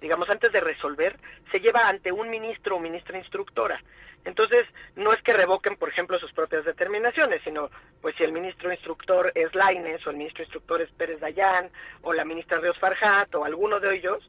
digamos, 0.00 0.28
antes 0.30 0.52
de 0.52 0.60
resolver, 0.60 1.16
se 1.50 1.60
lleva 1.60 1.88
ante 1.88 2.12
un 2.12 2.30
ministro 2.30 2.76
o 2.76 2.80
ministra 2.80 3.18
instructora. 3.18 3.80
Entonces, 4.24 4.66
no 4.96 5.12
es 5.12 5.22
que 5.22 5.32
revoquen, 5.32 5.76
por 5.76 5.88
ejemplo, 5.88 6.18
sus 6.18 6.32
propias 6.32 6.64
determinaciones, 6.64 7.42
sino, 7.42 7.70
pues, 8.02 8.14
si 8.16 8.24
el 8.24 8.32
ministro 8.32 8.70
instructor 8.70 9.32
es 9.34 9.54
Laines, 9.54 10.06
o 10.06 10.10
el 10.10 10.16
ministro 10.16 10.42
instructor 10.42 10.82
es 10.82 10.90
Pérez 10.92 11.20
Dayán, 11.20 11.70
o 12.02 12.12
la 12.12 12.24
ministra 12.24 12.58
Ríos 12.58 12.78
Farjat, 12.78 13.34
o 13.34 13.44
alguno 13.44 13.80
de 13.80 13.96
ellos, 13.96 14.22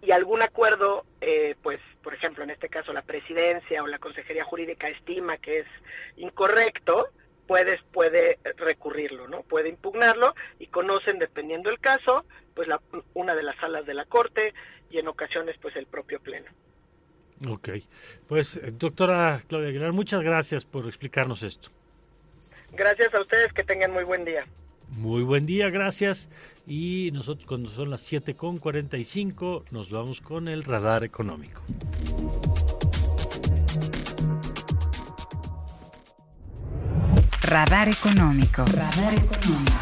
y 0.00 0.12
algún 0.12 0.42
acuerdo, 0.42 1.04
eh, 1.20 1.56
pues, 1.62 1.80
por 2.02 2.14
ejemplo, 2.14 2.44
en 2.44 2.50
este 2.50 2.68
caso 2.68 2.92
la 2.92 3.02
presidencia 3.02 3.82
o 3.82 3.86
la 3.86 3.98
consejería 3.98 4.44
jurídica 4.44 4.88
estima 4.88 5.38
que 5.38 5.60
es 5.60 5.66
incorrecto, 6.16 7.08
puedes, 7.48 7.80
puede 7.92 8.38
recurrirlo, 8.58 9.26
¿no? 9.26 9.42
Puede 9.42 9.70
impugnarlo 9.70 10.34
y 10.60 10.68
conocen, 10.68 11.18
dependiendo 11.18 11.70
del 11.70 11.80
caso, 11.80 12.24
pues 12.54 12.68
la, 12.68 12.80
una 13.14 13.34
de 13.34 13.42
las 13.42 13.56
salas 13.56 13.86
de 13.86 13.94
la 13.94 14.04
Corte 14.04 14.54
y 14.90 14.98
en 14.98 15.08
ocasiones, 15.08 15.56
pues 15.60 15.74
el 15.74 15.86
propio 15.86 16.20
Pleno. 16.20 16.50
Ok. 17.48 17.70
Pues, 18.28 18.60
doctora 18.78 19.42
Claudia 19.48 19.70
Aguilar, 19.70 19.92
muchas 19.92 20.22
gracias 20.22 20.64
por 20.64 20.86
explicarnos 20.86 21.42
esto. 21.42 21.70
Gracias 22.72 23.14
a 23.14 23.20
ustedes, 23.20 23.52
que 23.52 23.64
tengan 23.64 23.92
muy 23.92 24.04
buen 24.04 24.24
día. 24.24 24.44
Muy 24.90 25.22
buen 25.22 25.46
día, 25.46 25.70
gracias. 25.70 26.28
Y 26.66 27.10
nosotros 27.12 27.46
cuando 27.46 27.70
son 27.70 27.90
las 27.90 28.12
7.45 28.12 29.64
nos 29.70 29.90
vamos 29.90 30.20
con 30.20 30.48
el 30.48 30.64
radar 30.64 31.02
económico. 31.02 31.62
Radar 37.48 37.88
Económico. 37.88 38.62
Radar 38.66 39.14
Económico. 39.14 39.72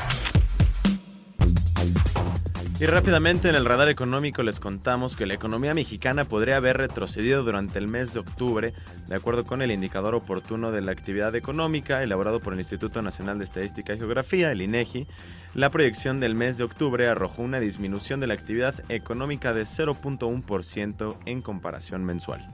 Y 2.79 2.87
rápidamente 2.87 3.49
en 3.49 3.57
el 3.57 3.65
radar 3.65 3.89
económico 3.89 4.45
les 4.45 4.61
contamos 4.61 5.17
que 5.17 5.27
la 5.27 5.35
economía 5.35 5.75
mexicana 5.75 6.27
podría 6.27 6.59
haber 6.59 6.77
retrocedido 6.77 7.43
durante 7.43 7.81
el 7.81 7.89
mes 7.89 8.13
de 8.13 8.21
octubre, 8.21 8.73
de 9.09 9.15
acuerdo 9.17 9.45
con 9.45 9.63
el 9.63 9.73
indicador 9.73 10.15
oportuno 10.15 10.71
de 10.71 10.81
la 10.81 10.93
actividad 10.93 11.35
económica 11.35 12.05
elaborado 12.05 12.39
por 12.39 12.53
el 12.53 12.61
Instituto 12.61 13.03
Nacional 13.03 13.39
de 13.39 13.45
Estadística 13.47 13.95
y 13.95 13.99
Geografía, 13.99 14.53
el 14.53 14.63
INEGI. 14.63 15.09
La 15.55 15.71
proyección 15.71 16.21
del 16.21 16.37
mes 16.37 16.59
de 16.59 16.65
octubre 16.65 17.09
arrojó 17.09 17.43
una 17.43 17.59
disminución 17.59 18.21
de 18.21 18.29
la 18.29 18.35
actividad 18.35 18.77
económica 18.89 19.53
de 19.53 19.63
0.1% 19.63 21.17
en 21.25 21.43
comparación 21.43 22.05
mensual. 22.05 22.47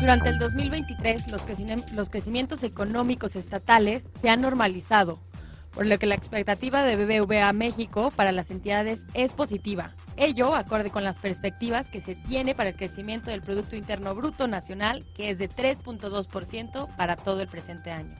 Durante 0.00 0.30
el 0.30 0.38
2023, 0.38 1.28
los, 1.28 1.46
los 1.92 2.08
crecimientos 2.08 2.62
económicos 2.62 3.36
estatales 3.36 4.02
se 4.20 4.30
han 4.30 4.40
normalizado, 4.40 5.18
por 5.74 5.86
lo 5.86 5.98
que 5.98 6.06
la 6.06 6.14
expectativa 6.14 6.82
de 6.82 6.96
BBVA 6.96 7.52
México 7.52 8.12
para 8.14 8.32
las 8.32 8.50
entidades 8.50 9.00
es 9.14 9.32
positiva. 9.32 9.90
Ello 10.16 10.54
acorde 10.54 10.90
con 10.90 11.04
las 11.04 11.18
perspectivas 11.18 11.88
que 11.88 12.00
se 12.00 12.14
tiene 12.14 12.54
para 12.54 12.70
el 12.70 12.76
crecimiento 12.76 13.30
del 13.30 13.42
Producto 13.42 13.76
Interno 13.76 14.14
Bruto 14.14 14.48
Nacional, 14.48 15.04
que 15.14 15.30
es 15.30 15.38
de 15.38 15.48
3.2% 15.48 16.94
para 16.96 17.16
todo 17.16 17.40
el 17.40 17.48
presente 17.48 17.90
año. 17.90 18.14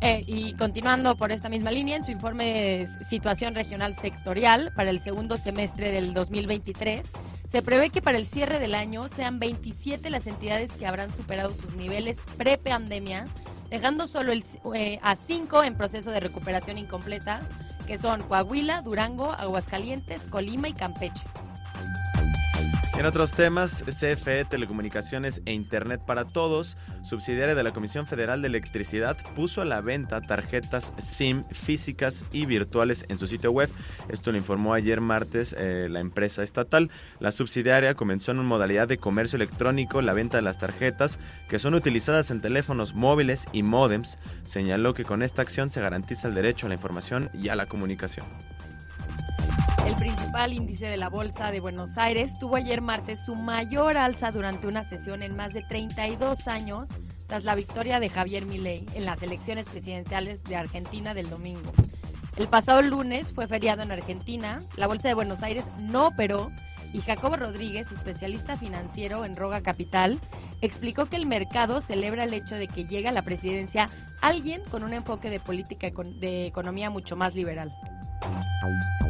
Eh, 0.00 0.24
y 0.26 0.54
continuando 0.54 1.14
por 1.16 1.30
esta 1.30 1.48
misma 1.48 1.70
línea, 1.70 1.96
en 1.96 2.04
su 2.04 2.10
informe 2.10 2.44
de 2.44 3.04
situación 3.04 3.54
regional 3.54 3.94
sectorial 3.94 4.72
para 4.74 4.90
el 4.90 4.98
segundo 4.98 5.38
semestre 5.38 5.92
del 5.92 6.12
2023, 6.12 7.06
se 7.50 7.62
prevé 7.62 7.90
que 7.90 8.00
para 8.00 8.16
el 8.16 8.26
cierre 8.26 8.60
del 8.60 8.74
año 8.74 9.08
sean 9.08 9.40
27 9.40 10.08
las 10.10 10.26
entidades 10.26 10.76
que 10.76 10.86
habrán 10.86 11.14
superado 11.14 11.52
sus 11.52 11.74
niveles 11.74 12.18
pre-pandemia, 12.36 13.24
dejando 13.70 14.06
solo 14.06 14.32
eh, 14.74 15.00
a 15.02 15.16
5 15.16 15.64
en 15.64 15.74
proceso 15.74 16.12
de 16.12 16.20
recuperación 16.20 16.78
incompleta, 16.78 17.40
que 17.88 17.98
son 17.98 18.22
Coahuila, 18.22 18.82
Durango, 18.82 19.32
Aguascalientes, 19.32 20.28
Colima 20.28 20.68
y 20.68 20.74
Campeche. 20.74 21.24
En 23.00 23.06
otros 23.06 23.32
temas, 23.32 23.82
CFE 23.84 24.44
Telecomunicaciones 24.44 25.40
e 25.46 25.54
Internet 25.54 26.02
para 26.06 26.26
Todos, 26.26 26.76
subsidiaria 27.02 27.54
de 27.54 27.62
la 27.62 27.72
Comisión 27.72 28.06
Federal 28.06 28.42
de 28.42 28.48
Electricidad, 28.48 29.16
puso 29.34 29.62
a 29.62 29.64
la 29.64 29.80
venta 29.80 30.20
tarjetas 30.20 30.92
SIM 30.98 31.44
físicas 31.44 32.26
y 32.30 32.44
virtuales 32.44 33.06
en 33.08 33.16
su 33.16 33.26
sitio 33.26 33.52
web. 33.52 33.70
Esto 34.10 34.32
lo 34.32 34.36
informó 34.36 34.74
ayer 34.74 35.00
martes 35.00 35.56
eh, 35.56 35.88
la 35.88 36.00
empresa 36.00 36.42
estatal. 36.42 36.90
La 37.20 37.32
subsidiaria 37.32 37.94
comenzó 37.94 38.32
en 38.32 38.40
una 38.40 38.48
modalidad 38.50 38.86
de 38.86 38.98
comercio 38.98 39.36
electrónico 39.36 40.02
la 40.02 40.12
venta 40.12 40.36
de 40.36 40.42
las 40.42 40.58
tarjetas 40.58 41.18
que 41.48 41.58
son 41.58 41.72
utilizadas 41.72 42.30
en 42.30 42.42
teléfonos 42.42 42.92
móviles 42.92 43.46
y 43.54 43.62
módems. 43.62 44.18
Señaló 44.44 44.92
que 44.92 45.06
con 45.06 45.22
esta 45.22 45.40
acción 45.40 45.70
se 45.70 45.80
garantiza 45.80 46.28
el 46.28 46.34
derecho 46.34 46.66
a 46.66 46.68
la 46.68 46.74
información 46.74 47.30
y 47.32 47.48
a 47.48 47.56
la 47.56 47.64
comunicación. 47.64 48.26
El 49.90 49.96
principal 49.96 50.52
índice 50.52 50.86
de 50.86 50.96
la 50.96 51.08
Bolsa 51.08 51.50
de 51.50 51.58
Buenos 51.58 51.98
Aires 51.98 52.38
tuvo 52.38 52.54
ayer 52.54 52.80
martes 52.80 53.24
su 53.24 53.34
mayor 53.34 53.96
alza 53.96 54.30
durante 54.30 54.68
una 54.68 54.84
sesión 54.84 55.20
en 55.20 55.34
más 55.34 55.52
de 55.52 55.64
32 55.64 56.46
años 56.46 56.90
tras 57.26 57.42
la 57.42 57.56
victoria 57.56 57.98
de 57.98 58.08
Javier 58.08 58.46
Milei 58.46 58.86
en 58.94 59.04
las 59.04 59.20
elecciones 59.20 59.68
presidenciales 59.68 60.44
de 60.44 60.54
Argentina 60.54 61.12
del 61.12 61.28
domingo. 61.28 61.72
El 62.36 62.46
pasado 62.46 62.82
lunes 62.82 63.32
fue 63.32 63.48
feriado 63.48 63.82
en 63.82 63.90
Argentina, 63.90 64.60
la 64.76 64.86
Bolsa 64.86 65.08
de 65.08 65.14
Buenos 65.14 65.42
Aires 65.42 65.64
no 65.80 66.06
operó 66.06 66.52
y 66.92 67.00
Jacobo 67.00 67.34
Rodríguez, 67.34 67.90
especialista 67.90 68.56
financiero 68.56 69.24
en 69.24 69.34
Roga 69.34 69.60
Capital, 69.60 70.20
explicó 70.60 71.06
que 71.06 71.16
el 71.16 71.26
mercado 71.26 71.80
celebra 71.80 72.22
el 72.24 72.34
hecho 72.34 72.54
de 72.54 72.68
que 72.68 72.86
llega 72.86 73.10
a 73.10 73.12
la 73.12 73.22
presidencia 73.22 73.90
alguien 74.20 74.62
con 74.70 74.84
un 74.84 74.92
enfoque 74.92 75.30
de 75.30 75.40
política 75.40 75.90
de 76.20 76.46
economía 76.46 76.90
mucho 76.90 77.16
más 77.16 77.34
liberal. 77.34 77.74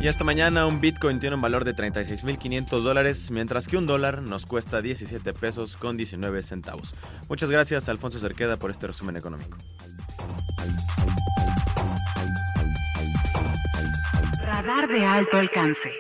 Y 0.01 0.09
esta 0.09 0.25
mañana 0.25 0.67
un 0.67 0.81
Bitcoin 0.81 1.19
tiene 1.19 1.37
un 1.37 1.43
valor 1.43 1.65
de 1.65 1.75
36.500 1.77 2.81
dólares, 2.81 3.31
mientras 3.31 3.69
que 3.69 3.77
un 3.77 3.87
dólar 3.87 4.23
nos 4.23 4.47
cuesta 4.47 4.81
17 4.81 5.35
pesos 5.35 5.77
con 5.77 5.97
19 5.97 6.43
centavos. 6.43 6.95
Muchas 7.29 7.51
gracias 7.51 7.89
Alfonso 7.89 8.19
Cerqueda 8.19 8.57
por 8.57 8.71
este 8.71 8.87
resumen 8.87 9.17
económico. 9.17 9.59
Radar 14.43 14.89
de 14.89 15.05
alto 15.05 15.37
alcance. 15.37 15.91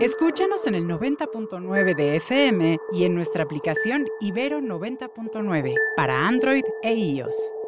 Escúchanos 0.00 0.66
en 0.66 0.74
el 0.76 0.84
90.9 0.84 1.96
de 1.96 2.16
FM 2.16 2.78
y 2.92 3.04
en 3.04 3.14
nuestra 3.14 3.44
aplicación 3.44 4.06
Ibero 4.20 4.60
90.9 4.60 5.74
para 5.96 6.26
Android 6.26 6.64
e 6.82 6.94
iOS. 6.94 7.63